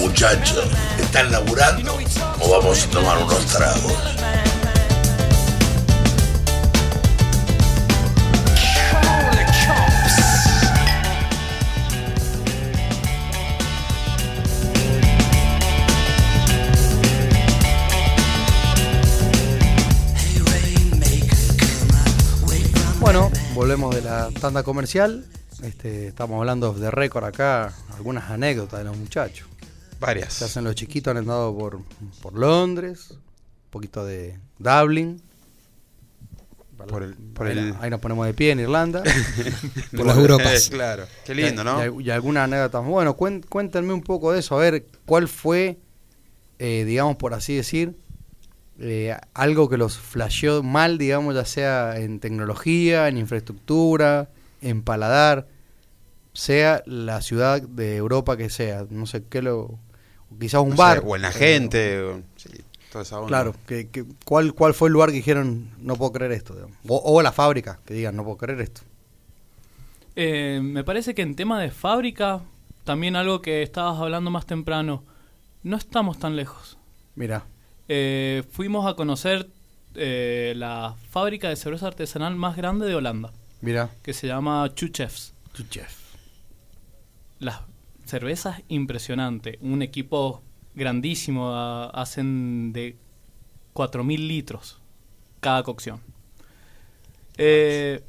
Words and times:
muchachos? 0.00 0.64
¿Están 0.98 1.30
laburando 1.30 1.96
o 2.40 2.50
vamos 2.50 2.84
a 2.84 2.90
tomar 2.90 3.22
unos 3.22 3.46
tragos? 3.46 3.92
Bueno, 22.98 23.30
volvemos 23.54 23.94
de 23.94 24.02
la 24.02 24.30
tanda 24.40 24.64
comercial. 24.64 25.24
Este, 25.62 26.08
estamos 26.08 26.38
hablando 26.38 26.72
de 26.72 26.90
récord 26.90 27.24
acá, 27.24 27.72
algunas 27.96 28.30
anécdotas 28.30 28.80
de 28.80 28.84
los 28.84 28.96
muchachos. 28.96 29.49
Varias. 30.00 30.32
Se 30.34 30.46
hacen 30.46 30.64
los 30.64 30.74
chiquitos, 30.74 31.10
han 31.10 31.18
andado 31.18 31.56
por, 31.56 31.80
por 32.22 32.32
Londres, 32.38 33.10
un 33.10 33.70
poquito 33.70 34.04
de 34.04 34.38
Dublin. 34.58 35.22
Por 36.88 37.02
el- 37.02 37.14
por 37.14 37.46
ahí, 37.46 37.58
el- 37.58 37.74
ahí 37.80 37.90
nos 37.90 38.00
ponemos 38.00 38.24
de 38.26 38.32
pie 38.32 38.52
en 38.52 38.60
Irlanda. 38.60 39.02
Por 39.94 40.06
las 40.06 40.16
Europas. 40.16 40.68
claro. 40.70 41.04
Qué 41.26 41.34
lindo, 41.34 41.60
Y- 41.60 41.64
¿no? 41.64 42.00
Y, 42.00 42.04
y 42.06 42.10
alguna 42.10 42.44
anécdota. 42.44 42.78
Bueno, 42.78 43.14
cuen- 43.18 43.44
cuéntenme 43.46 43.92
un 43.92 44.00
poco 44.00 44.32
de 44.32 44.40
eso, 44.40 44.56
a 44.56 44.60
ver, 44.60 44.86
¿cuál 45.04 45.28
fue, 45.28 45.78
eh, 46.58 46.84
digamos, 46.86 47.16
por 47.16 47.34
así 47.34 47.54
decir, 47.54 47.96
eh, 48.78 49.14
algo 49.34 49.68
que 49.68 49.76
los 49.76 49.98
flasheó 49.98 50.62
mal, 50.62 50.96
digamos, 50.96 51.34
ya 51.34 51.44
sea 51.44 51.98
en 51.98 52.18
tecnología, 52.18 53.08
en 53.08 53.18
infraestructura, 53.18 54.30
en 54.62 54.80
paladar, 54.82 55.48
sea 56.32 56.82
la 56.86 57.20
ciudad 57.20 57.60
de 57.60 57.96
Europa 57.96 58.38
que 58.38 58.48
sea, 58.48 58.86
no 58.88 59.04
sé 59.04 59.22
qué 59.28 59.42
lo... 59.42 59.78
Quizás 60.38 60.60
un 60.62 60.70
No 60.70 60.76
sé, 60.76 60.82
bar. 60.82 61.02
o 61.04 61.16
en 61.16 61.22
la 61.22 61.30
eh, 61.30 61.32
gente. 61.32 62.00
o- 62.00 62.22
sí, 62.36 62.48
toda 62.92 63.02
esa 63.02 63.16
onda. 63.18 63.28
Claro, 63.28 63.54
que, 63.66 63.88
que- 63.88 64.04
¿cuál, 64.24 64.52
¿cuál 64.54 64.74
fue 64.74 64.88
el 64.88 64.92
lugar 64.92 65.10
que 65.10 65.16
dijeron 65.16 65.70
no 65.78 65.96
puedo 65.96 66.12
creer 66.12 66.32
esto? 66.32 66.54
digamos? 66.54 66.76
O, 66.88 66.96
o 66.98 67.22
la 67.22 67.32
fábrica, 67.32 67.80
que 67.84 67.94
digan 67.94 68.16
no 68.16 68.24
puedo 68.24 68.36
creer 68.36 68.60
esto. 68.60 68.82
Eh, 70.16 70.60
me 70.62 70.84
parece 70.84 71.14
que 71.14 71.22
en 71.22 71.34
tema 71.36 71.60
de 71.60 71.70
fábrica, 71.70 72.40
también 72.84 73.16
algo 73.16 73.40
que 73.42 73.62
estabas 73.62 73.98
hablando 74.00 74.30
más 74.30 74.46
temprano, 74.46 75.04
no 75.62 75.76
estamos 75.76 76.18
tan 76.18 76.36
lejos. 76.36 76.78
Mira, 77.14 77.44
Eh, 77.92 78.44
fuimos 78.52 78.86
a 78.86 78.94
conocer 78.94 79.48
eh, 79.96 80.52
la 80.56 80.94
fábrica 81.10 81.48
de 81.48 81.56
cerveza 81.56 81.88
artesanal 81.88 82.36
más 82.36 82.56
grande 82.56 82.86
de 82.86 82.94
Holanda, 82.94 83.32
mira. 83.60 83.90
que 84.02 84.12
se 84.12 84.28
llama 84.28 84.70
Chuchefs. 84.74 85.32
Chef. 85.68 85.92
Las 87.40 87.60
cervezas 88.10 88.62
impresionante, 88.68 89.58
un 89.62 89.82
equipo 89.82 90.42
grandísimo, 90.74 91.54
hacen 91.54 92.72
de 92.72 92.96
4.000 93.74 94.26
litros 94.26 94.80
cada 95.40 95.62
cocción. 95.62 96.00
Eh, 97.38 98.02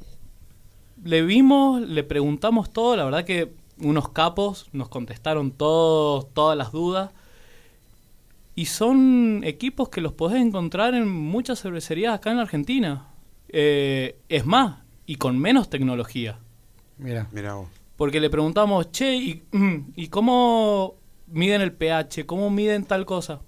le 1.04 1.22
vimos, 1.22 1.80
le 1.80 2.04
preguntamos 2.04 2.72
todo, 2.72 2.96
la 2.96 3.04
verdad 3.04 3.24
que 3.24 3.52
unos 3.78 4.10
capos 4.10 4.68
nos 4.72 4.88
contestaron 4.88 5.50
todos, 5.50 6.32
todas 6.32 6.56
las 6.56 6.72
dudas. 6.72 7.10
Y 8.54 8.66
son 8.66 9.40
equipos 9.44 9.88
que 9.88 10.02
los 10.02 10.12
podés 10.12 10.42
encontrar 10.42 10.94
en 10.94 11.08
muchas 11.08 11.60
cervecerías 11.62 12.14
acá 12.14 12.30
en 12.30 12.36
la 12.36 12.42
Argentina. 12.42 13.06
Eh, 13.48 14.18
es 14.28 14.44
más, 14.44 14.80
y 15.06 15.16
con 15.16 15.38
menos 15.38 15.70
tecnología. 15.70 16.38
Mira. 16.98 17.28
Mirá 17.32 17.54
vos. 17.54 17.81
Porque 17.96 18.20
le 18.20 18.30
preguntamos, 18.30 18.90
che, 18.90 19.14
¿y, 19.14 19.42
¿y 19.96 20.08
cómo 20.08 20.94
miden 21.26 21.60
el 21.60 21.72
pH? 21.72 22.26
¿Cómo 22.26 22.50
miden 22.50 22.84
tal 22.84 23.04
cosa? 23.06 23.40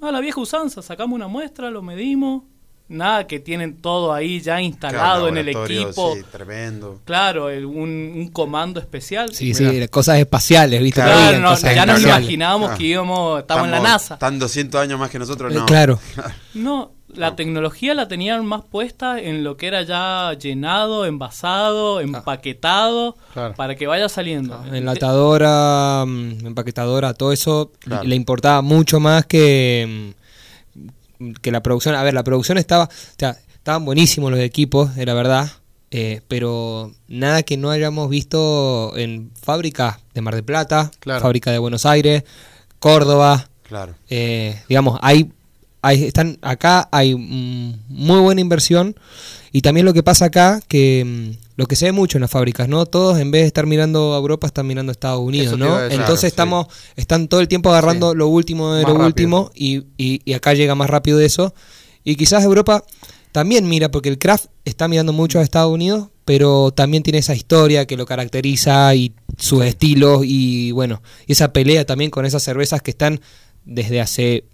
Ah, 0.00 0.10
la 0.12 0.20
vieja 0.20 0.40
usanza, 0.40 0.82
sacamos 0.82 1.14
una 1.16 1.28
muestra, 1.28 1.70
lo 1.70 1.82
medimos. 1.82 2.42
Nada 2.86 3.26
que 3.26 3.40
tienen 3.40 3.80
todo 3.80 4.12
ahí 4.12 4.42
ya 4.42 4.60
instalado 4.60 5.22
Claro, 5.22 5.28
en 5.28 5.38
el 5.38 5.48
equipo. 5.48 6.14
Sí, 6.14 6.20
tremendo. 6.30 7.00
Claro, 7.06 7.48
el- 7.48 7.64
un, 7.64 8.12
un 8.14 8.28
comando 8.28 8.78
especial. 8.78 9.32
Sí, 9.34 9.54
Mira. 9.58 9.70
sí, 9.70 9.88
cosas 9.88 10.18
espaciales, 10.18 10.82
¿viste? 10.82 11.00
Claro, 11.00 11.10
No 11.10 11.16
Claro, 11.16 11.30
digan 11.30 11.42
no, 11.42 11.48
cosas 11.48 11.74
ya 11.74 11.86
nos 11.86 12.02
imaginábamos 12.02 12.70
Ah. 12.72 12.74
que 12.76 12.84
íbamos, 12.84 13.40
estamos 13.40 13.64
en 13.64 13.70
la 13.70 13.80
NASA. 13.80 14.14
Están 14.14 14.38
200 14.38 14.78
años 14.82 14.98
más 15.00 15.08
que 15.08 15.18
nosotros, 15.18 15.50
Eh, 15.50 15.56
no. 15.56 15.64
Claro. 15.64 15.98
No, 16.52 16.92
la 17.16 17.36
tecnología 17.36 17.94
la 17.94 18.08
tenían 18.08 18.44
más 18.46 18.62
puesta 18.64 19.20
en 19.20 19.44
lo 19.44 19.56
que 19.56 19.66
era 19.66 19.82
ya 19.82 20.32
llenado, 20.38 21.06
envasado, 21.06 22.00
empaquetado, 22.00 23.16
Claro. 23.32 23.54
para 23.54 23.74
que 23.76 23.86
vaya 23.86 24.08
saliendo. 24.08 24.62
Enlatadora, 24.72 26.04
mm, 26.06 26.46
empaquetadora, 26.46 27.14
todo 27.14 27.32
eso 27.32 27.72
Claro. 27.80 28.04
le 28.04 28.14
importaba 28.16 28.62
mucho 28.62 29.00
más 29.00 29.26
que, 29.26 30.12
mm, 31.18 31.32
que 31.40 31.50
la 31.50 31.62
producción. 31.62 31.94
A 31.94 32.02
ver, 32.02 32.14
la 32.14 32.24
producción 32.24 32.58
estaba, 32.58 32.84
o 32.84 32.88
sea, 33.18 33.36
estaban 33.54 33.84
buenísimos 33.84 34.30
los 34.30 34.40
equipos, 34.40 34.96
era 34.96 35.14
verdad, 35.14 35.50
eh, 35.90 36.20
pero 36.28 36.92
nada 37.08 37.42
que 37.44 37.56
no 37.56 37.70
hayamos 37.70 38.08
visto 38.10 38.92
en 38.96 39.30
fábricas 39.40 39.98
de 40.12 40.20
Mar 40.20 40.34
del 40.34 40.44
Plata, 40.44 40.90
Claro. 41.00 41.20
fábrica 41.20 41.50
de 41.52 41.58
Buenos 41.58 41.86
Aires, 41.86 42.24
Córdoba, 42.78 43.48
Claro. 43.62 43.94
eh, 44.10 44.60
digamos, 44.68 44.98
hay, 45.02 45.30
hay, 45.86 46.04
están 46.04 46.38
acá 46.42 46.88
hay 46.92 47.14
mm, 47.14 47.84
muy 47.88 48.20
buena 48.20 48.40
inversión 48.40 48.94
y 49.52 49.60
también 49.60 49.84
lo 49.86 49.92
que 49.92 50.02
pasa 50.02 50.24
acá 50.26 50.60
que 50.66 51.04
mm, 51.04 51.44
lo 51.56 51.66
que 51.66 51.76
se 51.76 51.84
ve 51.84 51.92
mucho 51.92 52.18
en 52.18 52.22
las 52.22 52.30
fábricas, 52.30 52.68
¿no? 52.68 52.86
Todos 52.86 53.18
en 53.20 53.30
vez 53.30 53.42
de 53.42 53.46
estar 53.46 53.66
mirando 53.66 54.14
a 54.14 54.18
Europa 54.18 54.46
están 54.46 54.66
mirando 54.66 54.90
a 54.90 54.94
Estados 54.94 55.20
Unidos, 55.20 55.56
¿no? 55.58 55.78
decir. 55.78 56.00
Entonces 56.00 56.32
Claro, 56.34 56.58
estamos 56.66 56.66
están 56.96 57.28
todo 57.28 57.40
el 57.40 57.48
tiempo 57.48 57.68
agarrando 57.70 58.12
Sí. 58.12 58.18
lo 58.18 58.26
último 58.28 58.74
de 58.74 58.82
Más 58.82 58.90
lo 58.92 58.98
rápido. 58.98 59.06
último 59.06 59.50
y, 59.54 59.84
y, 59.96 60.20
y 60.24 60.32
acá 60.32 60.54
llega 60.54 60.74
más 60.74 60.90
rápido 60.90 61.18
de 61.18 61.26
eso 61.26 61.54
y 62.02 62.16
quizás 62.16 62.42
Europa 62.44 62.82
también 63.30 63.68
mira 63.68 63.90
porque 63.90 64.08
el 64.08 64.18
craft 64.18 64.46
está 64.64 64.88
mirando 64.88 65.12
mucho 65.12 65.38
a 65.38 65.42
Estados 65.42 65.72
Unidos 65.72 66.08
pero 66.24 66.70
también 66.72 67.02
tiene 67.02 67.18
esa 67.18 67.34
historia 67.34 67.86
que 67.86 67.96
lo 67.98 68.06
caracteriza 68.06 68.94
y 68.94 69.12
sus 69.36 69.62
estilos 69.64 70.22
y 70.24 70.72
bueno, 70.72 71.02
y 71.26 71.32
esa 71.32 71.52
pelea 71.52 71.84
también 71.84 72.10
con 72.10 72.24
esas 72.24 72.42
cervezas 72.42 72.80
que 72.80 72.90
están 72.90 73.20
desde 73.66 74.00
hace 74.00 74.44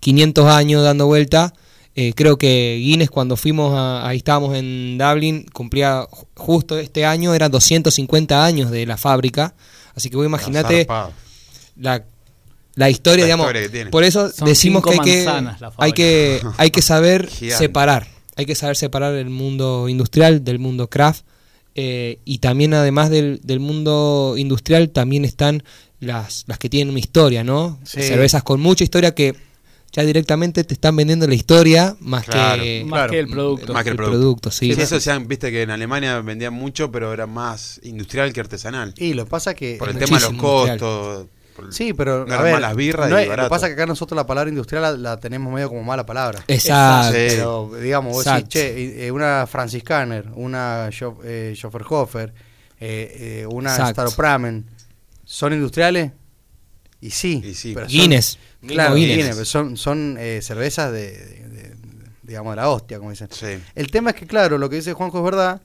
500 0.00 0.46
años 0.46 0.82
dando 0.82 1.06
vuelta. 1.06 1.52
Eh, 1.94 2.12
creo 2.14 2.36
que 2.36 2.78
Guinness 2.82 3.08
cuando 3.10 3.36
fuimos, 3.36 3.72
a- 3.74 4.06
ahí 4.06 4.18
estábamos 4.18 4.54
en 4.56 4.98
Dublin, 4.98 5.46
cumplía 5.52 6.02
ju- 6.02 6.26
justo 6.36 6.78
este 6.78 7.06
año, 7.06 7.34
eran 7.34 7.50
250 7.50 8.44
años 8.44 8.70
de 8.70 8.84
la 8.86 8.96
fábrica. 8.98 9.54
Así 9.94 10.10
que 10.10 10.16
vos 10.16 10.26
imagínate 10.26 10.86
la, 11.76 12.04
la 12.74 12.90
historia, 12.90 13.22
La 13.22 13.26
digamos. 13.26 13.46
historia 13.46 13.62
que 13.62 13.68
tiene. 13.70 13.90
Por 13.90 14.04
eso 14.04 14.30
Son 14.30 14.46
decimos 14.46 14.82
que 14.82 14.90
hay 14.90 14.98
que, 14.98 15.26
hay 15.78 15.92
que 15.92 16.40
hay 16.58 16.70
que 16.70 16.82
saber 16.82 17.30
separar. 17.56 18.06
Hay 18.36 18.44
que 18.44 18.54
saber 18.54 18.76
separar 18.76 19.14
el 19.14 19.30
mundo 19.30 19.88
industrial 19.88 20.44
del 20.44 20.58
mundo 20.58 20.88
craft. 20.90 21.24
eh, 21.74 22.18
y 22.26 22.38
también 22.38 22.74
además 22.74 23.08
del, 23.10 23.40
del 23.42 23.60
mundo 23.60 24.34
industrial 24.36 24.90
también 24.90 25.24
están 25.24 25.62
las, 26.00 26.44
las 26.46 26.58
que 26.58 26.68
tienen 26.68 26.90
una 26.90 26.98
historia, 27.00 27.42
¿no? 27.44 27.78
Sí. 27.84 28.02
Cervezas 28.02 28.42
con 28.42 28.60
mucha 28.60 28.84
historia 28.84 29.14
que 29.14 29.34
ya 29.96 30.02
directamente 30.04 30.62
te 30.62 30.74
están 30.74 30.94
vendiendo 30.94 31.26
la 31.26 31.34
historia 31.34 31.96
más 32.00 32.24
Claro. 32.26 32.62
que 32.62 32.84
Más 32.84 32.98
Claro. 32.98 33.12
que 33.12 33.18
el 33.18 33.28
producto. 33.28 33.72
Más 33.72 33.82
que 33.82 33.88
el 33.88 33.92
el 33.94 33.96
producto. 33.96 34.18
producto, 34.20 34.50
sí. 34.50 34.74
Sí, 34.74 34.80
eso 34.80 35.20
viste 35.26 35.50
que 35.50 35.62
en 35.62 35.70
Alemania 35.70 36.20
vendían 36.20 36.52
mucho, 36.52 36.92
pero 36.92 37.14
era 37.14 37.26
más 37.26 37.80
industrial 37.82 38.30
que 38.34 38.40
artesanal. 38.40 38.92
Y 38.98 39.14
lo 39.14 39.24
pasa 39.26 39.54
que... 39.54 39.76
Por 39.78 39.88
el 39.88 39.96
es 39.96 40.04
tema 40.04 40.20
de 40.20 40.28
los 40.30 40.38
costos. 40.40 41.26
por- 41.56 41.72
Sí, 41.72 41.94
pero 41.94 42.26
No 42.26 42.34
a 42.34 42.42
ver, 42.42 42.52
malas 42.52 42.76
birras 42.76 43.08
no 43.08 43.18
y 43.18 43.22
es- 43.22 43.28
lo 43.34 43.44
que 43.44 43.48
pasa 43.48 43.68
que 43.68 43.72
acá 43.72 43.86
nosotros 43.86 44.14
la 44.14 44.26
palabra 44.26 44.50
industrial 44.50 44.82
la, 44.82 44.92
la 44.92 45.18
tenemos 45.20 45.50
medio 45.50 45.70
como 45.70 45.82
mala 45.82 46.04
palabra. 46.04 46.44
Exacto. 46.48 47.12
Pero 47.14 47.70
digamos, 47.82 48.12
vos 48.12 48.24
decís, 48.26 48.48
che, 48.48 49.06
eh, 49.06 49.10
una 49.10 49.46
Franciscaner, 49.46 50.26
una 50.34 50.90
eh, 51.24 51.54
Schofferhofer, 51.56 52.34
eh, 52.78 53.40
eh, 53.42 53.46
una. 53.50 53.74
Staropramen, 53.74 54.66
¿son 55.24 55.54
industriales? 55.54 56.12
Y 57.00 57.08
sí. 57.10 57.40
Y 57.42 57.54
sí. 57.54 57.72
pero 57.74 57.88
son- 57.88 57.98
Guinness. 57.98 58.38
Claro, 58.74 58.94
Guinness. 58.94 59.48
Son, 59.48 59.76
son 59.76 60.16
eh, 60.18 60.40
cervezas 60.42 60.92
de, 60.92 61.12
de- 61.12 61.48
de- 61.48 61.76
digamos, 62.22 62.52
de 62.52 62.56
la 62.56 62.68
hostia, 62.70 62.98
como 62.98 63.10
dicen. 63.10 63.28
Sí. 63.30 63.46
El 63.74 63.90
tema 63.90 64.10
es 64.10 64.16
que, 64.16 64.26
claro, 64.26 64.58
lo 64.58 64.68
que 64.68 64.76
dice 64.76 64.92
Juanjo 64.92 65.18
es 65.18 65.24
verdad, 65.24 65.62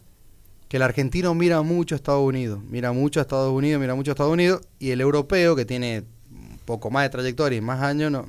que 0.68 0.78
el 0.78 0.84
argentino 0.84 1.34
mira 1.36 1.62
mucho 1.64 1.96
a 1.96 1.98
Estados 1.98 2.24
Unidos, 2.26 2.60
mira 2.70 2.92
mucho 2.92 3.20
a 3.20 3.24
Estados 3.24 3.52
Unidos, 3.52 3.82
mira 3.82 3.96
mucho 3.96 4.12
a 4.12 4.14
Estados 4.14 4.32
Unidos, 4.34 4.62
y 4.80 4.92
el 4.92 5.02
europeo, 5.02 5.56
que 5.56 5.66
tiene 5.66 6.04
un 6.32 6.60
poco 6.66 6.90
más 6.92 7.04
de 7.04 7.10
trayectoria 7.10 7.58
y 7.58 7.62
más 7.62 7.82
años, 7.82 8.12
no, 8.12 8.26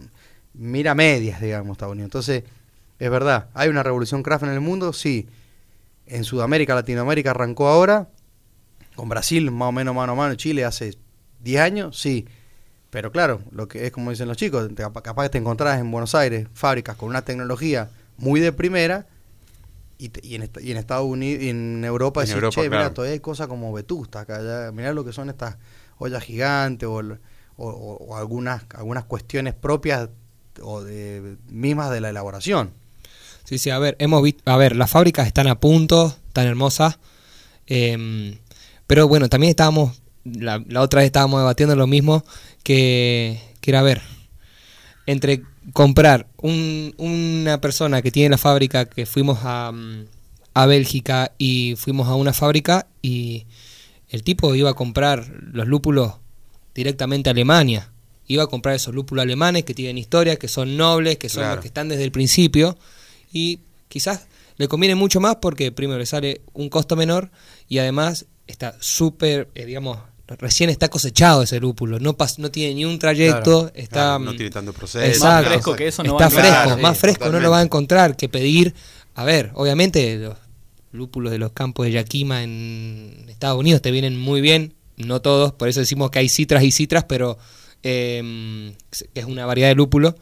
mira 0.54 0.94
medias, 0.94 1.40
digamos, 1.40 1.72
Estados 1.72 1.92
Unidos. 1.92 2.06
Entonces, 2.08 2.44
es 2.98 3.10
verdad, 3.10 3.48
hay 3.54 3.68
una 3.68 3.82
revolución 3.82 4.22
craft 4.22 4.44
en 4.44 4.50
el 4.50 4.60
mundo, 4.60 4.92
sí. 4.92 5.28
En 6.06 6.24
Sudamérica, 6.24 6.74
Latinoamérica 6.74 7.30
arrancó 7.30 7.68
ahora, 7.68 8.08
con 8.96 9.08
Brasil 9.08 9.50
más 9.50 9.68
o 9.68 9.72
menos 9.72 9.94
mano 9.94 10.12
a 10.12 10.14
mano, 10.16 10.34
Chile 10.34 10.64
hace 10.64 10.96
10 11.42 11.60
años, 11.60 11.98
sí. 11.98 12.26
Pero 12.92 13.10
claro, 13.10 13.40
lo 13.52 13.68
que 13.68 13.86
es 13.86 13.90
como 13.90 14.10
dicen 14.10 14.28
los 14.28 14.36
chicos, 14.36 14.68
te- 14.74 14.82
capaz 14.82 15.22
que 15.24 15.28
te 15.30 15.38
encontrás 15.38 15.80
en 15.80 15.90
Buenos 15.90 16.14
Aires 16.14 16.46
fábricas 16.52 16.94
con 16.94 17.08
una 17.08 17.22
tecnología 17.22 17.88
muy 18.18 18.38
de 18.38 18.52
primera 18.52 19.06
y, 19.96 20.10
te- 20.10 20.20
y 20.26 20.34
en, 20.34 20.42
est- 20.42 20.60
y 20.60 20.72
en 20.72 20.76
Estados 20.76 21.06
Unidos 21.06 21.42
y 21.42 21.48
en 21.48 21.82
Europa 21.86 22.20
En 22.20 22.26
decís, 22.26 22.34
Europa, 22.34 22.54
che, 22.60 22.68
mira, 22.68 22.92
todavía 22.92 23.14
hay 23.14 23.20
cosas 23.20 23.46
como 23.46 23.72
Vetusta 23.72 24.20
acá, 24.20 24.42
ya, 24.42 24.72
mirá 24.72 24.92
lo 24.92 25.06
que 25.06 25.14
son 25.14 25.30
estas 25.30 25.56
ollas 25.96 26.22
gigantes 26.22 26.86
o, 26.86 27.00
el- 27.00 27.12
o, 27.56 27.68
o- 27.70 27.96
o 28.08 28.16
algunas, 28.18 28.64
algunas 28.74 29.04
cuestiones 29.04 29.54
propias 29.54 30.10
o 30.60 30.82
de, 30.82 31.38
mismas 31.48 31.90
de 31.90 32.02
la 32.02 32.10
elaboración. 32.10 32.72
Sí, 33.44 33.56
sí, 33.56 33.70
a 33.70 33.78
ver, 33.78 33.96
hemos 34.00 34.22
visto, 34.22 34.42
a 34.44 34.58
ver, 34.58 34.76
las 34.76 34.90
fábricas 34.90 35.26
están 35.26 35.46
a 35.48 35.58
punto, 35.58 36.14
tan 36.34 36.46
hermosas, 36.46 36.98
em, 37.66 38.36
pero 38.86 39.08
bueno, 39.08 39.30
también 39.30 39.48
estábamos, 39.50 40.01
la, 40.24 40.62
la 40.68 40.80
otra 40.82 41.00
vez 41.00 41.06
estábamos 41.06 41.40
debatiendo 41.40 41.74
lo 41.76 41.86
mismo, 41.86 42.24
que, 42.62 43.40
que 43.60 43.70
era, 43.70 43.80
a 43.80 43.82
ver, 43.82 44.02
entre 45.06 45.42
comprar 45.72 46.28
un- 46.38 46.94
una 46.98 47.60
persona 47.60 48.02
que 48.02 48.10
tiene 48.10 48.30
la 48.30 48.38
fábrica, 48.38 48.84
que 48.86 49.06
fuimos 49.06 49.40
a, 49.42 49.72
mm, 49.72 50.04
a 50.54 50.66
Bélgica 50.66 51.32
y 51.38 51.74
fuimos 51.76 52.08
a 52.08 52.14
una 52.14 52.32
fábrica 52.32 52.86
y 53.00 53.46
el 54.10 54.22
tipo 54.22 54.54
iba 54.54 54.70
a 54.70 54.74
comprar 54.74 55.26
los 55.52 55.66
lúpulos 55.66 56.14
directamente 56.74 57.30
a 57.30 57.32
Alemania. 57.32 57.90
Iba 58.26 58.44
a 58.44 58.46
comprar 58.46 58.74
esos 58.74 58.94
lúpulos 58.94 59.22
alemanes 59.22 59.64
que 59.64 59.74
tienen 59.74 59.98
historia, 59.98 60.36
que 60.36 60.48
son 60.48 60.76
nobles, 60.76 61.16
que 61.18 61.28
son 61.28 61.42
Claro. 61.42 61.56
los 61.56 61.62
que 61.62 61.68
están 61.68 61.88
desde 61.88 62.04
el 62.04 62.12
principio 62.12 62.76
y 63.32 63.60
quizás 63.88 64.26
le 64.58 64.68
conviene 64.68 64.94
mucho 64.94 65.20
más 65.20 65.36
porque 65.36 65.72
primero 65.72 65.98
le 65.98 66.06
sale 66.06 66.42
un 66.52 66.68
costo 66.68 66.94
menor 66.96 67.30
y 67.68 67.78
además 67.78 68.26
está 68.46 68.76
súper, 68.80 69.48
eh, 69.54 69.64
digamos, 69.64 69.98
recién 70.38 70.70
está 70.70 70.88
cosechado 70.88 71.42
ese 71.42 71.60
lúpulo, 71.60 71.98
no 71.98 72.16
pas- 72.16 72.38
no 72.38 72.50
tiene 72.50 72.74
ni 72.74 72.84
un 72.84 72.98
trayecto, 72.98 73.70
está 73.74 73.88
Claro, 74.16 74.18
no 74.24 74.32
mm, 74.32 74.36
tiene 74.36 74.50
tanto 74.50 74.72
proceso. 74.72 75.04
Exacto. 75.06 75.26
Más 75.48 75.52
fresco 75.54 75.76
que 75.76 75.88
eso 75.88 76.02
no 76.02 76.12
está 76.12 76.24
va 76.24 76.26
a 76.26 76.30
fresco, 76.30 76.76
sí, 76.76 76.82
más 76.82 76.98
fresco 76.98 77.28
no 77.30 77.40
lo 77.40 77.50
va 77.50 77.58
a 77.58 77.62
encontrar 77.62 78.16
que 78.16 78.28
pedir, 78.28 78.74
a 79.14 79.24
ver, 79.24 79.50
obviamente 79.54 80.16
los 80.18 80.36
lúpulos 80.92 81.32
de 81.32 81.38
los 81.38 81.52
campos 81.52 81.86
de 81.86 81.92
Yakima 81.92 82.42
en 82.42 83.24
Estados 83.28 83.58
Unidos 83.58 83.80
te 83.82 83.90
vienen 83.90 84.18
muy 84.18 84.40
bien, 84.40 84.74
no 84.96 85.20
todos, 85.22 85.52
por 85.52 85.68
eso 85.68 85.80
decimos 85.80 86.10
que 86.10 86.18
hay 86.18 86.28
citras 86.28 86.62
y 86.64 86.70
citras, 86.70 87.04
pero 87.04 87.38
eh, 87.82 88.72
es 89.14 89.24
una 89.24 89.46
variedad 89.46 89.68
de 89.68 89.74
lúpulo, 89.74 90.14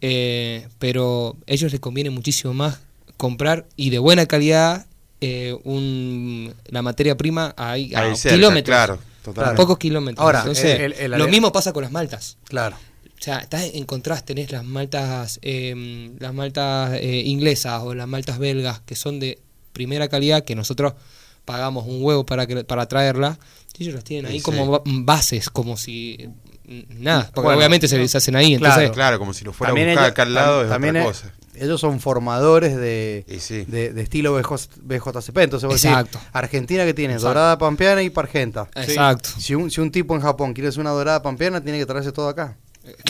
eh, 0.00 0.68
pero 0.78 1.36
a 1.48 1.52
ellos 1.52 1.72
les 1.72 1.80
conviene 1.80 2.10
muchísimo 2.10 2.54
más 2.54 2.80
comprar 3.16 3.66
y 3.76 3.90
de 3.90 3.98
buena 3.98 4.26
calidad 4.26 4.86
eh, 5.20 5.56
un, 5.64 6.52
la 6.66 6.82
materia 6.82 7.16
prima 7.16 7.54
ahí, 7.56 7.94
a 7.94 8.00
Ahí 8.00 8.16
cerca, 8.16 8.36
kilómetros. 8.36 8.76
claro, 8.76 8.98
totalmente. 9.24 9.60
pocos 9.62 9.78
kilómetros. 9.78 10.24
Ahora, 10.24 10.40
Entonces, 10.40 10.78
el- 10.80 10.92
el- 10.92 11.12
el- 11.14 11.18
lo 11.18 11.26
mismo 11.28 11.50
pasa 11.52 11.72
con 11.72 11.82
las 11.82 11.90
maltas. 11.92 12.36
Claro. 12.44 12.76
O 12.76 13.22
sea, 13.24 13.38
estás 13.38 13.62
en 13.72 13.84
contraste, 13.84 14.34
tenés 14.34 14.52
las 14.52 14.64
maltas, 14.64 15.38
eh, 15.42 16.10
las 16.18 16.34
maltas 16.34 16.92
eh, 16.94 17.22
inglesas 17.24 17.82
o 17.82 17.94
las 17.94 18.06
maltas 18.06 18.38
belgas 18.38 18.80
que 18.80 18.94
son 18.96 19.18
de 19.18 19.40
primera 19.72 20.08
calidad, 20.08 20.44
que 20.44 20.54
nosotros 20.54 20.92
pagamos 21.44 21.86
un 21.86 22.02
huevo 22.02 22.24
para 22.26 22.46
que, 22.46 22.64
para 22.64 22.86
traerla, 22.86 23.38
y 23.78 23.84
ellos 23.84 23.94
las 23.94 24.04
tienen 24.04 24.26
ahí 24.30 24.38
Sí, 24.38 24.42
como 24.44 24.82
sí. 24.84 24.92
bases, 25.04 25.48
como 25.50 25.76
si 25.76 26.28
nada, 26.66 27.30
porque 27.34 27.44
Bueno, 27.46 27.58
obviamente 27.58 27.88
se, 27.88 28.06
se 28.08 28.16
hacen 28.16 28.36
ahí, 28.36 28.56
claro. 28.56 28.74
entonces 28.74 28.94
Claro, 28.94 29.18
como 29.18 29.34
si 29.34 29.44
lo 29.44 29.52
fuera 29.52 29.70
a 29.70 29.74
buscar 29.74 29.90
ellos- 29.90 30.02
acá 30.04 30.22
al 30.22 30.34
lado 30.34 30.62
es 30.64 30.68
también 30.70 30.96
otra 30.96 31.02
e- 31.02 31.06
cosa. 31.12 31.34
Ellos 31.56 31.80
son 31.80 32.00
formadores 32.00 32.76
de, 32.76 33.24
sí. 33.38 33.64
de, 33.64 33.92
de 33.92 34.02
estilo 34.02 34.34
BJ 34.34 34.56
BJCP. 34.82 35.38
Entonces, 35.38 35.66
vos 35.68 35.80
decís, 35.80 35.84
Exacto. 35.96 36.20
Argentina 36.32 36.84
que 36.84 36.94
tiene 36.94 37.16
dorada 37.18 37.58
pampeana 37.58 38.02
y 38.02 38.10
pargenta. 38.10 38.68
exacto. 38.76 39.30
Si 39.38 39.54
un, 39.54 39.70
si 39.70 39.80
un 39.80 39.90
tipo 39.90 40.14
en 40.14 40.20
Japón 40.22 40.52
quiere 40.54 40.68
hacer 40.68 40.80
una 40.80 40.90
dorada 40.90 41.22
pampeana, 41.22 41.60
tiene 41.60 41.78
que 41.78 41.86
traerse 41.86 42.12
todo 42.12 42.28
acá. 42.28 42.56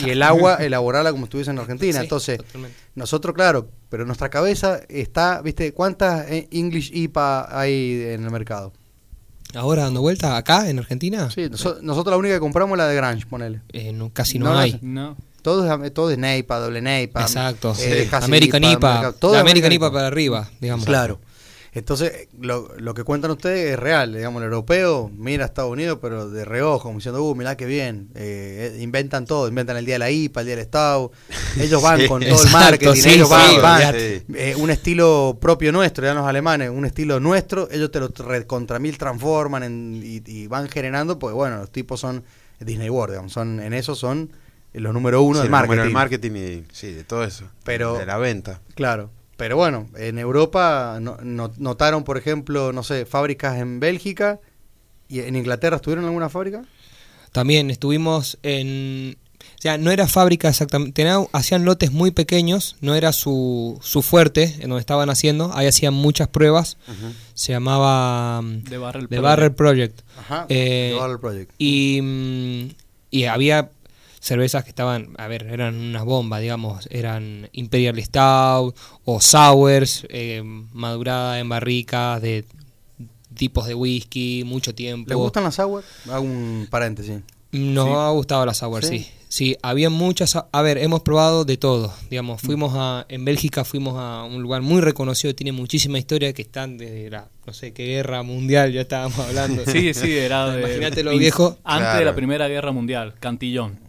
Y 0.05 0.09
el 0.11 0.23
agua, 0.23 0.55
elaborarla 0.55 1.11
como 1.11 1.25
estuviese 1.25 1.51
en 1.51 1.59
Argentina. 1.59 1.99
Sí, 1.99 2.03
Entonces, 2.05 2.37
totalmente. 2.37 2.77
nosotros, 2.95 3.35
claro, 3.35 3.67
pero 3.89 4.03
en 4.03 4.07
nuestra 4.07 4.29
cabeza 4.29 4.79
está, 4.87 5.41
¿viste? 5.41 5.73
¿Cuántas 5.73 6.29
eh, 6.31 6.47
English 6.51 6.91
IPA 6.93 7.59
hay 7.59 8.03
en 8.13 8.23
el 8.23 8.31
mercado? 8.31 8.71
Ahora 9.53 9.83
dando 9.83 10.01
vuelta 10.01 10.37
acá 10.37 10.69
en 10.69 10.79
Argentina, 10.79 11.29
Sí, 11.29 11.49
noso- 11.49 11.79
nosotros 11.81 12.11
la 12.11 12.17
única 12.17 12.35
que 12.35 12.39
compramos 12.39 12.75
es 12.75 12.77
la 12.79 12.87
de 12.87 12.95
Grange, 12.95 13.25
ponele. 13.25 13.61
eh, 13.73 13.91
no- 13.93 14.11
casi 14.13 14.39
no, 14.39 14.57
hay. 14.57 14.79
No. 14.81 15.17
Todo 15.45 15.83
es, 15.85 15.93
todo 15.93 16.09
es 16.09 16.17
NEIPA, 16.17 16.57
doble 16.59 16.81
NEIPA. 16.81 17.21
Exacto. 17.21 17.73
eh, 17.79 18.09
Hazy 18.11 18.25
American 18.25 18.63
IPA, 18.63 19.13
todo 19.19 19.37
American 19.37 19.71
IPA. 19.71 19.85
IPA 19.85 19.93
para 19.93 20.07
arriba, 20.07 20.49
digamos. 20.59 20.85
Claro. 20.85 21.19
Entonces, 21.71 22.29
lo, 22.39 22.69
lo 22.77 22.93
que 22.93 23.03
cuentan 23.03 23.31
ustedes 23.31 23.73
es 23.73 23.77
real. 23.79 24.13
Digamos, 24.13 24.39
el 24.41 24.45
europeo 24.45 25.11
mira 25.13 25.43
a 25.43 25.47
Estados 25.47 25.71
Unidos, 25.71 25.99
pero 26.01 26.29
de 26.29 26.45
reojo, 26.45 26.83
como 26.83 26.95
diciendo, 26.99 27.21
uh, 27.21 27.35
mirá 27.35 27.57
qué 27.57 27.65
bien. 27.65 28.09
Eh, 28.15 28.71
eh, 28.77 28.81
inventan 28.81 29.25
todo, 29.25 29.47
inventan 29.49 29.75
el 29.75 29.85
día 29.85 29.95
de 29.95 29.99
la 29.99 30.09
IPA, 30.09 30.39
el 30.39 30.45
día 30.47 30.55
del 30.55 30.63
Estado. 30.65 31.11
Ellos 31.59 31.81
van 31.83 31.99
Sí. 31.99 32.07
con 32.07 32.23
todo 32.23 32.43
el 32.43 32.49
marketing, 32.51 32.93
sí, 33.01 33.09
ellos 33.09 33.29
van, 33.29 33.49
sí, 33.51 33.57
van. 33.61 33.93
Eh, 33.95 34.55
un 34.57 34.69
estilo 34.71 35.37
propio 35.39 35.71
nuestro, 35.73 36.05
ya 36.05 36.13
los 36.13 36.25
alemanes, 36.25 36.69
un 36.69 36.85
estilo 36.85 37.19
nuestro, 37.19 37.67
ellos 37.69 37.91
te 37.91 37.99
lo 37.99 38.09
contra 38.47 38.79
mil 38.79 38.97
transforman 38.97 39.63
en- 39.63 40.01
y, 40.03 40.21
y 40.25 40.47
van 40.47 40.69
generando, 40.69 41.19
pues 41.19 41.35
bueno, 41.35 41.57
los 41.57 41.71
tipos 41.71 41.99
son 41.99 42.23
Disney 42.59 42.89
World, 42.89 43.13
digamos, 43.15 43.33
son, 43.33 43.59
en 43.59 43.73
eso 43.73 43.95
son 43.95 44.31
los 44.79 44.93
número 44.93 45.21
uno 45.21 45.35
Sí, 45.35 45.39
del 45.39 45.45
el 45.47 45.51
marketing. 45.51 45.69
número 45.69 45.83
del 45.85 45.93
marketing 45.93 46.31
y 46.35 46.65
sí, 46.73 46.91
de 46.91 47.03
todo 47.03 47.23
eso. 47.23 47.45
Pero- 47.63 47.97
de 47.97 48.05
la 48.05 48.17
venta. 48.17 48.61
Claro, 48.75 49.11
pero 49.37 49.55
bueno, 49.57 49.89
en 49.97 50.17
Europa 50.19 50.97
no- 51.01 51.17
no- 51.21 51.51
notaron, 51.57 52.03
por 52.03 52.17
ejemplo, 52.17 52.71
no 52.73 52.83
sé, 52.83 53.05
fábricas 53.05 53.57
en 53.59 53.79
Bélgica 53.79 54.39
y 55.07 55.19
en 55.19 55.35
Inglaterra 55.35 55.75
estuvieron 55.77 56.05
alguna 56.05 56.29
fábrica. 56.29 56.63
También 57.31 57.69
estuvimos 57.69 58.37
en... 58.43 59.17
O 59.59 59.61
sea, 59.61 59.77
no 59.77 59.91
era 59.91 60.07
fábrica 60.07 60.49
exactamente, 60.49 60.93
tenían- 60.93 61.27
hacían 61.31 61.65
lotes 61.65 61.91
muy 61.91 62.09
pequeños, 62.11 62.77
no 62.81 62.95
era 62.95 63.11
su, 63.13 63.77
su 63.83 64.01
fuerte 64.01 64.55
en 64.59 64.69
donde 64.69 64.79
estaban 64.79 65.09
haciendo, 65.09 65.51
ahí 65.53 65.67
hacían 65.67 65.93
muchas 65.93 66.27
pruebas, 66.29 66.77
se 67.35 67.51
llamaba 67.51 68.41
De 68.43 68.77
Barrel 68.77 69.03
The 69.03 69.07
Project. 69.17 69.23
Barrel 69.23 69.51
Project. 69.53 70.01
Ajá. 70.17 70.45
Eh, 70.49 70.91
The 70.93 70.99
Barrel 70.99 71.19
Project. 71.19 71.51
Y, 71.59 71.99
mm, 72.01 72.67
y 73.11 73.25
había 73.25 73.69
cervezas 74.25 74.63
que 74.63 74.69
estaban, 74.69 75.09
a 75.19 75.27
ver, 75.27 75.43
eran 75.43 75.75
unas 75.75 76.03
bombas, 76.03 76.41
digamos, 76.41 76.87
eran 76.89 77.47
Imperial 77.51 78.01
Stout 78.03 78.75
o 79.05 79.21
Sours, 79.21 80.07
eh, 80.09 80.41
madurada 80.73 81.39
en 81.39 81.47
barricas 81.47 82.21
de 82.23 82.43
tipos 83.35 83.67
de 83.67 83.75
whisky, 83.75 84.43
mucho 84.43 84.73
tiempo. 84.73 85.09
¿Les 85.09 85.17
gustan 85.17 85.43
las 85.43 85.55
sour? 85.55 85.83
Hago 86.09 86.23
un 86.23 86.67
paréntesis. 86.71 87.19
Nos 87.51 87.85
Sí. 87.85 87.93
ha 87.95 88.09
gustado 88.09 88.45
la 88.47 88.53
sour, 88.55 88.83
¿Sí? 88.83 88.99
sí. 88.99 89.07
sí. 89.27 89.57
había 89.61 89.89
muchas. 89.91 90.35
A 90.51 90.61
ver, 90.63 90.77
hemos 90.79 91.01
probado 91.01 91.45
de 91.45 91.57
todo. 91.57 91.93
Digamos, 92.09 92.41
fuimos 92.41 92.73
a. 92.75 93.05
En 93.09 93.23
Bélgica 93.25 93.63
fuimos 93.63 93.93
a 93.97 94.23
un 94.23 94.41
lugar 94.41 94.61
muy 94.63 94.81
reconocido, 94.81 95.35
tiene 95.35 95.51
muchísima 95.51 95.99
historia, 95.99 96.33
que 96.33 96.41
están 96.41 96.77
desde 96.77 97.09
la. 97.11 97.27
No 97.45 97.53
sé 97.53 97.73
qué 97.73 97.85
guerra 97.85 98.23
mundial, 98.23 98.73
ya 98.73 98.81
estábamos 98.81 99.19
hablando. 99.19 99.63
Sí, 99.71 99.93
sí, 99.93 100.11
era 100.17 100.49
de. 100.51 100.61
Imagínate 100.61 101.03
lo 101.03 101.11
viejo. 101.15 101.57
Antes 101.63 101.99
de 101.99 102.05
la 102.05 102.15
Primera 102.15 102.47
Guerra 102.47 102.71
Mundial, 102.71 103.13
Cantillón. 103.19 103.84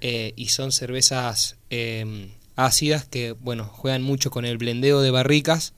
Eh, 0.00 0.32
y 0.36 0.48
son 0.48 0.72
cervezas 0.72 1.56
eh, 1.70 2.30
ácidas 2.56 3.04
que, 3.04 3.32
bueno, 3.32 3.64
juegan 3.64 4.02
mucho 4.02 4.30
con 4.30 4.44
el 4.44 4.58
blendeo 4.58 5.00
de 5.00 5.10
barricas. 5.10 5.74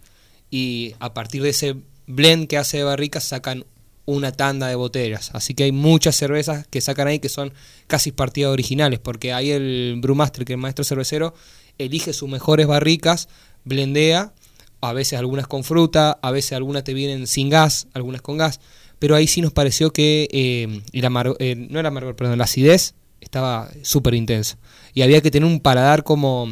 Y 0.51 0.95
a 0.99 1.15
partir 1.15 1.43
de 1.43 1.51
ese 1.51 1.77
blend 2.07 2.49
que 2.49 2.57
hace 2.59 2.79
de 2.79 2.85
barricas 2.85 3.25
sacan 3.25 3.65
una 4.07 4.33
tanda 4.33 4.69
de 4.69 4.75
botellas. 4.75 5.31
Así 5.35 5.53
que 5.55 5.65
hay 5.65 5.73
muchas 5.73 6.17
cervezas 6.17 6.67
que 6.69 6.81
sacan 6.81 7.09
ahí 7.09 7.19
que 7.19 7.29
son 7.29 7.53
casi 7.87 8.11
partidas 8.11 8.51
originales, 8.51 8.99
porque 8.99 9.35
ahí 9.35 9.51
el 9.51 9.99
brewmaster, 10.01 10.47
que 10.47 10.55
es 10.55 10.57
el 10.57 10.63
maestro 10.63 10.85
cervecero, 10.85 11.35
elige 11.77 12.15
sus 12.15 12.29
mejores 12.29 12.67
barricas, 12.67 13.29
blendea, 13.65 14.33
a 14.81 14.93
veces 14.95 15.19
algunas 15.19 15.47
con 15.47 15.63
fruta, 15.63 16.19
a 16.23 16.31
veces 16.31 16.53
algunas 16.53 16.85
te 16.85 16.95
vienen 16.95 17.27
sin 17.27 17.51
gas, 17.51 17.87
algunas 17.93 18.23
con 18.23 18.39
gas, 18.39 18.61
pero 18.99 19.15
ahí 19.15 19.27
sí 19.27 19.43
nos 19.43 19.53
pareció 19.53 19.93
que 19.93 20.29
eh, 20.33 20.81
el 20.93 21.05
amargo- 21.05 21.37
eh, 21.39 21.55
no 21.55 21.83
perdón, 22.17 22.39
la 22.39 22.45
acidez 22.45 22.95
estaba 23.21 23.69
súper 23.83 24.15
intensa. 24.15 24.57
Y 24.95 25.03
había 25.03 25.21
que 25.21 25.31
tener 25.31 25.47
un 25.49 25.61
paladar 25.61 26.03
como 26.05 26.49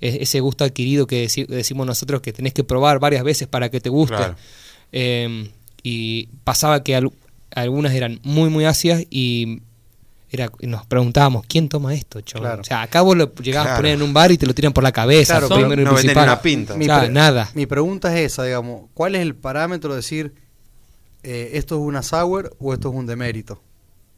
eh, 0.00 0.18
ese 0.20 0.40
gusto 0.40 0.64
adquirido 0.64 1.06
que 1.06 1.24
deci- 1.26 1.46
decimos 1.46 1.86
nosotros 1.86 2.20
que 2.20 2.32
tenés 2.32 2.52
que 2.52 2.64
probar 2.64 2.98
varias 2.98 3.22
veces 3.24 3.48
para 3.48 3.70
que 3.70 3.80
te 3.80 3.88
guste. 3.88 4.16
Claro. 4.16 4.36
Eh, 4.92 5.50
y 5.82 6.28
pasaba 6.44 6.82
que 6.82 6.96
al- 6.96 7.12
algunas 7.54 7.92
eran 7.94 8.20
muy, 8.22 8.50
muy 8.50 8.64
ácidas 8.64 9.04
y 9.08 9.60
era, 10.30 10.50
nos 10.62 10.84
preguntábamos, 10.86 11.46
¿quién 11.46 11.68
toma 11.68 11.94
esto, 11.94 12.20
chaval? 12.20 12.42
Claro. 12.48 12.62
O 12.62 12.64
sea, 12.64 12.82
acá 12.82 13.00
vos 13.02 13.16
lo 13.16 13.32
llegabas 13.36 13.68
a 13.68 13.70
Claro. 13.70 13.82
poner 13.82 13.94
en 13.94 14.02
un 14.02 14.12
bar 14.12 14.32
y 14.32 14.36
te 14.38 14.44
lo 14.46 14.52
tiran 14.54 14.72
por 14.72 14.82
la 14.82 14.90
cabeza, 14.92 15.38
Claro, 15.38 15.54
primero 15.54 15.80
y 15.80 15.84
no 15.84 15.94
venden 15.94 16.18
una 16.18 16.42
pinta. 16.42 16.74
O 16.74 16.82
sea, 16.82 17.00
pre- 17.02 17.08
nada. 17.10 17.50
Mi 17.54 17.64
pregunta 17.66 18.12
es 18.18 18.32
esa, 18.32 18.42
digamos, 18.44 18.90
¿cuál 18.92 19.14
es 19.14 19.22
el 19.22 19.34
parámetro 19.36 19.90
de 19.90 19.96
decir 19.96 20.34
eh, 21.22 21.50
esto 21.54 21.76
es 21.76 21.80
una 21.80 22.02
sour 22.02 22.54
o 22.58 22.74
esto 22.74 22.88
es 22.90 22.94
un 22.94 23.06
demérito? 23.06 23.62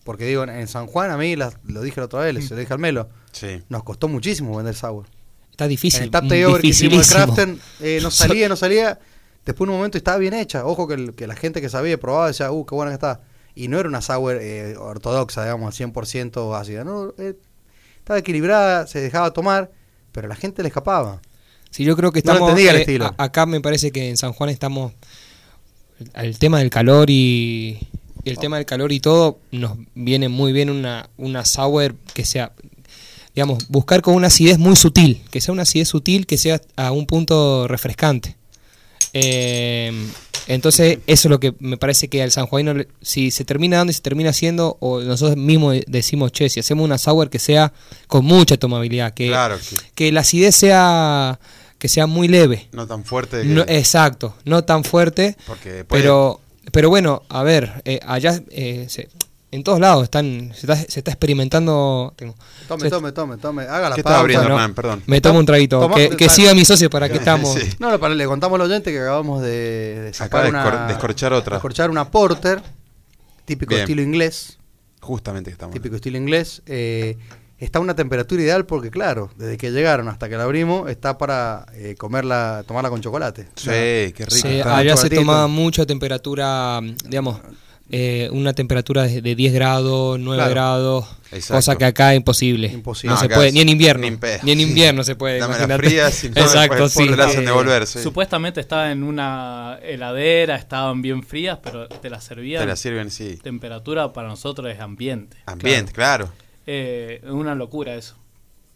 Porque 0.08 0.24
digo, 0.24 0.42
en- 0.44 0.66
San 0.68 0.86
Juan 0.86 1.10
a 1.10 1.18
mí, 1.18 1.36
las- 1.36 1.58
lo 1.66 1.82
dije 1.82 2.00
la 2.00 2.06
otra 2.06 2.20
vez, 2.20 2.48
se 2.48 2.54
lo 2.54 2.60
dije 2.60 2.72
al 2.72 2.78
Melo, 2.78 3.10
Sí. 3.30 3.60
nos 3.68 3.82
costó 3.84 4.08
muchísimo 4.08 4.56
vender 4.56 4.74
sour. 4.74 5.04
Está 5.50 5.68
difícil. 5.68 5.98
en 5.98 6.04
el 6.04 6.10
tap 6.10 6.22
takeover 6.26 6.62
que 6.62 6.68
hicimos 6.68 7.06
de. 7.06 7.14
Craften, 7.14 7.60
eh, 7.80 7.98
no 8.02 8.10
salía, 8.40 8.48
no 8.48 8.56
salía. 8.56 8.98
Después 9.44 9.66
en 9.68 9.72
un 9.72 9.76
momento 9.76 9.98
estaba 9.98 10.16
bien 10.16 10.32
hecha. 10.32 10.64
Ojo 10.64 10.88
que, 10.88 10.94
el- 10.94 11.14
que 11.14 11.26
la 11.26 11.36
gente 11.36 11.60
que 11.60 11.68
sabía 11.68 11.92
y 11.92 11.96
probaba 11.98 12.28
decía, 12.28 12.50
uh, 12.50 12.64
qué 12.64 12.74
buena 12.74 12.90
que 12.92 12.94
está. 12.94 13.20
Y 13.54 13.68
no 13.68 13.78
era 13.78 13.86
una 13.86 14.00
sour 14.00 14.38
eh, 14.40 14.76
ortodoxa, 14.78 15.42
digamos, 15.42 15.66
al 15.66 15.72
100% 15.92 16.54
ácida. 16.58 16.84
No, 16.84 17.12
eh, 17.18 17.34
estaba 17.98 18.18
equilibrada, 18.18 18.86
se 18.86 19.02
dejaba 19.02 19.32
tomar, 19.34 19.70
pero 20.12 20.26
la 20.26 20.36
gente 20.36 20.62
le 20.62 20.68
escapaba. 20.68 21.20
Sí, 21.70 21.84
yo 21.84 21.96
creo 21.98 22.12
que 22.12 22.22
No 22.24 22.32
estamos. 22.32 22.48
entendía 22.48 22.70
el 22.70 22.78
eh, 22.78 22.80
estilo. 22.80 23.04
a- 23.18 23.24
acá 23.24 23.44
me 23.44 23.60
parece 23.60 23.90
que 23.92 24.08
en 24.08 24.16
San 24.16 24.32
Juan 24.32 24.48
estamos. 24.48 24.94
El 26.14 26.38
tema 26.38 26.60
del 26.60 26.70
calor 26.70 27.10
y, 27.10 27.88
y 28.24 28.30
el 28.30 28.38
tema 28.38 28.56
del 28.56 28.66
calor 28.66 28.92
y 28.92 29.00
todo, 29.00 29.38
nos 29.50 29.72
viene 29.94 30.28
muy 30.28 30.52
bien 30.52 30.70
una, 30.70 31.08
una 31.16 31.44
sour 31.44 31.94
que 32.14 32.24
sea, 32.24 32.52
digamos, 33.34 33.68
buscar 33.68 34.02
con 34.02 34.14
una 34.14 34.26
acidez 34.28 34.58
muy 34.58 34.76
sutil, 34.76 35.22
que 35.30 35.40
sea 35.40 35.52
una 35.52 35.62
acidez 35.62 35.88
sutil, 35.88 36.26
que 36.26 36.36
sea 36.38 36.60
a 36.76 36.90
un 36.92 37.06
punto 37.06 37.66
refrescante. 37.68 38.36
Eh, 39.12 39.92
entonces, 40.46 40.98
eso 41.06 41.28
es 41.28 41.30
lo 41.30 41.40
que 41.40 41.54
me 41.58 41.76
parece 41.76 42.08
que 42.08 42.22
al 42.22 42.30
San 42.30 42.46
Juanino, 42.46 42.74
si 43.02 43.30
se 43.30 43.44
termina 43.44 43.76
dando 43.78 43.90
y 43.90 43.94
se 43.94 44.00
termina 44.00 44.30
haciendo, 44.30 44.76
o 44.80 45.00
nosotros 45.00 45.36
mismos 45.36 45.74
de- 45.74 45.84
decimos, 45.86 46.32
che, 46.32 46.48
si 46.48 46.60
hacemos 46.60 46.84
una 46.84 46.96
sour 46.98 47.28
que 47.28 47.38
sea 47.38 47.72
con 48.06 48.24
mucha 48.24 48.56
tomabilidad, 48.56 49.12
que, 49.12 49.28
Claro, 49.28 49.56
que 49.58 49.76
que 49.94 50.12
la 50.12 50.20
acidez 50.20 50.56
sea, 50.56 51.38
que 51.78 51.88
sea 51.88 52.06
muy 52.06 52.28
leve. 52.28 52.68
no 52.72 52.86
tan 52.86 53.04
fuerte. 53.04 53.42
que- 53.42 53.48
No, 53.48 53.62
exacto, 53.68 54.34
no 54.44 54.64
tan 54.64 54.84
fuerte, 54.84 55.36
porque 55.46 55.84
puede- 55.84 56.02
pero, 56.02 56.40
pero 56.72 56.88
bueno, 56.90 57.22
a 57.28 57.42
ver, 57.42 57.82
eh, 57.84 58.00
allá 58.06 58.40
eh, 58.50 58.86
se- 58.88 59.08
en 59.50 59.64
todos 59.64 59.80
lados 59.80 60.04
están, 60.04 60.52
se 60.54 60.60
está, 60.66 60.76
se 60.76 61.00
está 61.00 61.10
experimentando. 61.10 62.12
tengo- 62.16 62.34
Tome, 62.68 62.82
se- 62.82 62.90
tome, 62.90 63.12
tome, 63.12 63.36
tome. 63.38 63.62
Haga 63.62 63.88
la 63.90 63.96
¿Qué 63.96 64.02
pausa. 64.02 64.20
abriendo, 64.20 64.46
Hernán? 64.46 64.74
Perdón. 64.74 65.02
Me 65.06 65.20
tomo 65.22 65.38
un 65.38 65.46
traguito. 65.46 65.80
Toma- 65.80 65.96
que 65.96 66.28
siga 66.28 66.52
mi 66.54 66.64
socio 66.66 66.90
para 66.90 67.08
que 67.10 67.16
estamos. 67.16 67.54
Sí. 67.54 67.66
No, 67.78 67.90
no, 67.90 67.98
para, 67.98 68.14
le 68.14 68.26
contamos 68.26 68.56
al 68.60 68.66
oyente 68.66 68.90
que 68.92 69.00
acabamos 69.00 69.40
de, 69.42 70.00
de 70.02 70.12
sacar 70.14 70.42
de 70.44 70.50
una... 70.50 70.64
escor- 70.64 70.86
descorchar 70.88 71.32
otra. 71.32 71.56
descorchar 71.56 71.90
una 71.90 72.10
porter, 72.10 72.62
típico 73.46 73.70
Bien. 73.70 73.80
estilo 73.82 74.02
inglés. 74.02 74.58
Justamente 75.00 75.50
que 75.50 75.52
estamos. 75.52 75.72
Típico 75.74 75.96
estilo 75.96 76.18
inglés. 76.18 76.60
eh, 76.66 77.16
está 77.58 77.78
a 77.78 77.82
una 77.82 77.94
temperatura 77.96 78.42
ideal 78.42 78.66
porque, 78.66 78.90
claro, 78.90 79.30
desde 79.36 79.56
que 79.56 79.70
llegaron 79.70 80.08
hasta 80.08 80.28
que 80.28 80.36
la 80.36 80.44
abrimos, 80.44 80.88
está 80.90 81.18
para 81.18 81.66
eh, 81.74 81.94
comerla, 81.98 82.64
tomarla 82.66 82.90
con 82.90 83.00
chocolate. 83.00 83.48
Sí, 83.56 83.68
qué 83.68 84.26
rico. 84.30 84.48
Sí, 84.48 84.60
allá 84.60 84.96
se 84.96 85.10
tomaba 85.10 85.46
mucha 85.48 85.84
temperatura, 85.86 86.80
digamos, 87.04 87.40
eh, 87.90 88.28
una 88.32 88.52
temperatura 88.52 89.04
de, 89.04 89.22
de 89.22 89.34
10 89.34 89.54
grados, 89.54 90.18
9 90.20 90.36
Claro. 90.36 90.50
grados, 90.50 91.06
Exacto. 91.32 91.54
cosa 91.54 91.76
que 91.76 91.84
acá 91.86 92.12
es 92.12 92.18
imposible. 92.18 92.66
Imposible. 92.68 93.14
No, 93.14 93.22
No, 93.22 93.28
se 93.28 93.34
puede, 93.34 93.50
ni 93.50 93.60
en 93.62 93.68
invierno. 93.70 94.02
ni 94.02 94.08
en. 94.08 94.20
Ni 94.42 94.52
en 94.52 94.60
invierno 94.60 95.02
se 95.04 95.16
puede. 95.16 95.38
Dame 95.38 95.66
las 95.66 95.78
frías, 95.78 96.12
si 96.14 96.28
no, 96.28 96.34
Exacto, 96.42 96.82
después 96.84 96.92
sí. 97.06 97.10
te 97.10 97.16
la 97.16 97.24
hacen 97.24 97.42
Eh, 97.44 97.46
devolver, 97.46 97.86
sí. 97.86 98.00
Supuestamente 98.02 98.60
estaba 98.60 98.92
en 98.92 99.02
una 99.02 99.78
heladera, 99.82 100.56
estaban 100.56 101.00
bien 101.00 101.22
frías, 101.22 101.60
pero 101.64 101.88
te 101.88 102.10
las 102.10 102.24
servían. 102.24 102.60
Te 102.62 102.66
la 102.68 102.76
sirven, 102.76 103.10
sí. 103.10 103.38
Temperatura 103.42 104.12
para 104.12 104.28
nosotros 104.28 104.70
es 104.70 104.80
ambiente. 104.80 105.38
Ambiente, 105.46 105.90
claro. 105.92 106.28
Eh, 106.70 107.20
es 107.24 107.30
una 107.30 107.54
locura 107.54 107.94
eso. 107.94 108.16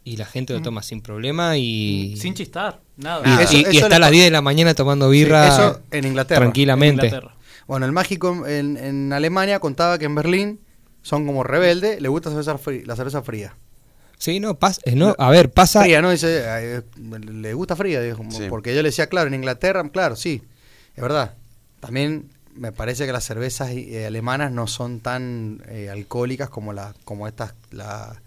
Y 0.02 0.16
la 0.16 0.24
gente 0.24 0.54
lo 0.54 0.62
toma 0.62 0.82
sin 0.82 1.02
problema 1.02 1.58
y. 1.58 2.16
Sin 2.16 2.32
chistar, 2.34 2.80
nada. 2.96 3.20
y, 3.24 3.30
Ah, 3.30 3.42
eso- 3.42 3.52
y- 3.54 3.58
y 3.58 3.76
eso 3.76 3.86
está 3.86 3.96
a 3.96 3.98
las 3.98 4.08
pa- 4.08 4.12
10 4.12 4.24
de 4.24 4.30
la 4.30 4.40
mañana 4.40 4.74
tomando 4.74 5.10
birra. 5.10 5.46
Sí, 5.48 5.52
eso 5.60 5.80
en 5.90 6.06
Inglaterra. 6.06 6.40
Tranquilamente. 6.40 7.06
En 7.06 7.14
Inglaterra. 7.14 7.36
Bueno, 7.68 7.84
el 7.86 7.92
mágico 7.92 8.46
en, 8.46 8.76
en 8.78 9.12
Alemania 9.12 9.60
contaba 9.60 9.98
que 9.98 10.06
en 10.06 10.14
Berlín 10.14 10.60
son 11.02 11.26
como 11.26 11.44
rebeldes, 11.44 12.00
le 12.00 12.08
gusta 12.08 12.30
cerveza 12.30 12.58
frí- 12.58 12.84
la 12.86 12.96
cerveza 12.96 13.22
fría. 13.22 13.56
Sí, 14.18 14.40
no, 14.40 14.58
pasa, 14.58 14.80
eh, 14.84 14.94
no, 14.96 15.14
a 15.18 15.30
ver, 15.30 15.50
pasa. 15.50 15.82
Fría, 15.82 16.00
¿no? 16.00 16.10
Dice, 16.10 16.42
eh, 16.44 16.82
le 16.96 17.54
gusta 17.54 17.76
fría, 17.76 18.00
Sí. 18.30 18.44
porque 18.48 18.74
yo 18.74 18.82
le 18.82 18.88
decía, 18.88 19.08
claro, 19.08 19.28
en 19.28 19.34
Inglaterra, 19.34 19.86
claro, 19.90 20.16
sí, 20.16 20.42
es 20.96 21.02
verdad. 21.02 21.34
También 21.80 22.30
me 22.54 22.72
parece 22.72 23.06
que 23.06 23.12
las 23.12 23.24
cervezas 23.24 23.70
eh, 23.70 24.06
alemanas 24.06 24.52
no 24.52 24.66
son 24.66 25.00
tan 25.00 25.62
eh, 25.68 25.88
alcohólicas 25.90 26.50
como 26.50 26.72
la, 26.72 26.94
como 27.04 27.26
estas, 27.28 27.54
la- 27.70 28.20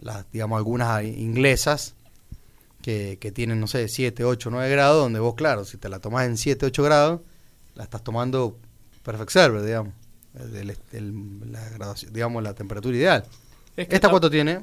las, 0.00 0.30
digamos, 0.32 0.56
algunas 0.56 1.04
inglesas 1.04 1.94
que, 2.82 3.18
que 3.20 3.30
tienen, 3.30 3.60
no 3.60 3.68
sé, 3.68 3.86
7, 3.88 4.24
8, 4.24 4.50
9 4.50 4.68
grados, 4.70 5.02
donde 5.04 5.20
vos, 5.20 5.34
claro, 5.36 5.64
si 5.64 5.76
te 5.76 5.88
la 5.88 6.00
tomás 6.00 6.26
en 6.26 6.36
7, 6.36 6.66
8 6.66 6.82
grados, 6.82 7.20
la 7.76 7.84
estás 7.84 8.02
tomando 8.02 8.56
perfect 9.04 9.30
server, 9.30 9.62
digamos. 9.62 9.92
El- 10.34 10.76
el- 10.92 11.52
la 11.52 11.68
graduación- 11.70 12.12
digamos, 12.12 12.42
la 12.42 12.54
temperatura 12.54 12.96
ideal. 12.96 13.24
Es 13.76 13.86
que 13.86 13.94
¿Esta 13.94 14.08
cuánto 14.10 14.28
tiene? 14.30 14.60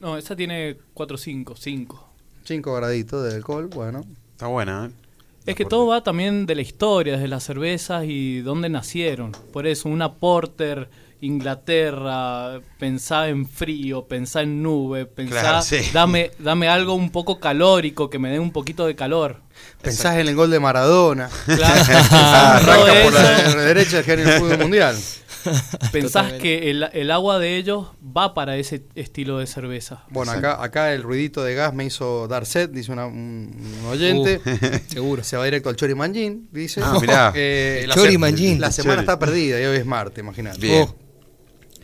No, 0.00 0.16
esa 0.16 0.36
tiene 0.36 0.76
4 0.94 1.16
5, 1.16 1.56
5. 1.56 2.08
5 2.44 2.74
graditos 2.74 3.24
de 3.28 3.34
alcohol, 3.36 3.66
bueno. 3.68 4.04
Está 4.32 4.46
buena, 4.46 4.86
¿eh? 4.86 5.07
Es 5.46 5.54
que 5.56 5.64
todo 5.64 5.86
va 5.86 6.02
también 6.02 6.44
de 6.46 6.54
la 6.54 6.62
historia, 6.62 7.16
de 7.16 7.26
las 7.28 7.42
cervezas 7.44 8.04
y 8.06 8.40
dónde 8.40 8.68
nacieron. 8.68 9.32
Por 9.52 9.66
eso, 9.66 9.88
una 9.88 10.12
Porter, 10.14 10.90
Inglaterra, 11.20 12.60
pensá 12.78 13.28
en 13.28 13.46
frío, 13.48 14.06
pensá 14.06 14.42
en 14.42 14.62
nube, 14.62 15.06
pensá, 15.06 15.40
Claro, 15.40 15.62
sí. 15.62 15.78
dame, 15.92 16.30
dame 16.38 16.68
algo 16.68 16.94
un 16.94 17.10
poco 17.10 17.40
calórico, 17.40 18.10
que 18.10 18.18
me 18.18 18.30
dé 18.30 18.38
un 18.38 18.52
poquito 18.52 18.86
de 18.86 18.94
calor. 18.94 19.40
Pensás 19.82 20.16
en 20.18 20.28
el 20.28 20.34
gol 20.36 20.50
de 20.50 20.60
Maradona. 20.60 21.28
Claro, 21.46 21.82
Ah, 22.10 22.56
arranca 22.56 22.92
por 23.02 23.12
la 23.12 23.62
derecha 23.64 24.00
en 24.06 24.20
el 24.20 24.28
fútbol 24.38 24.58
mundial. 24.58 24.96
pensás 25.92 26.12
Totalmente. 26.24 26.38
que 26.42 26.70
el, 26.70 26.88
el 26.92 27.10
agua 27.10 27.38
de 27.38 27.56
ellos 27.56 27.88
va 28.16 28.34
para 28.34 28.56
ese 28.56 28.84
estilo 28.94 29.38
de 29.38 29.46
cerveza. 29.46 30.04
Bueno, 30.10 30.32
acá, 30.32 30.62
acá 30.62 30.92
el 30.92 31.02
ruidito 31.02 31.42
de 31.44 31.54
gas 31.54 31.72
me 31.74 31.84
hizo 31.84 32.26
dar 32.28 32.46
sed, 32.46 32.70
dice 32.70 32.92
una- 32.92 33.06
un, 33.06 33.54
un 33.82 33.86
oyente. 33.90 34.40
Uh, 34.44 34.78
seguro. 34.92 35.24
Se 35.24 35.36
va 35.36 35.44
directo 35.44 35.68
al 35.68 35.76
Chori 35.76 35.94
Manjin, 35.94 36.48
dice. 36.52 36.80
Ah, 36.84 36.98
mirá. 37.00 37.32
Eh, 37.36 37.84
la 37.86 37.94
Chori 37.94 38.18
Manjin. 38.18 38.60
La 38.60 38.70
semana 38.72 38.94
Chori. 38.94 39.02
está 39.04 39.18
perdida 39.18 39.60
y 39.60 39.64
hoy 39.64 39.76
es 39.78 39.86
martes, 39.86 40.22
imagínate. 40.22 40.58
Bien. 40.58 40.82
Oh. 40.88 40.94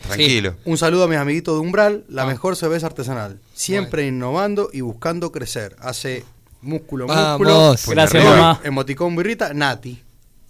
Tranquilo. 0.07 0.55
Un 0.65 0.77
saludo 0.77 1.05
a 1.05 1.07
mis 1.07 1.17
amiguitos 1.17 1.55
de 1.55 1.61
Umbral, 1.61 2.05
la 2.09 2.23
Ah. 2.23 2.27
mejor 2.27 2.55
cerveza 2.55 2.85
artesanal. 2.87 3.39
Siempre 3.53 4.05
innovando 4.05 4.69
y 4.71 4.81
buscando 4.81 5.31
crecer. 5.31 5.75
Hace 5.79 6.23
músculo, 6.61 7.07
músculo. 7.07 7.49
Vamos. 7.49 7.87
Gracias, 7.87 8.23
mamá. 8.23 8.59
Emoticón 8.63 9.15
birrita, 9.15 9.53
Nati. 9.53 10.01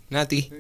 Nati. 0.10 0.52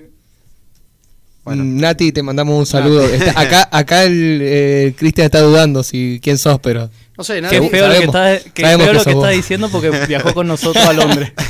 Bueno. 1.46 1.64
Mm, 1.64 1.78
Nati, 1.80 2.12
te 2.12 2.22
mandamos 2.24 2.58
un 2.60 2.66
saludo. 2.66 3.06
Está- 3.06 3.40
acá 3.40 3.70
acá 3.72 4.04
el 4.04 4.40
eh, 4.42 4.94
Cristian 4.98 5.26
está 5.26 5.40
dudando 5.42 5.84
si 5.84 6.20
quién 6.22 6.38
sos, 6.38 6.60
pero. 6.60 6.90
No 7.18 7.24
sé, 7.24 7.40
Nati. 7.40 7.56
Qué 7.60 7.70
feo 7.70 7.88
lo 7.88 7.94
que 7.94 8.06
sabemos- 8.08 8.16
está, 8.36 8.52
qué 8.54 8.62
sabemos 8.64 8.84
feo 8.84 8.92
que 8.92 8.98
lo 8.98 9.04
que 9.06 9.12
está 9.12 9.30
diciendo 9.30 9.70
porque 9.70 9.90
viajó 10.08 10.34
con 10.34 10.48
nosotros 10.48 10.84
a 10.86 10.92
Londres. 10.94 11.32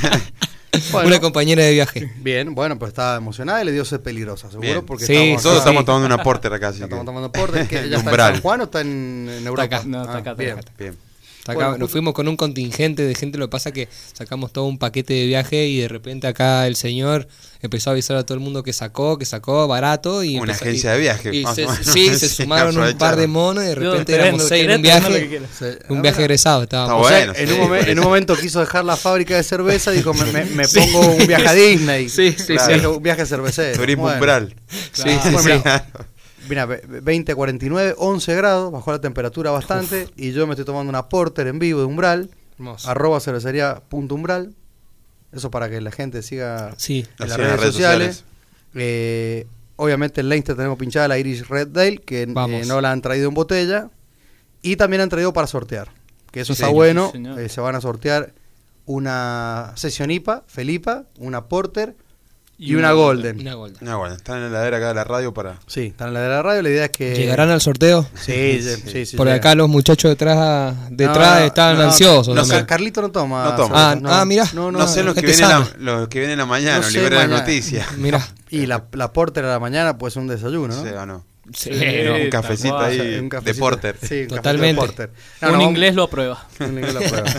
Bueno. 0.91 1.07
Una 1.07 1.19
compañera 1.21 1.63
de 1.63 1.71
viaje. 1.71 2.11
Bien, 2.17 2.53
bueno, 2.53 2.77
pues 2.77 2.89
estaba 2.89 3.15
emocionada 3.15 3.61
y 3.61 3.65
le 3.65 3.71
dio 3.71 3.85
sed 3.85 4.01
peligrosa, 4.01 4.49
seguro, 4.49 4.67
Bien. 4.67 4.85
porque 4.85 5.05
Sí, 5.05 5.13
estamos, 5.15 5.41
Todos 5.43 5.55
sí. 5.55 5.59
estamos 5.59 5.85
tomando 5.85 6.05
una 6.13 6.21
porter 6.21 6.51
acá, 6.51 6.69
estamos 6.71 7.05
tomando 7.05 7.31
porter, 7.31 7.65
que 7.65 7.79
ella 7.79 7.97
está 7.99 8.09
en. 8.11 8.17
San 8.17 8.41
Juan 8.41 8.59
o 8.59 8.63
está 8.65 8.81
en, 8.81 9.29
en 9.39 9.47
Europa. 9.47 9.63
acá. 9.63 9.83
No, 9.85 10.01
está 10.01 10.17
acá, 10.17 10.31
está 10.31 10.43
bien. 10.43 10.59
acá. 10.59 10.71
Bien. 10.77 10.97
Acá 11.47 11.53
Bueno, 11.69 11.77
nos 11.77 11.91
fuimos 11.91 12.13
con 12.15 12.27
un 12.27 12.35
contingente 12.37 13.03
de 13.03 13.13
gente, 13.13 13.37
lo 13.37 13.45
que 13.47 13.51
pasa 13.51 13.71
que 13.71 13.87
sacamos 14.13 14.51
todo 14.51 14.65
un 14.65 14.79
paquete 14.79 15.13
de 15.13 15.27
viaje 15.27 15.67
y 15.67 15.77
de 15.79 15.87
repente 15.87 16.25
acá 16.25 16.65
el 16.65 16.75
señor 16.75 17.27
empezó 17.61 17.91
a 17.91 17.93
avisar 17.93 18.17
a 18.17 18.23
todo 18.25 18.33
el 18.33 18.39
mundo 18.43 18.63
que 18.63 18.73
sacó, 18.73 19.19
que 19.19 19.25
sacó 19.25 19.67
barato 19.67 20.23
y 20.23 20.37
Una 20.37 20.53
empezó- 20.53 20.65
agencia 20.65 20.89
y- 20.89 20.93
de 20.95 20.99
viaje, 21.01 21.35
y 21.35 21.43
más 21.43 21.53
se- 21.55 21.65
o 21.65 21.69
menos. 21.69 21.85
sí, 21.85 22.09
se 22.17 22.29
sumaron 22.29 22.75
un 22.77 22.97
par 22.97 23.15
de 23.15 23.27
monos 23.27 23.63
y 23.63 23.67
de 23.67 23.75
repente 23.75 24.05
querés, 24.13 24.25
éramos 24.25 24.47
seis 24.47 24.65
en 24.65 24.71
un 24.75 24.81
viaje, 24.81 25.41
un 25.89 26.01
viaje 26.01 26.21
egresado 26.21 26.63
estábamos. 26.63 27.05
O 27.05 27.07
sea, 27.09 27.17
Bueno, 27.27 27.33
en, 27.35 27.47
sí. 27.47 27.53
un 27.53 27.59
momen- 27.69 27.87
en 27.89 27.99
un 27.99 28.05
momento 28.05 28.35
quiso 28.35 28.59
dejar 28.59 28.83
la 28.83 28.95
fábrica 28.97 29.35
de 29.35 29.43
cerveza, 29.43 29.91
dijo, 29.91 30.15
me, 30.15 30.25
me- 30.31 30.45
me 30.45 30.67
pongo 30.67 30.99
un 31.11 31.27
viaje 31.27 31.47
a 31.47 31.53
Disney. 31.53 32.09
Sí, 32.09 32.31
sí, 32.37 32.55
Claro. 32.55 32.79
sí. 32.79 32.85
Un 32.87 33.03
viaje 33.03 33.23
cervecero. 33.25 33.77
Turismo 33.77 34.03
Bueno. 34.03 34.15
umbral. 34.17 34.55
Sí, 34.93 35.03
Claro. 35.03 35.21
sí, 35.23 35.29
Bueno, 35.31 35.63
sí. 35.63 35.69
mira, 36.49 36.65
Mira, 36.65 36.81
ve- 36.87 36.99
20 37.01 37.31
a 37.31 37.35
49, 37.35 37.95
11 37.97 38.35
grados, 38.35 38.71
bajó 38.71 38.91
la 38.91 38.99
temperatura 39.01 39.51
bastante 39.51 40.07
y 40.15 40.31
yo 40.31 40.45
me 40.47 40.53
estoy 40.53 40.65
tomando 40.65 40.89
una 40.89 41.09
porter 41.09 41.47
en 41.47 41.59
vivo 41.59 41.79
de 41.79 41.85
Umbral, 41.85 42.29
Hermoso. 42.57 42.89
arroba 42.89 43.19
cervecería 43.19 43.81
punto 43.89 44.15
umbral. 44.15 44.53
Eso 45.31 45.51
para 45.51 45.69
que 45.69 45.81
la 45.81 45.91
gente 45.91 46.21
siga 46.21 46.73
Sí. 46.77 47.05
en 47.19 47.27
las 47.29 47.37
redes, 47.37 47.59
sociales. 47.61 48.23
Eh, 48.73 49.47
obviamente 49.75 50.21
en 50.21 50.29
Leinster 50.29 50.55
tenemos 50.55 50.77
pinchada 50.77 51.07
la 51.09 51.17
Iris 51.17 51.47
Red 51.49 51.67
Dale, 51.69 51.97
que 51.97 52.21
eh, 52.23 52.27
no 52.67 52.79
la 52.81 52.91
han 52.91 53.01
traído 53.01 53.27
en 53.27 53.33
botella. 53.33 53.89
Y 54.61 54.77
también 54.77 55.01
han 55.01 55.09
traído 55.09 55.33
para 55.33 55.47
sortear. 55.47 55.89
Que 56.31 56.41
eso 56.41 56.53
Sí, 56.53 56.61
está 56.63 56.67
señor. 56.67 56.75
bueno. 56.75 57.11
Sí. 57.13 57.23
Eh, 57.43 57.49
se 57.49 57.59
van 57.61 57.75
a 57.75 57.81
sortear 57.81 58.33
una 58.85 59.73
Session 59.75 60.11
IPA, 60.11 60.43
Felipa, 60.47 61.03
una 61.17 61.45
Porter 61.45 61.95
y, 62.57 62.75
una 62.75 62.91
Golden. 62.93 63.39
Una 63.41 63.95
bueno, 63.95 64.15
están 64.15 64.37
en 64.37 64.43
la 64.43 64.47
heladera 64.49 64.77
acá 64.77 64.87
de 64.89 64.93
la 64.93 65.03
radio 65.03 65.33
para. 65.33 65.57
Sí, 65.67 65.87
están 65.87 66.09
en 66.09 66.13
la 66.15 66.21
de 66.21 66.29
la 66.29 66.41
radio. 66.41 66.61
La 66.61 66.69
idea 66.69 66.85
es 66.85 66.91
que. 66.91 67.15
¿Llegarán 67.15 67.49
al 67.49 67.59
sorteo? 67.61 68.07
Sí, 68.15 68.61
sí, 68.61 68.81
sí. 68.89 69.05
sí, 69.05 69.17
Por 69.17 69.27
llega. 69.27 69.37
acá 69.37 69.55
los 69.55 69.67
muchachos 69.69 70.09
detrás, 70.09 70.73
detrás 70.89 71.39
No, 71.41 71.45
están 71.45 71.77
no, 71.77 71.83
ansiosos. 71.83 72.29
No, 72.35 72.41
también. 72.41 72.61
sé, 72.61 72.65
Carlito 72.65 73.01
no 73.01 73.11
toma. 73.11 73.43
No 73.45 73.55
toma. 73.55 73.91
Ah, 73.91 73.95
no. 73.95 74.09
ah, 74.13 74.25
mirá. 74.25 74.45
No, 74.53 74.71
no, 74.71 74.79
No, 74.79 74.87
sé 74.87 75.03
los 75.03 75.13
que, 75.15 75.21
gente 75.21 75.35
vienen 75.37 75.59
la, 75.83 75.97
los 75.99 76.07
que 76.07 76.19
vienen 76.19 76.39
a 76.39 76.43
la 76.43 76.45
mañana, 76.47 76.77
No 76.79 76.83
sé, 76.89 77.01
de 77.01 77.09
mañana. 77.09 77.39
noticias. 77.39 77.91
Mira. 77.97 78.25
Y 78.49 78.65
la, 78.67 78.85
la 78.93 79.11
Porter 79.11 79.43
a 79.45 79.49
la 79.49 79.59
mañana 79.59 79.97
puede 79.97 80.11
ser 80.11 80.21
un 80.21 80.27
desayuno, 80.29 80.73
¿no? 80.75 80.81
Sí, 80.83 80.89
o 80.89 81.05
no. 81.05 81.25
Sí, 81.53 81.69
Sí. 81.73 81.85
no. 82.05 82.15
Un 82.15 82.29
cafecito 82.29 82.77
ahí 82.79 82.99
Un 83.19 83.23
de 83.25 83.29
cafecito. 83.29 83.59
porter. 83.65 83.97
Sí, 84.01 84.21
un 84.21 84.27
de 84.29 84.35
Totalmente. 84.37 84.79
porter. 84.81 85.11
No, 85.41 85.49
un 85.51 85.57
no, 85.57 85.61
inglés 85.63 85.93
lo 85.93 86.03
aprueba. 86.03 86.47
Un 86.59 86.67
inglés 86.77 86.93
lo 86.93 87.01
prueba. 87.01 87.33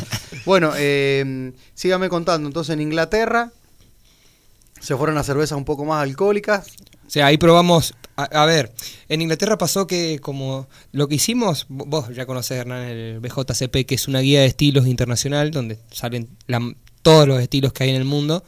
bueno, 0.44 0.72
eh, 0.76 1.52
sígame 1.74 2.08
contando. 2.08 2.46
Entonces, 2.46 2.74
en 2.74 2.82
Inglaterra 2.82 3.50
se 4.86 4.96
fueron 4.96 5.18
a 5.18 5.22
cervezas 5.24 5.58
un 5.58 5.64
poco 5.64 5.84
más 5.84 6.02
alcohólicas. 6.02 6.68
O 7.06 7.10
sea, 7.10 7.26
ahí 7.26 7.38
probamos. 7.38 7.94
A, 8.16 8.24
a 8.24 8.46
ver, 8.46 8.72
en 9.08 9.20
Inglaterra 9.20 9.58
pasó 9.58 9.86
que, 9.86 10.18
como 10.20 10.68
lo 10.92 11.06
que 11.08 11.16
hicimos, 11.16 11.66
vo- 11.68 11.84
vos 11.86 12.08
ya 12.14 12.24
conocés, 12.24 12.58
Hernán, 12.58 12.84
el 12.86 13.20
BJCP, 13.20 13.84
que 13.86 13.94
es 13.96 14.08
una 14.08 14.20
guía 14.20 14.40
de 14.40 14.46
estilos 14.46 14.86
internacional 14.86 15.50
donde 15.50 15.78
salen 15.90 16.28
la- 16.46 16.72
todos 17.02 17.28
los 17.28 17.40
estilos 17.40 17.72
que 17.72 17.84
hay 17.84 17.90
en 17.90 17.96
el 17.96 18.04
mundo. 18.04 18.42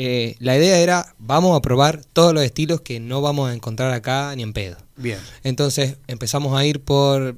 eh, 0.00 0.36
la 0.38 0.56
idea 0.56 0.78
era, 0.78 1.14
vamos 1.18 1.56
a 1.56 1.60
probar 1.60 2.04
todos 2.12 2.32
los 2.32 2.44
estilos 2.44 2.82
que 2.82 3.00
no 3.00 3.20
vamos 3.20 3.50
a 3.50 3.54
encontrar 3.54 3.92
acá 3.92 4.32
ni 4.36 4.44
en 4.44 4.52
pedo. 4.52 4.76
Bien. 4.96 5.18
Entonces 5.42 5.96
empezamos 6.06 6.56
a 6.56 6.64
ir 6.64 6.80
por... 6.84 7.36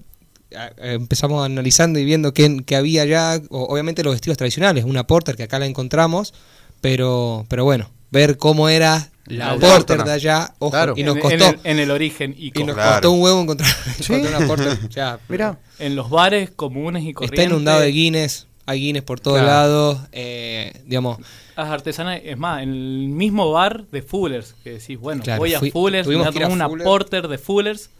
a- 0.54 0.70
Empezamos 0.78 1.42
analizando 1.44 1.98
y 1.98 2.04
viendo 2.04 2.34
qué, 2.34 2.62
qué 2.66 2.76
había 2.76 3.04
ya, 3.06 3.40
o- 3.48 3.64
obviamente 3.72 4.02
los 4.04 4.14
estilos 4.14 4.36
tradicionales, 4.36 4.84
una 4.84 5.06
porter 5.06 5.36
que 5.36 5.44
acá 5.44 5.58
la 5.58 5.64
encontramos, 5.66 6.34
pero, 6.82 7.46
pero 7.48 7.64
bueno, 7.64 7.90
ver 8.10 8.36
cómo 8.38 8.68
era 8.68 9.10
la 9.26 9.50
porter 9.52 9.70
autóctona. 9.70 10.04
de 10.04 10.12
allá, 10.12 10.54
ojo, 10.58 10.70
Claro. 10.72 10.94
y 10.96 11.02
nos 11.04 11.16
en, 11.16 11.22
costó, 11.22 11.44
en 11.44 11.54
el, 11.54 11.60
en 11.64 11.78
el 11.78 11.90
origen 11.90 12.34
y, 12.36 12.48
y 12.58 12.64
nos 12.64 12.74
Claro. 12.74 12.90
costó 12.92 13.10
un 13.12 13.22
huevo 13.22 13.40
encontrar, 13.42 13.70
¿Sí? 14.00 14.12
encontrar 14.14 14.38
una 14.38 14.46
porter. 14.48 14.78
o 14.88 14.92
sea, 14.92 15.18
Mira. 15.28 15.58
en 15.78 15.94
los 15.96 16.10
bares 16.10 16.50
comunes 16.50 17.04
y 17.04 17.12
corrientes. 17.12 17.38
Está 17.38 17.50
inundado 17.52 17.80
de 17.80 17.88
Guinness, 17.92 18.46
hay 18.66 18.80
Guinness 18.80 19.02
por 19.04 19.20
todos 19.20 19.38
Claro. 19.38 19.48
lados, 19.52 19.98
eh, 20.12 20.82
digamos, 20.86 21.18
Las 21.56 21.68
artesanas, 21.68 22.20
es 22.24 22.38
más, 22.38 22.62
en 22.62 22.70
el 22.70 23.08
mismo 23.08 23.52
bar 23.52 23.84
de 23.92 24.02
Fullers, 24.02 24.54
que 24.64 24.70
decís, 24.78 24.98
bueno, 24.98 25.22
Claro, 25.22 25.40
voy 25.40 25.54
a 25.54 25.58
fui- 25.60 25.70
Fullers, 25.70 26.06
me 26.08 26.14
tuvimos 26.14 26.26
voy 26.26 26.30
a 26.30 26.32
que 26.32 26.38
ir 26.38 26.44
a 26.44 26.46
tomar 26.48 26.56
una 26.56 26.68
Fuller. 26.68 26.84
porter 26.84 27.28
de 27.28 27.38
Fullers 27.38 27.90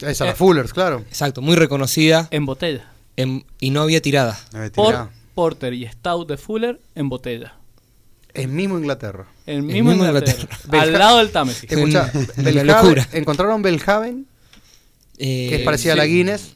Esa, 0.00 0.24
Eh, 0.24 0.28
la 0.28 0.34
Fullers, 0.34 0.72
claro. 0.72 1.00
exacto, 1.08 1.40
muy 1.42 1.54
reconocida 1.56 2.28
en 2.30 2.46
botella. 2.46 2.90
en- 3.16 3.44
y 3.60 3.70
no 3.70 3.82
había 3.82 4.00
tirada. 4.02 4.38
Por, 4.74 5.08
porter 5.34 5.72
y 5.74 5.86
stout 5.86 6.28
de 6.28 6.36
Fuller 6.36 6.80
en 6.94 7.08
botella. 7.08 7.54
En 8.34 8.54
mismo 8.54 8.78
Inglaterra. 8.78 9.26
El 9.46 9.62
mismo 9.62 9.90
mismo 9.90 10.04
Inglaterra, 10.06 10.42
Inglaterra. 10.42 10.82
al 10.82 10.92
lado 10.92 11.18
del 11.18 11.30
Támesis. 11.30 11.64
Escucha, 11.70 12.10
En- 12.14 12.20
en 12.46 12.54
la 12.54 12.62
Belhaven- 12.62 12.82
locura. 12.82 13.08
encontraron 13.12 13.62
Belhaven, 13.62 14.26
Eh, 15.18 15.46
que 15.48 15.56
es 15.56 15.62
parecida 15.62 15.92
a 15.94 15.96
la. 15.96 16.04
Guinness, 16.06 16.54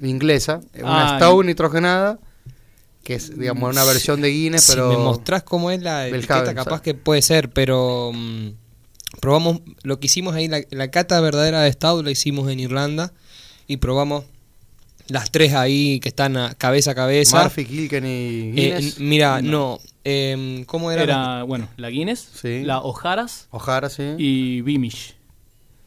inglesa, 0.00 0.60
una 0.80 1.14
Ah, 1.14 1.18
Stout 1.18 1.44
nitrogenada, 1.44 2.18
que 3.04 3.14
es, 3.14 3.38
digamos, 3.38 3.70
una 3.70 3.84
versión 3.84 4.20
de 4.20 4.28
Guinness, 4.30 4.64
Si 4.64 4.72
pero... 4.72 4.88
me 4.90 4.96
mostrás 4.98 5.42
cómo 5.42 5.70
es 5.70 5.80
la 5.82 6.00
Belhaven, 6.04 6.20
etiqueta, 6.20 6.54
capaz 6.54 6.64
¿sabes? 6.70 6.80
que 6.82 6.94
puede 6.94 7.22
ser, 7.22 7.50
pero 7.50 8.10
mm, 8.12 8.48
probamos 9.20 9.60
lo 9.82 9.98
que 10.00 10.06
hicimos 10.06 10.34
ahí, 10.34 10.48
la, 10.48 10.62
la 10.70 10.90
cata 10.90 11.20
verdadera 11.20 11.62
de 11.62 11.72
Stout 11.72 12.04
la 12.04 12.10
hicimos 12.10 12.50
en 12.50 12.60
Irlanda 12.60 13.12
y 13.66 13.76
probamos 13.78 14.24
las 15.08 15.30
tres 15.30 15.52
ahí 15.54 16.00
que 16.00 16.08
están 16.08 16.36
a 16.36 16.54
cabeza 16.54 16.92
a 16.92 16.94
cabeza. 16.94 17.42
Murphy, 17.42 17.64
Kilken 17.64 18.06
y 18.06 18.08
Eh, 18.10 18.52
Guinness. 18.54 18.96
n- 18.98 19.06
mira, 19.08 19.42
no, 19.42 19.80
em, 20.04 20.64
¿cómo 20.64 20.90
era? 20.90 21.02
Era, 21.02 21.42
bueno, 21.44 21.68
la 21.76 21.90
Guinness, 21.90 22.20
Sí. 22.34 22.62
la 22.64 22.78
Ojaras 22.80 23.48
Ojara, 23.50 23.88
sí. 23.88 24.14
y 24.18 24.60
Beamish. 24.62 25.16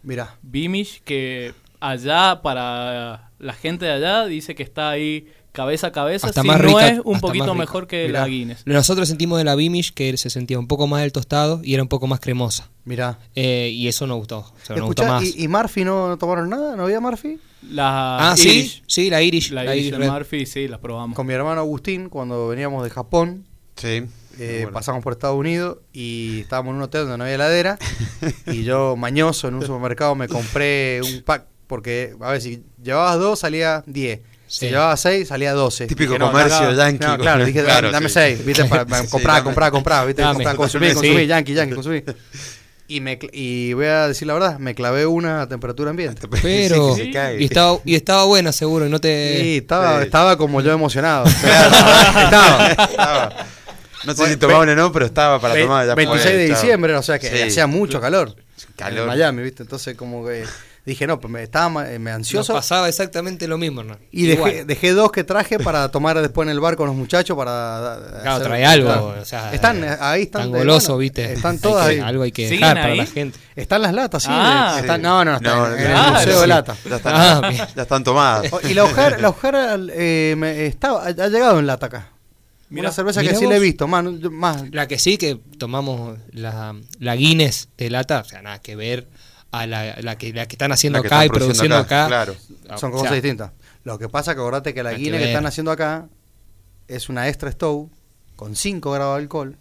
Mira, 0.04 0.38
Beamish, 0.44 1.02
que 1.04 1.54
allá, 1.80 2.42
para 2.42 3.32
la 3.40 3.54
gente 3.54 3.86
de 3.86 3.92
allá, 3.92 4.26
dice 4.26 4.54
que 4.56 4.64
está 4.64 4.90
ahí 4.92 5.28
cabeza 5.52 5.88
a 5.88 5.92
cabeza. 5.92 6.28
Hasta 6.28 6.42
si 6.42 6.48
más 6.48 6.60
no 6.62 6.68
rica, 6.68 6.88
es 6.90 7.02
un 7.04 7.20
poquito 7.22 7.56
mejor 7.56 7.88
que 7.88 8.08
Mirá. 8.08 8.22
la 8.22 8.28
Guinness. 8.28 8.68
Nosotros 8.68 9.08
sentimos 9.08 9.38
de 9.38 9.46
la 9.46 9.56
Beamish 9.56 9.94
que 9.94 10.16
se 10.18 10.30
sentía 10.30 10.60
un 10.60 10.68
poco 10.68 10.86
más 10.86 11.02
del 11.02 11.12
tostado 11.14 11.62
y 11.64 11.74
era 11.74 11.82
un 11.84 11.90
poco 11.90 12.08
más 12.08 12.20
cremosa. 12.20 12.70
mira. 12.84 13.18
Eh, 13.36 13.70
y 13.74 13.88
eso 13.88 14.06
nos 14.06 14.18
gustó. 14.18 14.40
O 14.40 14.54
sea, 14.64 14.76
nos 14.76 14.86
gustó 14.88 15.04
Escuchá, 15.04 15.20
más. 15.22 15.24
¿y, 15.36 15.44
y 15.44 15.48
Murphy 15.48 15.84
no, 15.86 16.08
no 16.10 16.18
tomaron 16.18 16.50
nada? 16.50 16.76
¿No 16.76 16.84
había 16.84 17.00
Murphy? 17.00 17.40
La 17.72 18.32
ah, 18.32 18.36
Irish. 18.38 18.76
sí, 18.76 18.84
sí, 18.86 19.10
la 19.10 19.22
Irish. 19.24 19.52
La, 19.52 19.64
la 19.64 19.76
Irish 19.76 19.94
Irish. 19.94 20.12
Murphy, 20.12 20.46
sí, 20.46 20.68
la 20.68 20.80
probamos. 20.80 21.16
Con 21.16 21.26
mi 21.26 21.34
hermano 21.34 21.62
Agustín, 21.62 22.10
cuando 22.10 22.48
veníamos 22.50 22.84
de 22.84 22.90
Japón, 22.92 23.46
Sí. 23.76 24.04
eh, 24.40 24.68
pasamos 24.74 25.04
por 25.04 25.14
Estados 25.14 25.38
Unidos 25.38 25.78
y 25.94 26.42
estábamos 26.42 26.72
en 26.72 26.78
un 26.78 26.82
hotel 26.84 27.02
donde 27.04 27.18
no 27.18 27.24
había 27.24 27.36
heladera 27.36 27.78
y 28.48 28.64
yo 28.64 28.96
mañoso 28.96 29.48
en 29.48 29.56
un 29.56 29.66
supermercado 29.66 30.16
me 30.16 30.28
compré 30.28 31.02
un 31.04 31.22
pack 31.24 31.46
porque 31.68 32.16
a 32.22 32.32
ver 32.32 32.42
si 32.42 32.64
llevabas 32.84 33.18
dos 33.20 33.40
salía 33.40 33.84
10 33.88 34.20
si 34.48 34.60
Sí. 34.60 34.68
llevabas 34.70 35.00
seis 35.02 35.28
salía 35.28 35.54
12 35.54 35.88
Típico 35.88 36.14
Dije, 36.14 36.20
no, 36.20 36.32
comercio 36.32 36.58
acá- 36.58 36.74
yankee. 36.76 37.06
no, 37.06 37.18
claro 37.18 37.46
dije 37.46 37.64
Claro, 37.64 37.92
dame 37.92 38.10
sí. 38.10 38.14
6 38.14 38.46
viste 38.46 38.66
para, 38.70 38.86
para 38.86 39.04
Sí, 39.04 39.10
comprar 39.10 39.36
dame. 39.38 39.44
comprar 39.46 39.72
comprar 39.72 40.06
viste 40.08 40.22
Dame. 40.22 40.36
comprar 40.36 40.56
consumir 40.56 40.90
Sí. 40.90 40.96
consumir 40.96 41.28
yankee 41.28 41.54
yankee 41.54 41.76
consumir 41.76 42.16
y 42.88 43.00
me 43.02 43.18
y 43.34 43.74
voy 43.74 43.88
a 43.88 44.08
decir 44.08 44.28
la 44.28 44.36
verdad 44.36 44.60
me 44.60 44.76
clavé 44.76 45.08
una 45.08 45.42
a 45.42 45.48
temperatura 45.50 45.90
ambiente 45.90 46.28
Pero, 46.44 46.94
Sí, 46.96 47.12
y, 47.40 47.46
estaba, 47.46 47.80
y 47.84 47.96
estaba 47.96 48.26
buena 48.26 48.52
seguro, 48.52 48.86
y 48.86 48.90
no 48.92 49.02
te... 49.02 49.40
Sí, 49.42 49.58
estaba, 49.58 49.98
Sí. 50.02 50.06
estaba 50.06 50.38
como 50.38 50.62
yo 50.62 50.72
emocionado. 50.72 51.26
estaba. 51.26 52.68
Estaba. 52.70 53.36
No 54.06 54.14
sé 54.14 54.24
si 54.24 54.30
Ve- 54.32 54.38
tomaban 54.38 54.70
o 54.70 54.76
no, 54.76 54.92
pero 54.92 55.06
estaba 55.06 55.40
para 55.40 55.56
tomar. 55.60 55.86
ya 55.88 55.96
26 55.96 56.24
fue, 56.24 56.38
de 56.38 56.48
diciembre, 56.48 56.96
o 56.96 57.02
sea 57.04 57.20
que 57.20 57.30
Sí. 57.30 57.42
hacía 57.44 57.68
mucho 57.68 58.00
calor. 58.00 58.36
Calor. 58.76 59.02
En 59.02 59.08
Miami, 59.08 59.44
¿viste? 59.44 59.64
Entonces, 59.64 59.96
como 59.98 60.26
que 60.26 60.44
dije, 60.86 61.08
no, 61.08 61.20
pues 61.20 61.32
me 61.32 61.42
estaba 61.42 61.90
eh, 61.92 61.98
me 61.98 62.12
Nos 62.12 62.18
ansioso. 62.18 62.54
pasaba 62.54 62.88
exactamente 62.88 63.48
lo 63.48 63.58
mismo, 63.58 63.84
¿no? 63.84 63.98
Y 64.12 64.28
dejé, 64.28 64.66
dejé 64.66 64.92
dos 64.94 65.12
que 65.12 65.24
traje 65.24 65.58
para 65.60 65.90
tomar 65.90 66.22
después 66.22 66.46
en 66.46 66.52
el 66.52 66.60
bar 66.60 66.76
con 66.76 66.86
los 66.88 66.96
muchachos 66.96 67.36
para 67.38 67.98
Claro, 68.22 68.30
hacer- 68.36 68.48
trae 68.48 68.66
algo, 68.66 68.88
Claro. 68.88 69.16
o 69.22 69.26
sea, 69.26 69.54
están 69.54 69.84
eh, 69.84 69.98
ahí 70.00 70.24
están 70.24 70.44
Tan 70.44 70.52
de- 70.52 70.58
goloso, 70.60 70.88
bueno, 70.90 70.98
¿viste? 71.00 71.34
Están 71.34 71.54
Hay 71.54 71.58
todas 71.60 71.88
que- 71.88 71.94
ahí. 71.94 72.00
Algo 72.00 72.24
hay 72.24 72.32
que 72.32 72.44
¿Siguen 72.48 72.60
dejar 72.62 72.76
para 72.84 72.96
la 72.96 73.06
gente. 73.08 73.40
Están 73.56 73.82
las 73.82 73.94
latas, 73.94 74.24
sí. 74.24 74.30
Ah. 74.32 74.78
están- 74.80 75.02
no, 75.02 75.26
no, 75.26 75.36
están 75.38 75.58
No, 75.58 75.66
en, 75.66 75.72
no, 75.72 75.78
en 75.78 75.92
el 76.06 76.12
museo 76.14 76.42
de 76.42 76.48
lata. 76.48 76.76
Ya 76.90 76.96
están, 76.98 77.14
Ah, 77.16 77.52
ya 77.76 77.82
están 77.82 78.04
tomadas. 78.04 78.54
Oh, 78.54 78.60
Y 78.68 78.74
la 78.74 78.84
hojara, 78.84 79.18
la 79.20 79.30
hojara 79.30 79.78
eh, 79.90 80.36
me- 80.38 80.66
está, 80.68 80.90
ha 80.90 81.06
ha 81.08 81.28
llegado 81.30 81.58
en 81.60 81.66
lata 81.68 81.88
acá. 81.88 82.10
Mirá, 82.70 82.88
Una 82.88 82.92
cerveza 82.92 83.22
que 83.22 83.36
sí 83.36 83.46
la 83.46 83.58
he 83.58 83.60
visto, 83.60 83.88
más, 83.88 84.04
más 84.32 84.72
La 84.72 84.88
que 84.88 84.98
sí 84.98 85.18
que 85.18 85.40
tomamos 85.58 86.18
la, 86.32 86.76
la 87.00 87.16
Guinness 87.16 87.70
de 87.78 87.90
lata, 87.90 88.22
o 88.22 88.24
sea, 88.24 88.42
nada 88.42 88.60
que 88.60 88.76
ver 88.76 89.08
a 89.52 89.68
la, 89.68 89.96
la 90.02 90.18
que, 90.18 90.34
la 90.34 90.48
que 90.48 90.56
están 90.56 90.72
haciendo 90.72 90.98
La 90.98 91.04
que 91.04 91.08
acá 91.08 91.26
y 91.26 91.30
produciendo 91.30 91.78
acá. 91.78 92.08
Claro. 92.08 92.36
Son 92.78 92.90
O 92.90 92.94
cosas 92.94 93.10
sea, 93.10 93.16
distintas. 93.16 93.52
Lo 93.84 94.00
que 94.00 94.10
pasa 94.10 94.34
que 94.34 94.42
acordate 94.42 94.74
que 94.74 94.82
la 94.82 94.92
que 94.92 94.98
Guinness 94.98 95.22
que, 95.22 95.28
están 95.28 95.46
haciendo 95.46 95.72
acá 95.72 96.10
es 96.88 97.08
una 97.10 97.28
extra 97.28 97.52
stove 97.52 97.90
con 98.36 98.56
5 98.56 98.92
grados 98.92 99.16
de 99.18 99.22
alcohol 99.22 99.58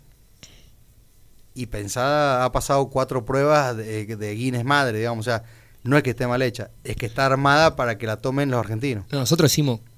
y 1.55 1.67
pensada, 1.67 2.45
ha 2.45 2.53
pasado 2.53 2.89
cuatro 2.91 3.25
pruebas 3.25 3.77
de, 3.77 4.07
de 4.07 4.35
Guinness 4.35 4.65
madre, 4.65 4.99
digamos, 4.99 5.27
o 5.27 5.31
sea, 5.31 5.45
no 5.85 5.97
es 5.97 6.03
que 6.03 6.11
esté 6.11 6.27
mal 6.27 6.43
hecha, 6.43 6.71
es 6.83 6.97
que 6.97 7.07
está 7.07 7.27
armada 7.27 7.77
para 7.77 7.97
que 7.97 8.07
la 8.07 8.17
tomen 8.17 8.51
los 8.51 8.59
argentinos. 8.59 9.05
no, 9.13 9.21
nosotros 9.21 9.51
decimos, 9.51 9.81
eh, 9.81 9.94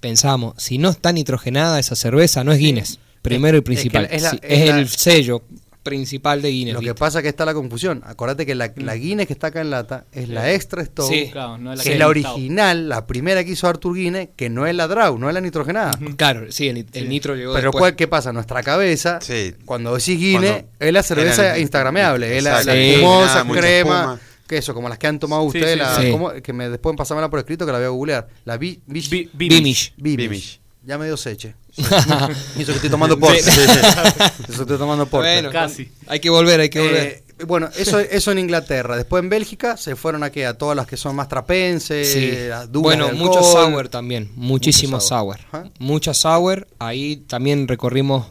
pensamos, 0.00 0.54
si 0.58 0.78
no 0.78 0.90
está 0.90 1.12
nitrogenada 1.12 1.78
esa 1.78 1.96
cerveza, 1.96 2.44
no 2.44 2.52
es 2.52 2.58
Guinness. 2.58 2.98
Primero 3.22 3.56
y 3.56 3.58
Es 3.58 3.62
que 3.62 3.66
principal. 3.66 4.08
es 4.10 4.22
la- 4.22 4.30
Sí, 4.30 4.38
es 4.42 4.60
es 4.60 4.68
la- 4.68 4.78
el 4.78 4.88
sello 4.88 5.42
principal 5.82 6.42
de 6.42 6.50
Guinness. 6.50 6.74
Lo 6.74 6.80
que 6.80 6.86
¿viste? 6.86 6.98
pasa 6.98 7.18
es 7.18 7.22
que 7.22 7.28
está 7.30 7.46
la 7.46 7.54
confusión. 7.54 8.02
Acordate 8.04 8.44
que 8.44 8.54
la, 8.54 8.70
la 8.76 8.94
Guinness 8.94 9.26
que 9.26 9.32
está 9.32 9.46
acá 9.46 9.60
en 9.62 9.70
lata 9.70 10.04
es 10.12 10.28
la 10.28 10.52
extra 10.52 10.84
stove, 10.84 11.08
Sí. 11.08 11.30
Claro, 11.32 11.56
no 11.56 11.72
es 11.72 11.78
la 11.78 11.84
que 11.84 11.92
es 11.94 11.98
la 11.98 12.08
original, 12.08 12.88
la 12.90 13.06
primera 13.06 13.42
que 13.42 13.52
hizo 13.52 13.66
Arthur 13.66 13.94
Guinness, 13.94 14.28
que 14.36 14.50
no 14.50 14.66
es 14.66 14.74
la 14.74 14.86
Draw, 14.86 15.18
no 15.18 15.28
es 15.28 15.34
la 15.34 15.40
nitrogenada. 15.40 15.98
Claro, 16.16 16.50
sí, 16.52 16.68
el, 16.68 16.86
el 16.92 17.08
nitro 17.08 17.34
llegó 17.36 17.54
Pero 17.54 17.68
después. 17.68 17.80
¿cuál- 17.80 17.96
¿qué 17.96 18.06
pasa? 18.06 18.32
Nuestra 18.32 18.62
cabeza, 18.62 19.18
Sí. 19.22 19.54
cuando 19.64 19.94
decís 19.94 20.18
Guinness, 20.18 20.50
Cuando 20.50 20.68
es 20.80 20.92
la 20.92 21.02
cerveza 21.02 21.54
el- 21.56 21.62
instagrameable, 21.62 22.36
es 22.36 22.44
la, 22.44 22.62
la 22.62 22.72
crema, 22.72 23.38
espuma. 23.68 24.20
Que 24.48 24.56
eso, 24.58 24.74
como 24.74 24.88
las 24.88 24.98
que 24.98 25.06
han 25.06 25.18
tomado 25.20 25.42
Sí, 25.42 25.58
ustedes, 25.58 25.74
sí, 25.74 25.78
la- 25.78 26.00
sí. 26.00 26.10
¿cómo? 26.10 26.32
que 26.32 26.52
me 26.52 26.68
después 26.68 26.96
pásamela 26.96 27.28
por 27.30 27.38
escrito 27.38 27.64
que 27.66 27.70
la 27.72 27.78
voy 27.78 27.86
a 27.86 27.90
googlear. 27.90 28.28
La 28.44 28.56
Bi- 28.56 28.80
Bish- 28.88 29.08
Bi- 29.10 29.30
Beamish. 29.32 29.92
Beamish. 29.96 30.16
Beamish. 30.16 30.60
Ya 30.84 30.96
me 30.98 31.04
dio 31.06 31.16
seche. 31.16 31.54
y 31.76 32.62
eso 32.62 32.72
que 32.72 32.76
estoy 32.76 32.90
tomando. 32.90 33.16
Sí. 33.20 33.50
eso 33.50 34.46
que 34.56 34.62
estoy 34.62 34.78
tomando. 34.78 35.06
Bueno, 35.06 35.50
Casi. 35.50 35.90
Hay 36.06 36.18
que 36.18 36.30
volver, 36.30 36.60
hay 36.60 36.70
que 36.70 36.80
volver. 36.80 37.22
Eh, 37.38 37.44
bueno, 37.46 37.68
eso, 37.76 37.98
eso 38.00 38.32
en 38.32 38.38
Inglaterra. 38.38 38.96
Después 38.96 39.22
en 39.22 39.28
Bélgica 39.28 39.76
se 39.76 39.94
fueron 39.96 40.24
a, 40.24 40.30
¿qué? 40.30 40.46
a 40.46 40.54
todas 40.56 40.74
las 40.76 40.86
que 40.86 40.96
son 40.96 41.14
más 41.14 41.28
trapenses, 41.28 42.10
Sí. 42.12 42.32
las 42.48 42.70
Bueno, 42.72 43.08
de 43.08 43.12
mucho 43.12 43.42
sour 43.42 43.88
también, 43.88 44.30
muchísimo 44.34 44.96
Mucho 44.96 45.06
sour. 45.06 45.38
sour. 45.50 45.70
Mucha 45.78 46.14
sour, 46.14 46.66
ahí 46.78 47.16
también 47.28 47.68
recorrimos 47.68 48.26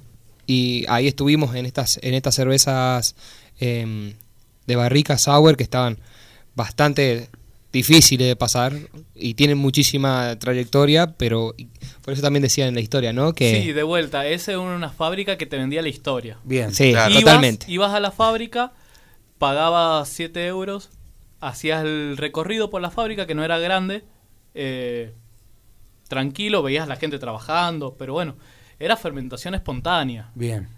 y 0.47 0.83
ahí 0.89 1.07
estuvimos 1.07 1.55
en 1.55 1.65
estas 1.67 1.99
en 2.01 2.15
estas 2.15 2.33
cervezas 2.35 3.15
em, 3.59 4.13
de 4.67 4.75
barrica 4.75 5.17
sour 5.17 5.57
que 5.57 5.63
estaban 5.63 5.97
bastante 6.55 7.29
difíciles 7.71 8.27
de 8.27 8.35
pasar 8.35 8.73
y 9.13 9.33
tienen 9.35 9.57
muchísima 9.57 10.37
trayectoria, 10.39 11.07
pero 11.17 11.53
por 12.01 12.13
eso 12.13 12.21
también 12.21 12.41
decía 12.41 12.67
en 12.67 12.73
la 12.75 12.81
historia, 12.81 13.13
¿no? 13.13 13.33
Que 13.33 13.61
Sí, 13.61 13.71
de 13.73 13.83
vuelta. 13.83 14.25
Esa 14.25 14.53
es 14.53 14.57
una 14.57 14.89
fábrica 14.89 15.37
que 15.37 15.45
te 15.45 15.57
vendía 15.57 15.81
la 15.81 15.89
historia. 15.89 16.37
Bien. 16.43 16.73
Sí, 16.73 16.91
Claro. 16.91 17.11
Ibas- 17.13 17.21
totalmente. 17.23 17.65
Ibas 17.71 17.93
a 17.93 17.99
la 17.99 18.11
fábrica, 18.11 18.71
pagabas 19.37 20.09
7 20.09 20.47
euros, 20.47 20.89
hacías 21.39 21.83
el 21.83 22.17
recorrido 22.17 22.69
por 22.69 22.81
la 22.81 22.89
fábrica, 22.89 23.27
que 23.27 23.35
no 23.35 23.43
era 23.43 23.59
grande, 23.59 24.03
eh, 24.55 25.11
tranquilo, 26.07 26.63
veías 26.63 26.85
a 26.85 26.87
la 26.87 26.95
gente 26.95 27.19
trabajando, 27.19 27.95
pero 27.99 28.13
bueno, 28.13 28.35
era 28.79 28.95
fermentación 28.97 29.53
espontánea. 29.55 30.31
Bien. 30.35 30.69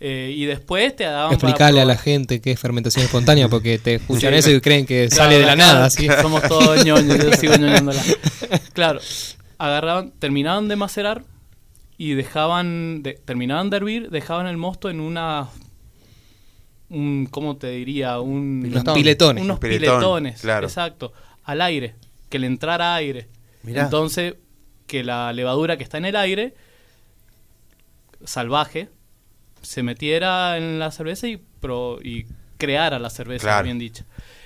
Eh, 0.00 0.34
y 0.36 0.44
después 0.44 0.94
te 0.96 1.04
daban... 1.04 1.32
Explicarle 1.32 1.80
a 1.80 1.84
la 1.84 1.96
gente 1.96 2.40
qué 2.40 2.50
es 2.50 2.60
fermentación 2.60 3.04
espontánea 3.04 3.48
porque 3.48 3.78
te 3.78 3.94
escuchan 3.94 4.32
Sí. 4.32 4.38
eso 4.38 4.50
y 4.50 4.60
creen 4.60 4.84
que 4.86 5.08
Claro, 5.10 5.24
sale 5.24 5.38
de 5.38 5.46
la 5.46 5.56
nada, 5.56 5.86
así. 5.86 6.08
Somos 6.22 6.42
todos 6.42 6.84
ñoños, 6.84 7.18
yo 7.24 7.32
sigo 7.32 7.56
ñoñándola. 7.56 8.02
Claro, 8.74 9.00
agarraban, 9.56 10.12
terminaban 10.18 10.68
de 10.68 10.76
macerar 10.76 11.24
y 11.96 12.14
dejaban, 12.14 13.02
de, 13.02 13.14
terminaban 13.14 13.70
de 13.70 13.76
hervir, 13.76 14.10
dejaban 14.10 14.46
el 14.48 14.56
mosto 14.56 14.90
en 14.90 15.00
una, 15.00 15.48
un, 16.90 17.26
¿cómo 17.30 17.56
te 17.56 17.70
diría? 17.70 18.18
Un, 18.20 18.66
Unos 18.66 18.94
piletones. 18.94 19.44
Unos 19.44 19.58
Piletón, 19.60 19.98
piletones, 20.00 20.40
claro. 20.40 20.66
exacto, 20.66 21.12
al 21.44 21.60
aire, 21.60 21.94
que 22.28 22.38
le 22.40 22.48
entrara 22.48 22.94
aire. 22.96 23.28
Mirá. 23.62 23.84
Entonces, 23.84 24.34
que 24.88 25.04
la 25.04 25.32
levadura 25.32 25.76
que 25.78 25.84
está 25.84 25.98
en 25.98 26.06
el 26.06 26.16
aire, 26.16 26.54
salvaje, 28.24 28.88
se 29.64 29.82
metiera 29.82 30.56
en 30.58 30.78
la 30.78 30.90
cerveza 30.90 31.26
y, 31.26 31.36
pro, 31.60 31.98
y 32.02 32.26
creara 32.58 32.98
la 32.98 33.10
cerveza, 33.10 33.46
Claro. 33.48 33.64
bien 33.64 33.78
dicho. 33.78 34.04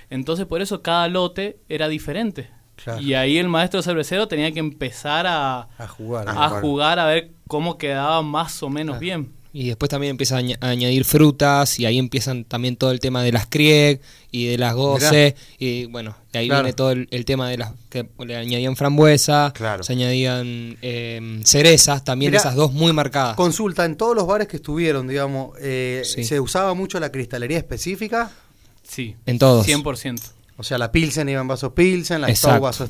Entonces, 0.09 0.45
por 0.47 0.61
eso 0.61 0.81
cada 0.81 1.07
lote 1.07 1.59
era 1.69 1.87
diferente. 1.87 2.49
Claro. 2.75 3.01
Y 3.01 3.13
ahí 3.13 3.37
el 3.37 3.49
maestro 3.49 3.81
cervecero 3.81 4.27
tenía 4.27 4.51
que 4.51 4.59
empezar 4.59 5.27
a, 5.27 5.67
A 5.77 5.87
jugar. 5.87 6.27
a 6.27 6.49
jugar 6.61 6.97
a 6.99 7.05
ver 7.05 7.31
cómo 7.47 7.77
quedaba 7.77 8.21
más 8.21 8.63
o 8.63 8.69
menos 8.69 8.99
bien. 8.99 9.31
Y 9.51 9.67
después 9.69 9.89
también 9.89 10.11
empieza 10.11 10.37
a, 10.37 10.41
añ- 10.41 10.57
a 10.61 10.67
añadir 10.69 11.05
frutas 11.05 11.79
y 11.79 11.85
ahí 11.87 11.97
empiezan 11.97 12.43
también 12.45 12.75
todo 12.75 12.91
el 12.91 12.99
tema 12.99 13.23
de 13.23 13.31
las 13.31 13.47
Krieg 13.47 13.99
y 14.31 14.45
de 14.45 14.59
las 14.59 14.75
Goce 14.75 15.35
y 15.57 15.85
bueno, 15.85 16.15
y 16.31 16.37
ahí 16.37 16.47
Claro. 16.47 16.63
viene 16.63 16.73
todo 16.75 16.91
el, 16.91 17.07
el 17.09 17.25
tema 17.25 17.49
de 17.49 17.57
las 17.57 17.71
que 17.89 18.07
le 18.23 18.35
añadían 18.35 18.75
frambuesa, 18.75 19.51
Claro. 19.55 19.83
se 19.83 19.93
añadían 19.93 20.77
eh, 20.83 21.41
cerezas, 21.45 22.03
también 22.03 22.29
Mirá, 22.31 22.41
esas 22.41 22.53
dos 22.53 22.73
muy 22.73 22.93
marcadas. 22.93 23.35
Consulta, 23.35 23.85
en 23.85 23.95
todos 23.97 24.15
los 24.15 24.27
bares 24.27 24.47
que 24.47 24.57
estuvieron, 24.57 25.07
digamos, 25.07 25.57
eh, 25.59 26.03
Sí. 26.05 26.23
¿se 26.23 26.39
usaba 26.39 26.75
mucho 26.75 26.99
la 26.99 27.11
cristalería 27.11 27.57
específica? 27.57 28.31
Sí. 28.87 29.15
En 29.25 29.39
todos. 29.39 29.65
100%. 29.67 30.21
O 30.57 30.63
sea, 30.63 30.77
la 30.77 30.91
Pilsen 30.91 31.27
iba 31.29 31.41
en 31.41 31.47
vaso 31.47 31.73
Pilsen, 31.73 32.21
la 32.21 32.29
Exacto. 32.29 32.61
Vaso 32.61 32.87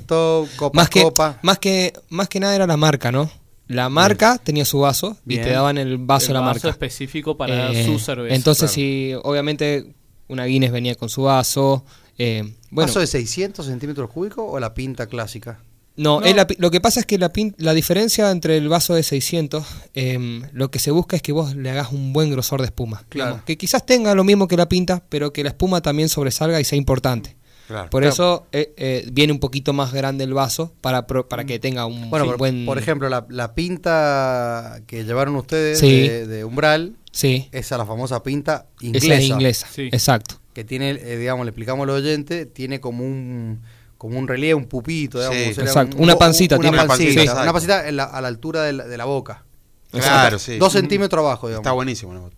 copa 0.58 0.76
más 0.76 0.90
que, 0.90 1.04
copa. 1.04 1.40
más 1.42 1.60
que 1.60 1.94
más 2.10 2.28
que 2.28 2.40
nada 2.42 2.54
era 2.56 2.68
la 2.68 2.76
marca, 2.78 3.12
¿no? 3.14 3.32
La 3.70 3.88
marca 3.88 4.38
tenía 4.44 4.66
su 4.66 4.80
vaso 4.80 5.16
Bien. 5.24 5.42
y 5.42 5.44
te 5.46 5.52
daban 5.52 5.78
el 5.78 5.98
vaso 6.00 6.26
el 6.26 6.28
de 6.30 6.34
la 6.34 6.40
vaso 6.42 6.54
marca. 6.56 6.70
específico 6.70 7.38
para 7.38 7.72
Eh, 7.72 7.86
su 7.86 7.98
cerveza. 8.00 8.36
Entonces, 8.36 8.72
claro. 8.72 8.74
si 8.74 9.14
obviamente 9.24 9.94
una 10.28 10.46
Guinness 10.46 10.72
venía 10.72 10.96
con 10.96 11.08
su 11.08 11.22
vaso, 11.24 11.86
eh, 12.18 12.42
bueno, 12.72 12.88
¿Vaso 12.88 13.00
de 13.00 13.08
600 13.08 13.66
centímetros 13.66 14.10
cúbicos 14.10 14.44
o 14.48 14.60
la 14.60 14.74
pinta 14.74 15.06
clásica? 15.08 15.60
No, 15.96 16.20
No. 16.22 16.26
es 16.26 16.36
la 16.36 16.48
pi- 16.48 16.56
lo 16.60 16.72
que 16.72 16.80
pasa 16.82 17.00
es 17.02 17.06
que 17.06 17.18
la, 17.18 17.32
pin- 17.34 17.54
la 17.58 17.74
diferencia 17.74 18.32
entre 18.32 18.56
el 18.58 18.70
vaso 18.70 18.94
de 18.96 19.04
600, 19.04 19.66
em, 19.94 20.44
lo 20.54 20.72
que 20.72 20.80
se 20.80 20.92
busca 20.92 21.16
es 21.18 21.22
que 21.22 21.32
vos 21.34 21.56
le 21.56 21.70
hagas 21.70 21.92
un 21.92 22.14
buen 22.14 22.32
grosor 22.32 22.62
de 22.62 22.68
espuma. 22.68 23.04
Claro. 23.10 23.32
Digamos, 23.32 23.46
que 23.46 23.58
quizás 23.58 23.86
tenga 23.86 24.16
lo 24.16 24.24
mismo 24.24 24.48
que 24.48 24.56
la 24.58 24.70
pinta, 24.70 25.04
pero 25.10 25.34
que 25.34 25.44
la 25.44 25.50
espuma 25.50 25.82
también 25.82 26.08
sobresalga 26.10 26.60
y 26.60 26.64
sea 26.64 26.78
importante. 26.78 27.36
Claro. 27.70 27.90
Por 27.92 28.02
Claro. 28.02 28.14
eso 28.14 28.48
eh, 28.52 28.74
eh, 28.78 29.08
viene 29.12 29.32
un 29.32 29.40
poquito 29.40 29.74
más 29.74 29.94
grande 29.94 30.24
el 30.24 30.34
vaso 30.34 30.74
para, 30.82 31.06
pro- 31.06 31.30
para 31.30 31.46
que 31.46 31.60
tenga 31.60 31.86
un 31.86 32.10
Bueno, 32.10 32.26
por, 32.26 32.38
buen... 32.40 32.66
por 32.66 32.80
ejemplo, 32.80 33.10
la, 33.10 33.28
la 33.30 33.54
pinta 33.54 34.82
que 34.88 35.04
llevaron 35.06 35.36
ustedes 35.36 35.78
Sí. 35.80 36.08
de, 36.08 36.28
de 36.28 36.44
Umbral, 36.46 36.96
Sí, 37.12 37.48
esa 37.52 37.78
la 37.78 37.86
famosa 37.86 38.22
pinta 38.24 38.66
inglesa. 38.82 39.06
esa 39.06 39.16
es 39.16 39.24
inglesa, 39.30 39.68
Sí. 39.72 39.90
exacto. 39.92 40.36
Que 40.54 40.64
tiene, 40.64 40.92
eh, 40.92 41.18
digamos, 41.18 41.46
le 41.46 41.52
explicamos 41.52 41.84
al 41.84 41.92
oyente, 41.92 42.46
tiene 42.48 42.80
como 42.80 43.04
un 43.04 43.62
como 44.00 44.18
un 44.18 44.28
relieve, 44.30 44.54
un 44.56 44.66
pupito, 44.66 45.20
digamos, 45.20 45.58
Exacto, 45.58 45.98
un- 45.98 46.04
una 46.04 46.14
un- 46.14 46.20
pancita, 46.20 46.56
una 46.56 46.62
tiene 46.62 46.78
una 46.78 46.88
pancita, 46.88 47.06
pancita, 47.08 47.22
una 47.22 47.32
exacto. 47.32 47.54
pancita 47.54 47.88
en 47.90 47.96
la- 47.98 48.04
a 48.06 48.22
la 48.22 48.28
altura 48.30 48.64
de 48.64 48.74
la, 48.74 48.88
de 48.88 48.98
la 48.98 49.06
boca. 49.06 49.44
Claro, 49.92 50.40
sí. 50.40 50.58
Dos 50.58 50.74
centímetros 50.74 51.20
abajo, 51.24 51.48
digamos. 51.48 51.64
Está 51.66 51.74
buenísimo. 51.74 52.14
¿no? 52.14 52.30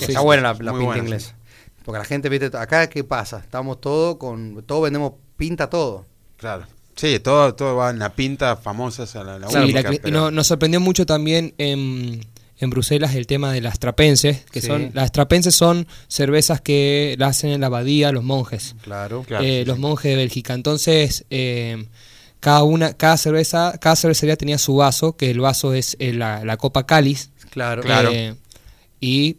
Está 0.00 0.20
buena 0.22 0.42
la, 0.42 0.54
pinta 0.54 0.72
buena, 0.72 0.98
inglesa. 1.02 1.36
Porque 1.84 1.98
la 1.98 2.04
gente, 2.04 2.28
viste, 2.28 2.46
acá 2.56 2.88
qué 2.88 3.04
pasa, 3.04 3.38
estamos 3.38 3.80
todos 3.80 4.16
con, 4.16 4.62
todos 4.66 4.82
vendemos 4.84 5.12
pinta 5.36 5.68
todo. 5.68 6.06
Claro. 6.36 6.66
Sí, 6.96 7.18
todo, 7.20 7.54
todo 7.54 7.76
va 7.76 7.90
en 7.90 7.98
la 7.98 8.14
pinta 8.14 8.56
famosa, 8.56 9.04
esa 9.04 9.24
la, 9.24 9.38
la 9.38 9.48
Sí, 9.48 9.56
única, 9.56 9.82
la 9.82 9.90
cri- 9.90 10.00
pero- 10.02 10.20
no- 10.20 10.30
nos 10.30 10.46
sorprendió 10.46 10.78
mucho 10.80 11.06
también 11.06 11.54
en, 11.58 12.20
en 12.58 12.70
Bruselas 12.70 13.14
el 13.14 13.26
tema 13.26 13.50
de 13.52 13.60
las 13.62 13.78
trapenses, 13.78 14.44
que 14.52 14.60
Sí. 14.60 14.66
son 14.66 14.90
las 14.92 15.10
trapenses 15.10 15.54
son 15.54 15.86
cervezas 16.08 16.60
que 16.60 17.16
la 17.18 17.28
hacen 17.28 17.50
en 17.50 17.60
la 17.62 17.68
abadía 17.68 18.12
los 18.12 18.22
monjes. 18.24 18.76
Claro. 18.82 19.24
Claro, 19.26 19.42
eh, 19.44 19.60
sí, 19.62 19.64
los 19.66 19.76
sí. 19.76 19.80
monjes 19.82 20.10
de 20.10 20.16
Bélgica. 20.16 20.52
Entonces, 20.54 21.24
eh, 21.30 21.86
cada 22.40 22.62
una, 22.62 22.92
cada 22.92 23.16
cerveza, 23.16 23.78
cada 23.80 23.96
cervecería 23.96 24.36
tenía 24.36 24.58
su 24.58 24.76
vaso, 24.76 25.16
que 25.16 25.30
el 25.30 25.40
vaso 25.40 25.72
es 25.74 25.96
eh, 25.98 26.12
la, 26.12 26.44
la 26.44 26.56
copa 26.58 26.84
cáliz. 26.86 27.30
Claro. 27.50 27.82
Claro. 27.82 28.10
eh, 28.12 28.34
y 29.00 29.38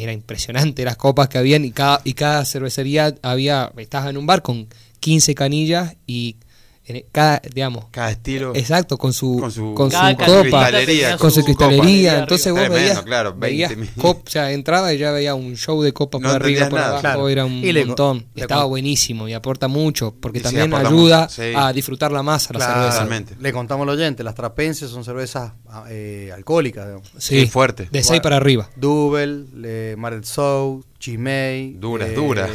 era 0.00 0.12
impresionante 0.12 0.84
las 0.84 0.96
copas 0.96 1.28
que 1.28 1.38
habían 1.38 1.64
y 1.64 1.70
cada, 1.70 2.00
y 2.04 2.14
cada 2.14 2.44
cervecería 2.44 3.14
había, 3.22 3.72
estabas 3.76 4.10
en 4.10 4.16
un 4.16 4.26
bar 4.26 4.42
con 4.42 4.68
15 5.00 5.34
canillas 5.34 5.96
y 6.06 6.36
en 6.86 7.02
cada, 7.10 7.40
digamos, 7.52 7.86
Cada 7.90 8.10
estilo. 8.10 8.52
exacto, 8.54 8.98
con 8.98 9.12
su, 9.14 9.38
Con 9.40 9.50
su- 9.50 9.72
con 9.74 9.90
su 9.90 9.96
copa, 9.96 10.16
cristalería, 10.42 11.16
con 11.16 11.30
su 11.30 11.40
copa 11.40 11.46
cristalería. 11.46 11.82
arriba. 12.10 12.18
Entonces 12.24 12.52
vos 12.52 12.60
Tremendo, 12.60 12.84
veías, 12.88 13.02
claro, 13.02 13.34
20 13.34 13.46
veías 13.74 13.88
cop- 13.96 14.22
o 14.26 14.30
sea, 14.30 14.52
entraba 14.52 14.92
y 14.92 14.98
ya 14.98 15.10
veía 15.12 15.34
un 15.34 15.56
show 15.56 15.82
de 15.82 15.92
copa 15.94 16.18
No 16.18 16.28
por 16.28 16.36
arriba, 16.42 16.68
por 16.68 16.74
nada. 16.78 16.86
abajo, 16.88 17.00
Claro. 17.00 17.28
era 17.30 17.44
un 17.46 17.52
Y 17.64 17.72
le- 17.72 17.86
montón. 17.86 18.26
le- 18.34 18.42
Estaba 18.42 18.64
buenísimo 18.64 19.26
y 19.28 19.32
aporta 19.32 19.66
mucho, 19.66 20.14
porque 20.20 20.40
sí, 20.40 20.42
también 20.44 20.74
ayuda 20.74 21.22
mucho, 21.22 21.30
sí. 21.42 21.52
a 21.56 21.72
disfrutarla 21.72 22.22
más 22.22 22.50
a 22.50 22.52
la 22.52 22.58
Claro. 22.58 22.74
cerveza. 22.74 22.92
Totalmente. 22.98 23.36
Le 23.40 23.52
contamos 23.52 23.84
al 23.88 23.94
oyente, 23.94 24.22
las 24.22 24.34
trapenses 24.34 24.90
son 24.90 25.04
cervezas 25.04 25.52
ah, 25.68 25.84
eh, 25.88 26.30
alcohólicas, 26.34 26.84
digamos. 26.86 27.10
Sí, 27.18 27.46
fuerte. 27.46 27.88
De 27.90 28.02
6 28.02 28.20
para 28.20 28.36
arriba. 28.36 28.68
Double, 28.76 29.44
le, 29.54 29.96
Maret 29.96 30.24
Soul, 30.24 30.84
Chimay. 30.98 31.72
Duras, 31.78 32.14
duras. 32.14 32.50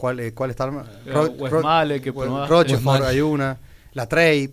¿Cuál, 0.00 0.18
eh, 0.20 0.32
¿Cuál 0.32 0.48
está? 0.50 0.66
Eh, 1.06 1.12
Westmalle, 1.38 2.00
que 2.00 2.10
probaste. 2.12 2.48
Rochefort 2.54 3.04
hay 3.04 3.20
una. 3.20 3.58
La 3.92 4.06
Trey. 4.08 4.46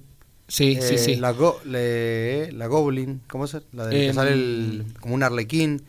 Sí, 0.49 0.77
sí, 0.81 0.95
eh, 0.95 0.97
sí. 0.97 1.15
La, 1.15 1.31
go, 1.31 1.59
le- 1.65 2.51
la 2.51 2.67
Goblin, 2.67 3.21
¿cómo 3.29 3.45
es? 3.45 3.55
La 3.73 3.85
de 3.87 3.91
que 3.91 4.07
Em, 4.07 4.13
sale 4.15 4.31
el, 4.33 4.85
como 4.99 5.15
un 5.15 5.23
arlequín. 5.23 5.83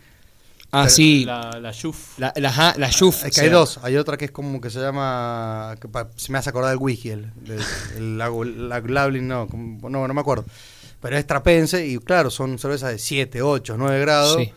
ah, 0.73 0.83
pero 0.83 0.90
sí. 0.90 1.25
La, 1.25 1.51
La, 1.55 1.61
la 1.61 1.73
Juf. 1.73 2.18
la, 2.18 2.33
la, 2.37 2.75
la 2.77 2.92
Juf, 2.92 3.25
Es 3.25 3.33
o 3.33 3.35
que 3.35 3.40
hay 3.40 3.49
dos. 3.51 3.79
Hay 3.83 3.97
otra 3.97 4.16
que 4.16 4.27
es 4.27 4.31
como 4.31 4.61
que 4.61 4.71
se 4.71 4.81
llama. 4.81 5.75
Que 5.81 5.88
pa- 5.88 6.09
se 6.16 6.31
me 6.33 6.38
hace 6.38 6.51
acordar 6.51 6.71
del 6.71 6.79
whisky. 6.81 7.11
El, 7.11 7.33
el- 7.97 8.18
la, 8.18 8.29
la 8.31 8.81
Goblin, 8.81 9.27
no, 9.27 9.47
como- 9.49 9.88
no, 9.90 10.07
no 10.07 10.14
me 10.14 10.21
acuerdo. 10.21 10.44
Pero 11.01 11.16
es 11.16 11.27
trapense 11.27 11.85
y 11.87 11.99
claro, 11.99 12.29
son 12.31 12.59
cervezas 12.59 12.90
de 12.92 12.99
7, 12.99 13.42
8, 13.42 13.77
9 13.77 14.01
grados. 14.01 14.37
Sí. 14.40 14.53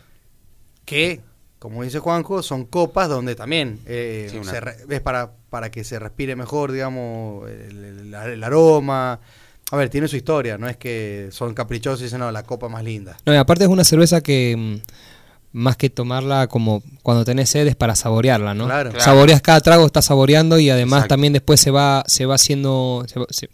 que, 0.86 1.22
como 1.62 1.84
dice 1.84 2.00
Juanjo, 2.00 2.42
son 2.42 2.66
copas 2.66 3.08
donde 3.08 3.36
también 3.36 3.80
eh, 3.86 4.28
Sí, 4.32 4.38
una- 4.38 4.50
se 4.52 4.60
re- 4.60 4.78
es 4.90 5.00
para, 5.02 5.32
para 5.52 5.70
que 5.70 5.84
se 5.84 6.00
respire 6.00 6.36
mejor, 6.36 6.72
digamos, 6.72 7.48
el, 7.48 7.84
el- 7.86 8.14
el 8.16 8.44
aroma. 8.44 9.20
A 9.70 9.76
ver, 9.78 9.90
tiene 9.90 10.08
su 10.08 10.16
historia, 10.18 10.58
no 10.58 10.68
es 10.68 10.76
que 10.76 11.30
son 11.32 11.54
caprichosos 11.54 12.02
y 12.02 12.06
dicen, 12.06 12.20
no, 12.20 12.32
la 12.32 12.42
copa 12.44 12.68
más 12.68 12.84
linda. 12.84 13.16
No, 13.28 13.34
y 13.34 13.38
aparte 13.38 13.64
es 13.64 13.70
una 13.70 13.84
cerveza 13.84 14.22
que 14.22 14.56
mm, 14.58 15.58
más 15.60 15.78
que 15.78 15.92
tomarla 15.92 16.48
como 16.48 16.82
cuando 17.04 17.24
tenés 17.26 17.50
sed 17.52 17.68
es 17.68 17.76
para 17.76 17.94
saborearla, 17.96 18.56
¿no? 18.56 18.66
Claro. 18.66 18.90
Claro. 18.90 19.06
Saboreas 19.06 19.42
cada 19.44 19.62
trago, 19.62 19.86
estás 19.86 20.06
saboreando 20.06 20.58
y 20.60 20.70
además 20.72 20.98
Exacto. 21.02 21.14
también 21.14 21.34
después 21.34 21.62
se 21.62 21.70
va 21.70 22.04
se 22.08 22.26
va 22.26 22.36
haciendo 22.36 23.06
se 23.08 23.20
va, 23.20 23.26
se- 23.30 23.50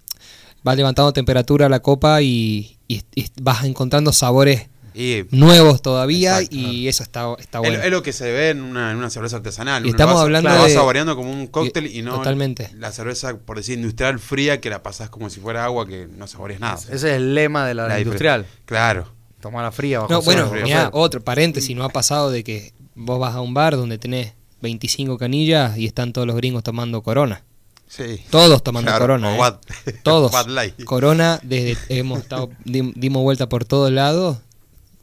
va 0.67 0.75
levantando 0.75 1.11
temperatura 1.13 1.67
la 1.69 1.81
copa 1.81 2.21
y, 2.21 2.77
y- 2.87 3.01
y 3.15 3.25
vas 3.41 3.65
encontrando 3.65 4.11
sabores 4.13 4.69
Y 4.99 5.27
nuevos 5.29 5.81
todavía 5.83 6.37
Exacto. 6.39 6.55
y 6.55 6.87
eso 6.87 7.03
está 7.03 7.35
está 7.37 7.59
es, 7.59 7.61
bueno. 7.69 7.83
es 7.83 7.91
lo 7.91 8.01
que 8.01 8.13
se 8.13 8.31
ve 8.31 8.49
en 8.49 8.61
una, 8.63 8.91
en 8.91 8.97
una 8.97 9.09
cerveza 9.11 9.35
artesanal. 9.37 9.85
Y 9.85 9.89
estamos 9.89 10.15
vas- 10.15 10.23
hablando 10.23 10.49
vas 10.49 10.65
de- 10.65 10.73
saboreando 10.73 11.15
como 11.15 11.31
un 11.31 11.45
cóctel 11.47 11.85
y, 11.85 11.99
y- 11.99 12.01
no 12.01 12.15
totalmente. 12.15 12.71
la 12.73 12.91
cerveza, 12.91 13.37
por 13.37 13.57
decir, 13.57 13.77
industrial 13.77 14.17
fría 14.19 14.59
que 14.59 14.69
la 14.71 14.81
pasás 14.81 15.09
como 15.11 15.29
si 15.29 15.39
fuera 15.39 15.63
agua 15.65 15.85
que 15.87 16.07
no 16.07 16.25
saboreas 16.25 16.59
nada. 16.59 16.75
Ese 16.75 16.93
es 16.95 17.03
el 17.03 17.35
lema 17.35 17.67
de 17.67 17.75
la, 17.75 17.87
La 17.87 17.99
industrial. 17.99 18.45
Claro. 18.65 19.13
Tomar 19.39 19.63
la 19.63 19.71
fría 19.71 19.99
bajo 19.99 20.11
No, 20.11 20.21
bueno, 20.23 20.51
mirá, 20.51 20.89
otro 20.93 21.21
paréntesis, 21.21 21.75
no 21.75 21.83
ha 21.83 21.89
pasado 21.89 22.31
de 22.31 22.43
que 22.43 22.73
vos 22.95 23.19
vas 23.19 23.35
a 23.35 23.41
un 23.41 23.53
bar 23.53 23.75
donde 23.77 23.99
tenés 23.99 24.33
25 24.63 25.19
canillas 25.19 25.77
y 25.77 25.85
están 25.85 26.11
todos 26.11 26.25
los 26.25 26.35
gringos 26.35 26.63
tomando 26.63 27.03
corona. 27.03 27.43
Sí. 27.87 28.19
Todos 28.31 28.63
tomando 28.63 28.89
Claro, 28.89 29.03
corona. 29.03 29.37
¿eh? 29.85 29.93
Todos. 30.03 30.31
Corona, 30.85 31.39
desde 31.43 31.77
hemos 31.99 32.19
estado, 32.19 32.49
dim- 32.65 32.91
dimos 32.95 33.21
vuelta 33.23 33.47
por 33.47 33.63
todos 33.63 33.91
lados 33.91 34.39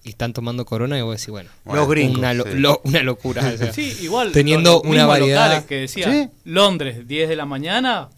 y 0.04 0.10
están 0.10 0.32
tomando 0.32 0.64
corona 0.66 0.98
y 0.98 1.02
vos 1.02 1.16
decís, 1.16 1.30
bueno, 1.30 1.50
Los 1.64 1.88
gringos, 1.88 2.18
una, 2.18 2.34
lo- 2.34 2.44
sí. 2.44 2.50
lo- 2.54 2.80
una 2.84 3.02
locura. 3.02 3.42
o 3.52 3.56
sea. 3.58 3.72
Sí, 3.74 3.96
igual. 4.02 4.30
Teniendo 4.32 4.74
los 4.74 4.82
una 4.84 5.06
variedad- 5.06 5.64
que 5.64 5.76
decía 5.76 6.10
Sí. 6.12 6.28
Londres, 6.44 7.08
10 7.08 7.28
de 7.28 7.36
la 7.36 7.46
mañana, 7.46 8.08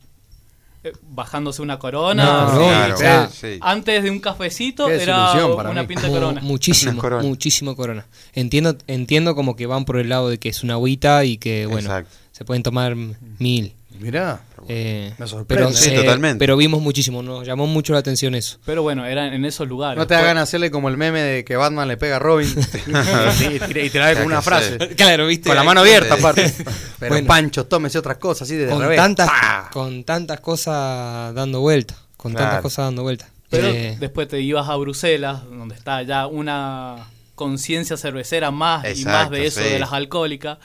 eh, 0.85 0.93
bajándose 1.11 1.63
una 1.63 1.79
corona. 1.79 2.25
No, 2.25 2.51
sí. 2.51 2.57
no, 2.59 2.67
Claro, 2.67 2.95
o 2.95 2.97
sea, 2.99 3.29
sí. 3.31 3.59
Antes 3.61 4.03
de 4.03 4.11
un 4.11 4.19
cafecito 4.21 4.87
Qué 4.89 5.03
era 5.03 5.33
una 5.35 5.83
mí. 5.83 5.87
pinta 5.89 6.03
de 6.07 6.13
corona. 6.13 6.41
Muchísimo, 6.43 7.01
corona. 7.01 7.23
muchísimo 7.23 7.77
corona. 7.77 8.05
Entiendo, 8.35 8.77
entiendo 8.87 9.35
como 9.35 9.57
que 9.57 9.67
van 9.67 9.85
por 9.85 9.97
el 9.99 10.09
lado 10.09 10.29
de 10.29 10.39
que 10.39 10.49
es 10.49 10.63
una 10.65 10.75
agüita 10.75 11.25
y 11.25 11.39
que, 11.39 11.67
bueno, 11.67 11.89
Exacto. 11.89 12.11
se 12.33 12.45
pueden 12.45 12.63
tomar 12.63 12.95
mil. 13.39 13.73
Mirá, 14.01 14.41
eh, 14.69 15.15
Me 15.19 15.27
sorprende. 15.27 15.65
pero, 15.65 15.73
Sí, 15.77 15.91
se- 15.91 15.97
totalmente. 15.97 16.39
pero 16.39 16.57
vimos 16.57 16.81
muchísimo, 16.83 17.23
nos 17.23 17.47
llamó 17.47 17.67
mucho 17.67 17.93
la 17.93 18.01
atención 18.01 18.35
eso. 18.35 18.59
Pero 18.65 18.83
bueno, 18.83 19.05
eran 19.07 19.33
en 19.33 19.45
esos 19.45 19.67
lugares. 19.69 19.97
no 19.99 20.07
te 20.07 20.15
hagan 20.15 20.39
hacerle 20.39 20.71
como 20.71 20.89
el 20.89 20.97
meme 20.97 21.21
de 21.23 21.45
que 21.45 21.57
Batman 21.57 21.89
le 21.89 21.97
pega 21.97 22.17
a 22.17 22.19
Robin 22.19 22.49
y, 22.87 23.59
tira- 23.61 23.83
y 23.85 23.91
te 23.91 23.99
la 23.99 24.07
ve 24.09 24.15
con 24.17 24.27
una 24.27 24.43
frase. 24.43 24.79
Claro, 24.97 25.27
viste. 25.27 25.49
Con 25.49 25.57
la 25.57 25.65
mano 25.65 25.81
abierta, 25.81 26.15
aparte. 26.15 26.53
Pero 26.99 27.11
Bueno. 27.15 27.27
Pancho, 27.27 27.67
tómese 27.67 27.99
otras 27.99 28.19
cosas, 28.19 28.43
así 28.49 28.57
de 28.57 28.69
con 28.71 28.81
revés. 28.81 28.97
tantas, 28.97 29.29
¡Pah! 29.29 29.71
con 29.73 30.05
tantas 30.05 30.41
cosas 30.41 31.35
dando 31.35 31.61
vuelta. 31.61 31.95
Con 32.17 32.33
Claro. 32.33 32.47
tantas 32.47 32.63
cosas 32.63 32.87
dando 32.87 33.03
vuelta. 33.03 33.29
Pero 33.51 33.69
Eh, 33.69 33.97
después 34.01 34.27
te 34.27 34.41
ibas 34.41 34.69
a 34.69 34.77
Bruselas, 34.77 35.43
donde 35.45 35.75
está 35.77 36.03
ya 36.03 36.27
una 36.27 37.07
conciencia 37.37 37.97
cervecera 37.97 38.51
más 38.51 38.99
y 38.99 39.05
más 39.05 39.31
de 39.31 39.47
eso 39.47 39.61
sí. 39.63 39.69
de 39.69 39.79
las 39.79 39.93
alcohólicas. 39.93 40.59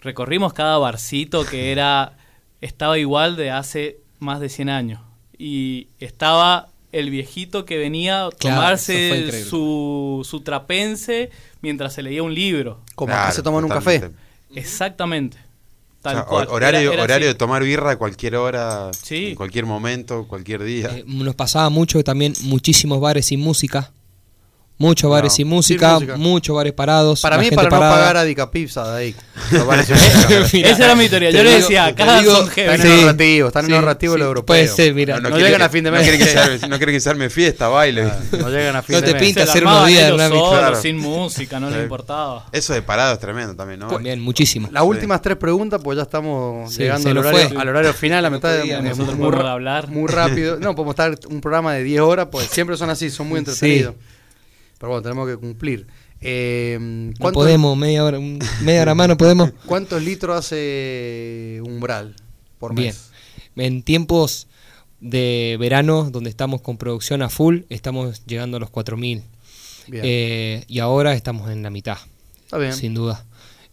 Recorrimos 0.00 0.52
cada 0.52 0.78
barcito 0.78 1.44
que 1.44 1.72
era 1.72 2.12
estaba 2.64 2.98
igual 2.98 3.36
de 3.36 3.50
hace 3.50 3.98
más 4.18 4.40
de 4.40 4.48
100 4.48 4.68
años 4.70 5.00
y 5.38 5.88
estaba 6.00 6.68
el 6.92 7.10
viejito 7.10 7.64
que 7.64 7.76
venía 7.76 8.26
a 8.26 8.30
Claro, 8.30 8.56
tomarse 8.56 9.44
su, 9.44 10.24
su 10.28 10.40
trapense 10.40 11.30
mientras 11.60 11.92
se 11.92 12.02
leía 12.02 12.22
un 12.22 12.34
libro. 12.34 12.80
Como 12.94 13.08
Claro, 13.10 13.22
acá 13.24 13.32
se 13.32 13.42
toman 13.42 13.64
un 13.64 13.70
café. 13.70 14.10
Exactamente. 14.54 15.36
O 15.36 16.02
Tal 16.02 16.14
sea, 16.16 16.24
cual. 16.24 16.46
horario 16.50 16.80
Era- 16.80 16.92
era 16.94 17.02
horario 17.02 17.26
de 17.28 17.34
tomar 17.34 17.62
birra 17.64 17.92
a 17.92 17.96
cualquier 17.96 18.36
hora, 18.36 18.90
Sí. 18.92 19.28
en 19.30 19.34
cualquier 19.34 19.66
momento, 19.66 20.26
cualquier 20.28 20.62
día. 20.62 20.88
Eh, 20.98 21.04
nos 21.06 21.34
pasaba 21.34 21.68
mucho 21.70 22.02
también 22.04 22.34
muchísimos 22.42 23.00
bares 23.00 23.26
sin 23.26 23.40
música. 23.40 23.90
Muchos 24.76 25.08
bares 25.08 25.30
No, 25.30 25.36
sin 25.36 25.44
sin 25.46 25.48
música, 25.48 25.94
música. 25.94 26.16
muchos 26.16 26.56
bares 26.56 26.72
parados. 26.72 27.20
Para 27.20 27.38
mí, 27.38 27.48
para 27.52 27.70
no 27.70 27.78
pagar 27.78 28.16
a 28.16 28.24
Dica 28.24 28.50
Pizza 28.50 28.90
de 28.92 28.98
ahí. 28.98 29.14
Los 29.52 29.68
Esa 30.52 30.84
era 30.84 30.96
mi 30.96 31.08
teoría. 31.08 31.30
te 31.30 31.36
Yo 31.36 31.44
le 31.44 31.50
digo- 31.50 31.60
decía, 31.60 31.94
te 31.94 32.02
acá 32.02 32.20
digo- 32.20 32.36
son. 32.38 32.48
Están 32.48 32.74
en 32.74 32.82
Sí, 32.82 32.88
ahorrativo, 33.00 33.48
están 33.48 33.64
en 33.66 33.70
sí, 33.70 33.76
ahorrativo 33.76 34.14
sí, 34.14 34.18
lo 34.18 34.24
europeo. 34.26 34.46
Puede 34.46 34.66
ser, 34.66 34.92
mira. 34.94 35.20
no 35.20 35.28
quiere 35.28 35.44
llegan 35.44 35.58
que- 35.60 35.64
a 35.64 35.68
fin 35.68 35.84
de 35.84 35.90
no 35.92 35.96
mes. 35.96 36.04
no 36.68 36.76
quieren 36.76 36.92
que 36.92 37.00
se 37.00 37.08
arme 37.08 37.30
fiesta, 37.30 37.68
baile. 37.68 38.10
No 38.32 38.50
llegan 38.50 38.74
a 38.74 38.82
fin 38.82 38.94
No 38.96 39.00
de 39.00 39.06
te 39.06 39.12
mes. 39.12 39.22
pinta 39.22 39.40
Se 39.42 39.46
la 39.46 39.52
hacer 39.52 39.64
unos 39.64 39.86
días 39.86 40.08
en 40.08 40.14
una 40.14 40.28
solo, 40.28 40.50
Claro. 40.50 40.82
sin 40.82 40.96
música, 40.98 41.60
no 41.60 41.70
le 41.70 41.80
importaba. 41.84 42.46
Eso 42.50 42.72
de 42.72 42.82
parado 42.82 43.12
es 43.14 43.20
tremendo 43.20 43.54
también, 43.54 43.78
¿no? 43.78 43.86
También, 43.86 44.20
muchísimo. 44.20 44.68
Las 44.72 44.82
últimas 44.82 45.22
tres 45.22 45.36
preguntas, 45.36 45.80
pues 45.84 45.96
ya 45.98 46.02
estamos 46.02 46.76
llegando 46.76 47.10
al 47.10 47.18
horario, 47.18 47.48
fue. 47.48 47.58
al 47.58 47.68
horario 47.68 47.94
final, 47.94 48.24
la 48.24 48.30
mitad 48.30 48.50
de 48.52 48.94
muy 49.88 50.08
rápido. 50.08 50.58
No, 50.58 50.74
podemos 50.74 50.94
estar 50.94 51.16
un 51.30 51.40
programa 51.40 51.74
de 51.74 51.84
10 51.84 52.00
horas, 52.00 52.26
pues 52.32 52.48
siempre 52.48 52.76
son 52.76 52.90
así, 52.90 53.08
son 53.08 53.28
muy 53.28 53.38
entretenidos. 53.38 53.94
Pero 54.84 54.90
bueno, 54.90 55.02
tenemos 55.02 55.26
que 55.26 55.36
cumplir. 55.38 55.86
Eh, 56.20 56.76
No 56.78 57.14
¿cuántos, 57.18 57.42
podemos, 57.42 57.74
media 57.74 58.04
hora, 58.04 58.20
media 58.20 58.82
hora 58.82 58.94
más 58.94 59.08
no 59.08 59.16
podemos. 59.16 59.50
¿Cuántos 59.64 60.02
litros 60.02 60.36
hace 60.36 61.62
Umbral 61.64 62.14
por 62.58 62.74
Bien. 62.74 62.88
mes? 62.88 63.10
En 63.56 63.82
tiempos 63.82 64.46
de 65.00 65.56
verano, 65.58 66.10
donde 66.10 66.28
estamos 66.28 66.60
con 66.60 66.76
producción 66.76 67.22
a 67.22 67.30
full, 67.30 67.60
estamos 67.70 68.26
llegando 68.26 68.58
a 68.58 68.60
los 68.60 68.68
4000. 68.68 69.22
Bien. 69.88 70.02
Eh, 70.04 70.64
y 70.68 70.80
ahora 70.80 71.14
estamos 71.14 71.50
en 71.50 71.62
la 71.62 71.70
mitad, 71.70 71.96
Está 72.44 72.58
bien. 72.58 72.74
sin 72.74 72.92
duda. 72.92 73.24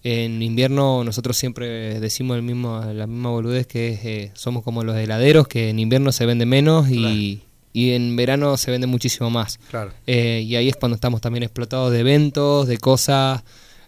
En 0.05 0.41
invierno 0.41 1.03
nosotros 1.03 1.35
siempre 1.35 1.99
decimos 1.99 2.37
el 2.37 2.43
mismo, 2.43 2.81
la 2.85 3.05
misma 3.05 3.31
boludez 3.31 3.67
que 3.67 3.89
es, 3.89 4.05
eh, 4.05 4.31
somos 4.33 4.63
como 4.63 4.85
los 4.85 4.95
heladeros, 4.95 5.45
que 5.49 5.67
en 5.67 5.77
invierno 5.77 6.13
se 6.13 6.25
vende 6.25 6.45
menos 6.45 6.89
y, 6.89 7.41
y 7.73 7.91
en 7.91 8.15
verano 8.15 8.57
se 8.57 8.71
vende 8.71 8.87
muchísimo 8.87 9.29
más. 9.29 9.59
Claro. 9.69 9.91
Eh, 10.07 10.43
y 10.45 10.55
ahí 10.55 10.69
es 10.69 10.75
cuando 10.75 10.95
estamos 10.95 11.21
también 11.21 11.43
explotados 11.43 11.91
de 11.91 11.99
eventos, 11.99 12.67
de 12.67 12.77
cosas. 12.77 13.43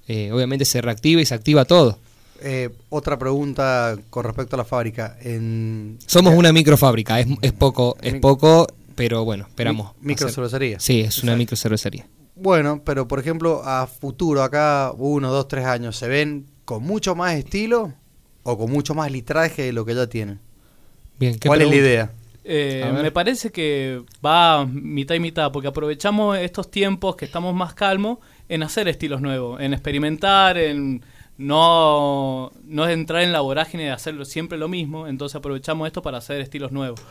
eh, 0.08 0.32
obviamente 0.34 0.66
se 0.66 0.82
reactiva 0.82 1.22
y 1.22 1.26
se 1.26 1.34
activa 1.36 1.66
todo. 1.66 1.98
Eh, 2.42 2.70
otra 2.90 3.18
pregunta 3.18 3.96
con 4.10 4.26
respecto 4.26 4.56
a 4.56 4.58
la 4.58 4.66
fábrica. 4.66 5.18
En, 5.22 5.98
Somos 6.06 6.34
una 6.36 6.52
microfábrica, 6.52 7.20
es, 7.22 7.28
es 7.42 7.54
poco, 7.54 7.96
es 8.02 8.16
poco, 8.16 8.68
pero 8.96 9.24
bueno, 9.24 9.46
esperamos. 9.48 9.94
Mi- 10.02 10.08
microcervecería. 10.10 10.80
Sí, 10.80 11.00
es 11.02 11.24
una 11.24 11.36
microcervecería. 11.38 12.06
Bueno, 12.36 12.82
pero 12.84 13.08
por 13.08 13.20
ejemplo, 13.20 13.62
a 13.64 13.88
futuro, 13.88 14.44
acá 14.44 14.92
uno, 14.98 15.32
dos, 15.32 15.48
tres 15.48 15.66
años, 15.66 15.96
¿se 15.96 16.08
ven 16.08 16.48
con 16.66 16.84
mucho 16.84 17.16
más 17.16 17.36
estilo 17.36 17.94
o 18.44 18.58
con 18.58 18.70
mucho 18.72 18.94
más 18.94 19.10
litraje 19.12 19.62
de 19.62 19.72
lo 19.72 19.86
que 19.86 19.96
ya 19.96 20.08
tienen? 20.08 20.40
Bien, 21.20 21.38
¿qué 21.40 21.48
¿Cuál 21.48 21.62
es 21.62 21.70
la 21.70 21.76
idea? 21.76 22.12
Eh, 22.46 22.92
me 23.02 23.12
parece 23.12 23.52
que 23.52 24.02
va 24.26 24.66
mitad 24.66 25.16
y 25.16 25.20
mitad, 25.20 25.52
porque 25.52 25.70
aprovechamos 25.70 26.38
estos 26.38 26.70
tiempos 26.70 27.16
que 27.16 27.26
estamos 27.26 27.56
más 27.56 27.74
calmos 27.74 28.20
en 28.50 28.64
hacer 28.64 28.88
estilos 28.88 29.22
nuevos, 29.22 29.62
en 29.62 29.74
experimentar, 29.74 30.58
en 30.58 31.04
no, 31.38 32.52
no 32.66 32.88
entrar 32.88 33.24
en 33.24 33.32
la 33.32 33.42
vorágine 33.42 33.84
de 33.84 33.92
hacerlo 33.92 34.26
siempre 34.26 34.58
lo 34.58 34.68
mismo, 34.68 35.08
entonces 35.08 35.36
aprovechamos 35.36 35.88
esto 35.88 36.02
para 36.02 36.18
hacer 36.18 36.42
estilos 36.42 36.72
nuevos. 36.72 37.02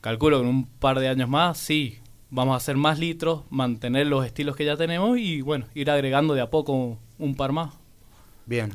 Calculo 0.00 0.38
que 0.38 0.44
en 0.44 0.48
un 0.48 0.66
par 0.66 0.98
de 0.98 1.08
años 1.08 1.28
más, 1.28 1.58
sí, 1.58 1.98
vamos 2.30 2.54
a 2.54 2.56
hacer 2.56 2.76
más 2.76 2.98
litros, 2.98 3.42
mantener 3.50 4.06
los 4.06 4.24
estilos 4.24 4.56
que 4.56 4.64
ya 4.64 4.76
tenemos 4.76 5.18
y 5.18 5.42
bueno, 5.42 5.66
ir 5.74 5.90
agregando 5.90 6.34
de 6.34 6.40
a 6.40 6.50
poco 6.50 6.98
un 7.18 7.34
par 7.34 7.52
más. 7.52 7.74
Bien. 8.46 8.72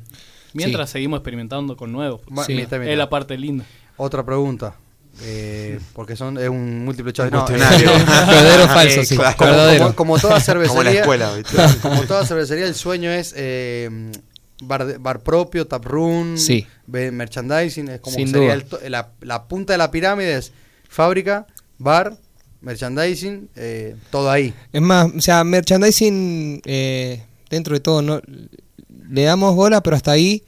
Mientras 0.54 0.92
seguimos 0.92 1.18
experimentando 1.18 1.76
con 1.76 1.92
nuevos. 1.92 2.22
Sí. 2.46 2.60
Es 2.60 2.98
la 2.98 3.10
parte 3.10 3.38
linda. 3.38 3.66
Otra 3.98 4.24
pregunta. 4.24 4.76
Eh, 5.22 5.80
porque 5.94 6.16
son 6.16 6.38
es 6.38 6.50
un 6.50 6.84
múltiple 6.86 7.14
choice. 7.14 7.32
No, 7.32 7.48
eh, 7.48 7.54
Verdadero 7.58 8.64
o 8.66 8.68
falso, 8.68 9.02
eh, 9.02 9.06
sí. 9.06 9.16
como, 9.16 9.36
como- 9.38 9.96
como 9.96 10.20
toda 10.20 10.40
cervecería, 10.40 11.04
Como 11.04 11.14
la 11.16 11.30
escuela, 11.40 11.78
como 11.82 12.04
toda 12.06 12.26
cervecería, 12.26 12.66
el 12.66 12.76
sueño 12.76 13.12
es 13.12 13.34
eh, 13.38 14.12
bar, 14.64 14.98
bar 15.00 15.20
propio, 15.22 15.68
tap 15.68 15.86
room, 15.86 16.38
Sí. 16.38 16.66
merchandising, 16.88 17.90
es 17.90 18.00
como 18.00 18.16
Sin 18.16 18.26
que 18.28 18.34
sería 18.34 18.54
el 18.54 18.66
la, 18.92 19.12
la 19.22 19.44
punta 19.48 19.74
de 19.74 19.78
la 19.78 19.92
pirámide 19.92 20.38
es 20.38 20.52
fábrica, 20.90 21.46
bar, 21.78 22.16
merchandising, 22.62 23.50
eh, 23.56 23.96
todo 24.10 24.32
ahí. 24.32 24.54
Es 24.72 24.82
más, 24.82 25.08
o 25.16 25.22
sea, 25.22 25.44
merchandising, 25.44 26.62
eh, 26.66 27.24
dentro 27.50 27.76
de 27.76 27.80
todo, 27.82 28.02
no 28.02 28.22
le 29.10 29.24
damos 29.24 29.54
bola, 29.56 29.82
pero 29.84 29.96
hasta 29.96 30.12
ahí. 30.12 30.44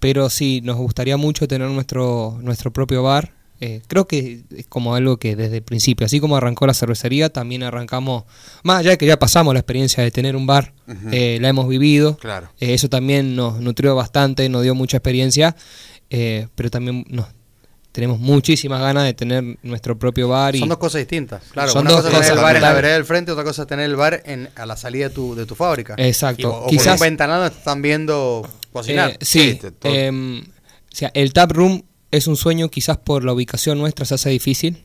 Pero 0.00 0.30
sí, 0.30 0.60
nos 0.62 0.76
gustaría 0.76 1.16
mucho 1.16 1.48
tener 1.48 1.68
nuestro, 1.68 2.38
nuestro 2.42 2.72
propio 2.72 3.02
bar. 3.02 3.32
Eh, 3.60 3.82
creo 3.88 4.06
que 4.06 4.42
es 4.56 4.66
como 4.68 4.94
algo 4.94 5.16
que 5.16 5.34
desde 5.34 5.56
el 5.56 5.62
principio, 5.64 6.06
así 6.06 6.20
como 6.20 6.36
arrancó 6.36 6.64
la 6.66 6.74
cervecería, 6.74 7.28
también 7.32 7.64
arrancamos, 7.64 8.22
más 8.62 8.78
allá 8.78 8.90
de 8.90 8.98
que 8.98 9.06
ya 9.06 9.18
pasamos 9.18 9.52
la 9.52 9.58
experiencia 9.58 10.04
de 10.04 10.12
tener 10.12 10.36
un 10.36 10.46
bar, 10.46 10.72
eh, 11.10 11.38
la 11.40 11.48
hemos 11.48 11.66
vivido, 11.68 12.16
Claro. 12.18 12.50
Eh, 12.60 12.74
eso 12.74 12.88
también 12.88 13.34
nos 13.34 13.58
nutrió 13.58 13.96
bastante, 13.96 14.48
nos 14.48 14.62
dio 14.62 14.76
mucha 14.76 14.98
experiencia, 14.98 15.56
eh, 16.08 16.46
pero 16.54 16.70
también 16.70 17.04
nos, 17.08 17.26
tenemos 17.90 18.20
muchísimas 18.20 18.80
ganas 18.80 19.02
de 19.02 19.14
tener 19.14 19.58
nuestro 19.64 19.98
propio 19.98 20.28
bar. 20.28 20.54
Y, 20.54 20.60
Son 20.60 20.68
dos 20.68 20.78
cosas 20.78 21.00
distintas. 21.00 21.42
Claro, 21.50 21.72
Son 21.72 21.80
una 21.82 21.90
dos 21.90 22.02
cosa 22.02 22.08
es 22.10 22.14
tener 22.14 22.24
el 22.26 22.30
cosas 22.36 22.44
bar 22.44 22.56
en 22.56 22.62
la 22.62 22.72
vereda 22.74 22.94
del 22.94 23.04
frente, 23.06 23.32
otra 23.32 23.42
cosa 23.42 23.62
es 23.62 23.68
tener 23.68 23.86
el 23.86 23.96
bar 23.96 24.22
en, 24.24 24.48
a 24.54 24.66
la 24.66 24.76
salida 24.76 25.08
de 25.08 25.14
tu, 25.16 25.34
de 25.34 25.46
tu 25.46 25.56
fábrica. 25.56 25.94
Exacto. 25.98 26.42
Y- 26.42 26.44
o, 26.44 26.50
o 26.50 26.60
por 26.62 26.70
Quizás- 26.70 26.94
un 26.94 27.00
ventanal 27.00 27.40
donde 27.40 27.50
te 27.50 27.58
están 27.58 27.82
viendo 27.82 28.48
cocinar. 28.78 29.10
Eh, 29.10 29.18
sí, 29.20 29.40
Sí, 29.52 29.54
te- 29.56 29.70
todo. 29.72 29.92
em, 29.94 30.40
o 30.40 30.94
sea, 30.96 31.10
el 31.14 31.32
tap 31.32 31.52
room 31.52 31.82
es 32.10 32.26
un 32.26 32.36
sueño, 32.36 32.68
quizás 32.70 32.96
por 32.98 33.24
la 33.24 33.32
ubicación 33.32 33.78
nuestra 33.78 34.04
se 34.06 34.14
hace 34.14 34.30
difícil, 34.30 34.84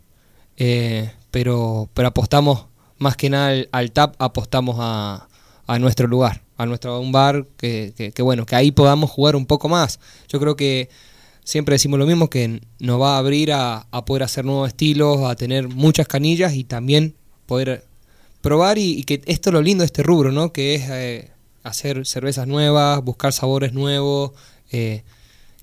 eh, 0.57 1.11
pero, 1.31 1.89
pero 1.93 2.09
apostamos 2.09 2.65
más 2.97 3.15
que 3.17 3.29
nada 3.29 3.47
al, 3.49 3.69
al 3.71 3.91
tap, 3.91 4.15
apostamos 4.19 4.75
a, 4.79 5.27
a 5.67 5.79
nuestro 5.79 6.07
lugar, 6.07 6.43
a 6.57 6.65
nuestro 6.65 6.99
un 6.99 7.11
bar 7.11 7.45
que, 7.57 7.93
que- 7.97 8.11
que 8.11 8.21
bueno, 8.21 8.45
que 8.45 8.55
ahí 8.55 8.71
podamos 8.71 9.09
jugar 9.09 9.35
un 9.35 9.45
poco 9.45 9.67
más. 9.69 9.99
Yo 10.29 10.39
creo 10.39 10.55
que 10.55 10.89
siempre 11.43 11.73
decimos 11.73 11.99
lo 11.99 12.05
mismo, 12.05 12.29
que 12.29 12.61
nos 12.79 13.01
va 13.01 13.15
a 13.15 13.17
abrir 13.17 13.51
a, 13.51 13.87
a 13.91 14.05
poder 14.05 14.23
hacer 14.23 14.45
nuevos 14.45 14.67
estilos, 14.69 15.21
a 15.29 15.35
tener 15.35 15.67
muchas 15.67 16.07
canillas 16.07 16.53
y 16.53 16.63
también 16.63 17.15
poder 17.47 17.85
probar 18.41 18.77
y, 18.77 18.91
y 18.99 19.03
que 19.03 19.21
esto 19.25 19.49
es 19.49 19.53
lo 19.53 19.61
lindo 19.61 19.81
de 19.81 19.87
este 19.87 20.03
rubro, 20.03 20.31
¿no? 20.31 20.53
Que 20.53 20.75
es 20.75 20.83
eh, 20.89 21.31
hacer 21.63 22.05
cervezas 22.05 22.47
nuevas, 22.47 23.01
buscar 23.03 23.33
sabores 23.33 23.73
nuevos, 23.73 24.31
eh, 24.71 25.03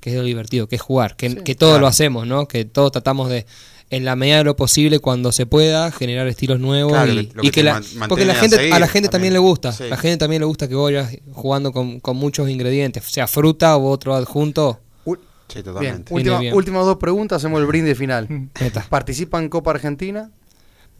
que 0.01 0.11
es 0.11 0.17
lo 0.17 0.23
divertido, 0.23 0.67
que 0.69 0.77
es 0.77 0.83
jugar, 0.83 1.17
que, 1.17 1.37
que 1.37 1.55
todo 1.55 1.79
lo 1.79 1.87
hacemos, 1.87 2.27
¿no? 2.27 2.49
Que 2.49 2.65
todos 2.65 2.91
tratamos 2.93 3.29
de, 3.29 3.45
en 3.91 4.05
la 4.05 4.17
medida 4.17 4.39
de 4.39 4.45
lo 4.45 4.57
posible, 4.57 4.99
cuando 5.01 5.31
se 5.33 5.45
pueda, 5.47 5.91
generar 5.93 6.27
estilos 6.27 6.59
nuevos 6.59 6.93
Claro, 6.93 7.13
y, 7.13 7.27
que- 7.27 7.35
lo 7.35 7.43
y 7.43 7.47
que 7.47 7.51
que 7.53 7.61
te 7.61 7.65
la, 7.65 7.83
porque 8.09 8.25
la 8.25 8.33
a 8.33 8.37
gente, 8.37 8.73
a, 8.73 8.79
la 8.79 8.87
gente 8.89 9.09
también, 9.09 9.11
también. 9.11 9.33
le 9.35 9.39
gusta, 9.41 9.73
Sí. 9.73 9.85
la 9.91 9.97
gente 9.99 10.17
también 10.17 10.41
le 10.41 10.47
gusta 10.47 10.69
que 10.69 10.75
vayas 10.75 11.15
jugando 11.33 11.71
con, 11.73 12.01
con 12.01 12.17
muchos 12.17 12.49
ingredientes, 12.49 13.05
sea 13.05 13.27
fruta 13.27 13.77
u 13.77 13.87
otro 13.89 14.15
adjunto. 14.15 14.81
Sí, 15.53 15.63
Bien, 15.63 15.65
totalmente. 15.65 16.15
última- 16.15 16.39
bien. 16.39 16.55
últimas 16.55 16.85
dos 16.87 16.97
preguntas, 16.99 17.39
hacemos 17.39 17.61
el 17.61 17.67
brindis 17.67 17.99
final. 17.99 18.29
¿Participa 18.89 19.41
en 19.41 19.49
Copa 19.49 19.73
Argentina? 19.73 20.31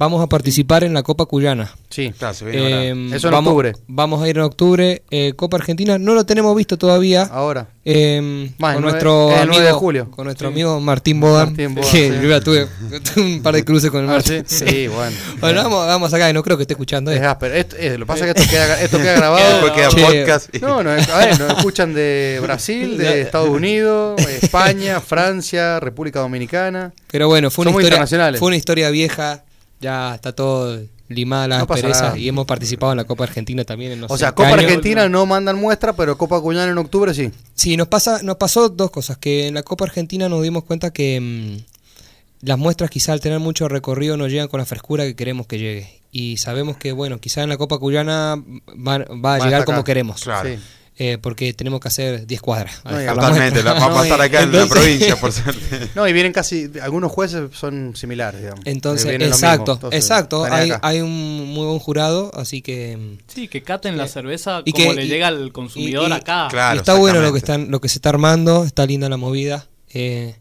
Vamos 0.01 0.23
a 0.23 0.29
participar 0.29 0.83
en 0.83 0.95
la 0.95 1.03
Copa 1.03 1.27
Cuyana. 1.27 1.75
Sí. 1.91 2.11
Claro, 2.19 2.33
se 2.33 2.47
viene. 2.47 2.89
Eh, 2.89 3.11
Eso 3.15 3.29
en 3.29 3.33
vamos, 3.35 3.51
octubre. 3.51 3.73
Vamos 3.87 4.23
a 4.23 4.29
ir 4.31 4.39
en 4.39 4.43
octubre. 4.45 5.03
eh, 5.11 5.35
Copa 5.37 5.59
Argentina, 5.59 5.99
no 5.99 6.15
lo 6.15 6.25
tenemos 6.25 6.57
visto 6.57 6.79
todavía. 6.79 7.25
Ahora. 7.25 7.67
Eh, 7.85 8.51
Más, 8.59 8.75
con 8.75 8.83
nuestro 8.85 9.29
amigo, 9.31 9.45
9 9.53 9.67
de 9.67 9.73
julio. 9.73 10.11
con 10.11 10.25
nuestro 10.25 10.49
Sí. 10.49 10.53
amigo 10.55 10.81
Martín 10.81 11.21
Bodan, 11.21 11.49
Martín 11.49 11.75
Bodan, 11.75 11.91
que 11.93 12.09
sí. 12.09 12.15
yo 12.23 12.29
ya 12.31 12.41
tuve, 12.41 12.67
tuve 13.15 13.23
un 13.25 13.43
par 13.43 13.55
de 13.55 13.63
cruces 13.65 13.91
con 13.91 14.05
el 14.05 14.09
Ah, 14.09 14.15
Martín. 14.15 14.43
sí, 14.47 14.65
sí, 14.67 14.89
bueno. 14.95 15.15
Bueno, 15.39 15.63
vamos, 15.65 15.87
vamos 15.87 16.15
acá, 16.15 16.31
y 16.31 16.33
no 16.33 16.43
creo 16.43 16.57
que 16.57 16.63
esté 16.63 16.73
escuchando 16.75 17.11
Es 17.11 17.19
esto. 17.19 17.29
áspero. 17.29 17.55
Esto, 17.55 17.77
eh, 17.79 17.91
lo 17.99 18.07
que 18.07 18.07
pasa 18.07 18.27
es 18.27 18.33
que 18.35 18.41
esto 18.41 18.51
queda, 18.51 18.81
esto 18.81 18.97
queda 18.99 19.13
grabado. 19.17 19.51
Después 19.53 19.73
queda 19.73 19.89
Che. 19.91 20.01
podcast. 20.21 20.55
y- 20.57 20.59
No, 20.61 20.83
no, 20.83 20.91
a 20.93 20.95
ver, 20.95 21.39
nos 21.39 21.51
escuchan 21.59 21.93
de 21.93 22.39
Brasil, 22.43 22.97
de 22.97 23.21
Estados 23.23 23.51
Unidos, 23.51 24.19
España, 24.27 25.01
Francia, 25.03 25.79
República 25.81 26.21
Dominicana. 26.21 26.93
Pero 27.11 27.29
bueno, 27.29 27.51
fue 27.51 27.63
una, 27.65 27.73
Somos 27.73 27.83
historia, 27.85 28.39
fue 28.39 28.47
una 28.49 28.57
historia 28.57 28.89
vieja, 28.91 29.45
ya 29.81 30.15
está 30.15 30.35
todo 30.35 30.81
limada 31.09 31.49
las 31.49 31.69
No 31.69 32.17
y 32.17 32.29
hemos 32.29 32.47
participado 32.47 32.93
en 32.93 32.99
la 32.99 33.05
Copa 33.05 33.25
Argentina 33.25 33.65
también. 33.65 33.93
En 33.93 34.01
no 34.01 34.07
O 34.09 34.17
sé 34.17 34.21
sea, 34.21 34.33
Copa 34.33 34.51
año. 34.51 34.59
Argentina 34.61 35.09
no 35.09 35.27
mandan 35.27 35.57
muestra, 35.57 35.93
pero 35.93 36.17
Copa 36.17 36.41
Cuyana 36.41 36.71
en 36.71 36.79
octubre 36.79 37.13
sí. 37.13 37.31
Sí, 37.55 37.77
nos 37.77 37.89
pasa, 37.89 38.23
nos 38.23 38.37
pasó 38.37 38.69
dos 38.69 38.91
cosas, 38.91 39.19
que 39.19 39.49
en 39.49 39.55
la 39.55 39.63
Copa 39.63 39.85
Argentina 39.85 40.29
nos 40.29 40.43
dimos 40.43 40.65
cuenta 40.65 40.93
que 40.93 41.21
mm, 41.21 42.47
las 42.47 42.59
muestras 42.59 42.91
quizá 42.91 43.13
al 43.13 43.21
tener 43.21 43.41
mucho 43.41 43.69
recorrido 43.69 44.17
no 44.17 44.29
llegan 44.29 44.49
con 44.49 44.59
la 44.59 44.67
frescura 44.67 45.05
que 45.05 45.17
queremos 45.17 45.47
que 45.47 45.59
llegue. 45.59 46.01
Y 46.13 46.37
sabemos 46.39 46.77
que, 46.77 46.93
bueno, 46.93 47.19
quizá 47.19 47.43
en 47.43 47.49
la 47.49 47.57
Copa 47.57 47.79
Cuyana 47.79 48.37
va, 48.37 48.99
va 48.99 49.35
a 49.35 49.39
Va 49.39 49.45
llegar 49.45 49.65
como 49.65 49.85
queremos. 49.85 50.23
Claro. 50.23 50.49
Sí. 50.49 50.59
Eh, 51.03 51.17
porque 51.17 51.55
tenemos 51.55 51.81
que 51.81 51.89
hacer 51.89 52.27
10 52.27 52.41
cuadras. 52.43 52.83
No, 52.85 52.91
Totalmente, 52.91 53.63
la- 53.63 53.73
vamos 53.73 54.01
a 54.01 54.03
estar 54.05 54.21
acá 54.21 54.43
en 54.43 54.53
la 54.53 54.67
provincia, 54.67 55.17
por 55.17 55.33
suerte. 55.33 55.89
No, 55.95 56.07
y 56.07 56.13
vienen 56.13 56.33
casi, 56.35 56.71
algunos 56.83 57.11
jueces 57.11 57.49
son 57.57 57.97
similares, 57.97 58.43
digamos. 58.43 58.67
Entonces, 58.67 59.07
Eh, 59.19 59.25
exacto. 59.25 59.73
Entonces, 59.73 59.99
exacto. 59.99 60.45
Hay, 60.45 60.71
hay 60.83 61.01
un 61.01 61.49
muy 61.55 61.65
buen 61.67 61.79
jurado, 61.79 62.31
así 62.35 62.61
que... 62.61 63.17
Sí, 63.29 63.49
que 63.49 63.63
caten 63.63 63.97
la 63.97 64.05
Eh, 64.05 64.09
cerveza 64.09 64.61
y 64.67 64.73
como 64.73 64.91
que- 64.91 64.95
le 64.97 65.05
y- 65.07 65.09
llega 65.09 65.29
al 65.29 65.53
consumidor 65.53 66.09
y- 66.09 66.13
y- 66.13 66.15
acá. 66.17 66.49
Claro, 66.51 66.77
y 66.77 66.79
está 66.81 66.95
bueno 66.99 67.23
lo 67.23 67.33
que 67.33 67.39
están, 67.39 67.71
lo 67.71 67.81
que 67.81 67.89
se 67.89 67.97
está 67.97 68.11
armando, 68.11 68.65
está 68.65 68.85
linda 68.85 69.09
la 69.09 69.17
movida. 69.17 69.67
Eh, 69.95 70.37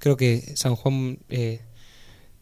creo 0.00 0.16
que 0.16 0.52
San 0.56 0.74
Juan 0.74 1.18
eh, 1.28 1.60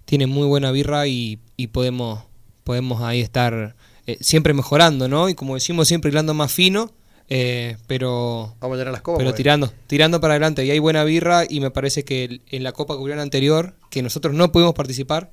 tiene 0.07 0.27
muy 0.27 0.47
buena 0.47 0.71
birra 0.73 1.07
y, 1.07 1.41
y 1.59 1.67
podemos, 1.67 2.25
podemos 2.65 3.03
ahí 3.03 3.21
estar 3.21 3.77
eh, 4.07 4.17
siempre 4.23 4.55
mejorando, 4.55 5.09
¿no? 5.09 5.29
Y 5.29 5.35
como 5.35 5.57
decimos, 5.57 5.87
siempre 5.89 6.11
hilando 6.11 6.33
más 6.33 6.51
fino, 6.51 6.91
eh, 7.31 7.77
pero 7.87 8.55
Vamos 8.61 8.75
a 8.75 8.79
llenar 8.79 8.93
las 8.93 9.03
copas. 9.03 9.19
pero 9.19 9.33
tirando, 9.35 9.73
tirando 9.87 10.21
para 10.21 10.35
adelante. 10.35 10.65
Y 10.65 10.71
hay 10.71 10.79
buena 10.81 11.05
birra 11.05 11.45
y 11.49 11.61
me 11.61 11.71
parece 11.71 12.05
que 12.05 12.25
el- 12.25 12.43
en 12.51 12.63
la 12.65 12.73
Copa 12.73 12.97
Cubriana 12.97 13.23
anterior, 13.23 13.75
que 13.89 14.03
nosotros 14.03 14.35
no 14.35 14.53
pudimos 14.53 14.75
participar, 14.75 15.31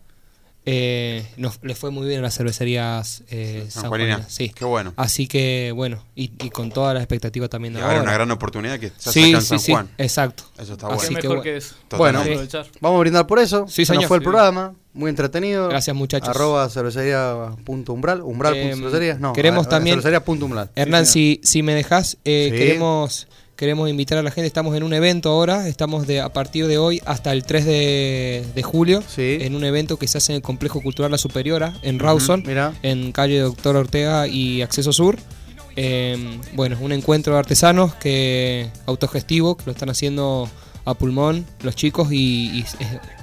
eh, 0.69 1.25
nos, 1.37 1.59
les 1.63 1.77
fue 1.77 1.91
muy 1.91 2.05
bien 2.07 2.19
a 2.19 2.23
las 2.23 2.35
cervecerías 2.35 3.23
eh, 3.29 3.67
San 3.69 3.83
San 3.83 3.89
Juanina. 3.89 4.25
Sí. 4.27 4.49
Qué 4.49 4.65
bueno. 4.65 4.93
Así 4.97 5.25
que 5.25 5.71
bueno, 5.73 6.03
y, 6.13 6.25
y 6.43 6.49
con 6.49 6.71
toda 6.71 6.93
la 6.93 6.99
expectativa 6.99 7.47
también 7.47 7.73
Y 7.73 7.77
de 7.77 7.83
ahora 7.83 7.93
ahora. 7.93 8.03
una 8.03 8.13
gran 8.13 8.31
oportunidad 8.31 8.77
que 8.77 8.91
se 8.97 9.11
sí, 9.13 9.33
sí, 9.35 9.41
San 9.41 9.59
sí, 9.59 9.71
Juan. 9.71 9.89
exacto. 9.97 10.43
Eso 10.59 10.73
está 10.73 10.87
bueno. 10.87 11.01
Así 11.01 11.15
que 11.15 11.21
mejor 11.29 11.41
que 11.41 11.55
eso. 11.57 11.75
Bueno. 11.97 12.21
Vamos 12.81 12.97
a 12.97 12.99
brindar 12.99 13.25
por 13.27 13.39
eso. 13.39 13.65
Sí, 13.69 13.85
Se 13.85 13.93
nos 13.95 14.07
fue 14.07 14.17
el 14.17 14.21
Sí. 14.23 14.25
programa. 14.25 14.73
Muy 14.97 15.09
entretenido. 15.09 15.69
Gracias, 15.69 15.95
muchachos. 15.95 16.29
Arroba 16.29 16.67
cervecería 16.69 17.35
punto 17.63 17.93
umbral. 17.93 18.21
Umbral 18.21 18.53
punto 18.59 18.77
cervecería. 18.77 19.13
No, 19.15 19.31
queremos 19.33 19.65
a- 19.65 19.69
a 19.69 19.71
también- 19.71 19.93
Cervecería 19.95 20.25
punto 20.25 20.45
umbral. 20.45 20.69
Hernán, 20.75 21.05
si, 21.05 21.39
si 21.43 21.61
me 21.63 21.73
dejas, 21.75 22.17
eh, 22.25 22.49
Sí. 22.51 22.57
queremos 22.57 23.27
queremos 23.55 23.89
invitar 23.89 24.19
a 24.19 24.21
la 24.23 24.29
gente. 24.29 24.45
Estamos 24.45 24.75
en 24.77 24.83
un 24.83 24.93
evento 24.93 25.29
ahora. 25.29 25.67
Estamos 25.67 26.05
de 26.05 26.21
a 26.21 26.29
partir 26.29 26.67
de 26.67 26.77
hoy 26.77 27.01
hasta 27.05 27.31
el 27.33 27.43
3 27.43 27.65
de, 27.65 28.45
de 28.53 28.61
julio. 28.63 29.01
Sí. 29.07 29.39
En 29.41 29.55
un 29.55 29.63
evento 29.63 29.97
que 29.97 30.07
se 30.07 30.19
hace 30.19 30.31
en 30.31 30.35
el 30.37 30.41
Complejo 30.43 30.79
Cultural 30.81 31.09
La 31.11 31.17
Superiora, 31.17 31.73
en 31.81 31.97
Rawson. 31.97 32.43
Mira. 32.45 32.73
en 32.83 33.11
calle 33.11 33.39
Doctor 33.39 33.75
Ortega 33.75 34.27
y 34.27 34.61
Acceso 34.61 34.93
Sur. 34.93 35.17
Eh, 35.75 36.39
bueno, 36.53 36.77
un 36.81 36.91
encuentro 36.91 37.33
de 37.33 37.39
artesanos 37.39 37.93
que 37.95 38.69
autogestivo, 38.85 39.57
que 39.57 39.63
lo 39.67 39.71
están 39.71 39.89
haciendo 39.89 40.49
a 40.89 40.93
pulmón 40.93 41.45
los 41.63 41.75
chicos 41.75 42.11
y, 42.11 42.59
y, 42.59 42.65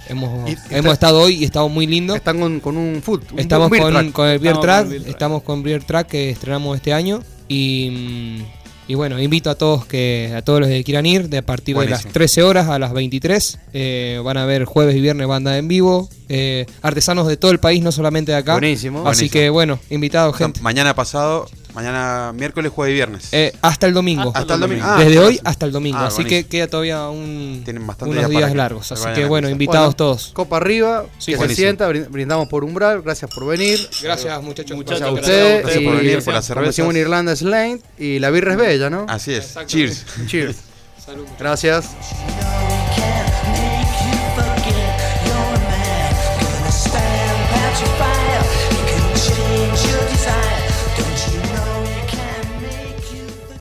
hemos, 0.09 0.49
Y- 0.51 0.53
hemos 0.53 0.71
está- 0.71 0.93
estado 0.93 1.21
hoy 1.23 1.37
y 1.37 1.45
estado 1.45 1.69
muy 1.69 1.87
lindo. 1.87 2.15
Están 2.15 2.39
con, 2.39 2.61
con 2.61 2.77
un 2.77 3.01
food. 3.03 3.23
un- 3.33 3.39
Estamos 3.39 3.71
beer 3.71 3.83
con, 3.83 3.93
track. 3.93 4.13
con 4.13 4.29
el 4.29 4.39
Beer 4.39 4.53
Estamos 4.55 4.63
Track, 4.65 4.77
con 4.85 4.85
el 4.85 4.91
Beer 4.91 5.03
Track. 5.03 5.11
estamos 5.15 5.43
con 5.43 5.63
Beer 5.63 5.85
Track 5.85 6.07
que 6.09 6.31
estrenamos 6.31 6.77
este 6.77 6.93
año 6.93 7.23
y, 7.49 8.37
mm, 8.39 8.43
y 8.87 8.95
bueno, 8.97 9.19
invito 9.19 9.49
a 9.49 9.55
todos 9.55 9.87
que 9.87 10.35
a 10.37 10.43
todos 10.43 10.61
los 10.61 10.69
que 10.69 10.85
quieran 10.85 11.07
ir 11.07 11.31
de 11.31 11.39
a 11.39 11.43
partir 11.43 11.75
de 11.79 11.89
las 11.89 12.05
13 12.05 12.43
horas 12.43 12.69
a 12.69 12.79
las 12.79 12.93
23 12.93 13.59
eh, 13.73 14.21
van 14.23 14.37
a 14.37 14.45
ver 14.45 14.67
jueves 14.67 14.95
y 14.95 15.01
viernes 15.01 15.27
banda 15.27 15.57
en 15.57 15.69
vivo, 15.69 16.11
eh, 16.29 16.67
artesanos 16.83 17.27
de 17.27 17.39
todo 17.39 17.51
el 17.51 17.61
país, 17.61 17.83
no 17.83 17.93
solamente 17.93 18.33
de 18.33 18.39
acá. 18.39 18.53
Buenísimo. 18.53 18.99
Así 19.09 19.21
Buenísimo. 19.23 19.33
que 19.33 19.49
bueno, 19.49 19.79
invitados 19.89 20.35
O 20.35 20.37
sea, 20.37 20.47
gente. 20.49 20.61
mañana 20.61 20.95
pasado, 20.95 21.49
mañana 21.75 22.33
miércoles, 22.35 22.73
jueves 22.75 22.93
y 22.93 22.95
viernes. 22.95 23.29
Eh, 23.33 23.53
hasta 23.63 23.87
el 23.87 23.95
domingo. 23.95 24.29
Hasta 24.29 24.39
Hasta 24.41 24.55
el 24.55 24.61
domingo. 24.61 24.85
Ah, 24.87 24.97
Desde 24.99 25.19
hoy 25.19 25.41
hasta 25.45 25.67
el 25.67 25.73
domingo. 25.73 25.99
Ah, 25.99 26.07
así 26.07 26.25
que 26.25 26.47
queda 26.47 26.67
todavía 26.69 27.09
un, 27.09 27.63
Tienen 27.65 27.87
bastante 27.87 28.17
unos 28.19 28.31
días 28.31 28.55
largos. 28.55 28.91
Así 28.93 29.09
que 29.15 29.25
bueno, 29.27 29.49
invitados 29.51 29.95
Bueno, 29.95 29.97
todos. 29.97 30.31
Copa 30.35 30.57
arriba. 30.57 31.07
Sí, 31.19 31.35
que 31.35 31.49
se 31.49 31.55
sienta. 31.55 31.89
brin- 31.89 32.09
Brindamos 32.11 32.49
por 32.49 32.65
umbral. 32.65 33.03
Gracias 33.03 33.31
por 33.35 33.47
venir. 33.47 33.79
Gracias 34.03 34.43
muchachos. 34.43 34.77
Muchachos, 34.77 35.01
Gracias 35.01 35.09
a 35.09 35.13
gracias 35.13 35.31
ustedes. 35.31 35.63
Gracias 35.63 35.85
por 35.85 35.97
venir, 35.97 36.25
por 36.25 36.43
cervezas. 36.43 36.67
decimos 36.77 36.95
en 36.95 37.01
Irlanda 37.01 37.33
es 37.33 37.43
Lane. 37.43 37.81
Y 37.99 38.19
la 38.19 38.31
birra 38.31 38.53
es 38.53 38.59
bella, 38.59 38.91
¿no? 38.91 39.07
Así 39.09 39.33
es. 39.35 39.55
Cheers. 39.67 40.05
Cheers. 40.27 40.57
Salud, 41.05 41.21
muchachos. 41.23 41.39
Gracias. 41.41 41.85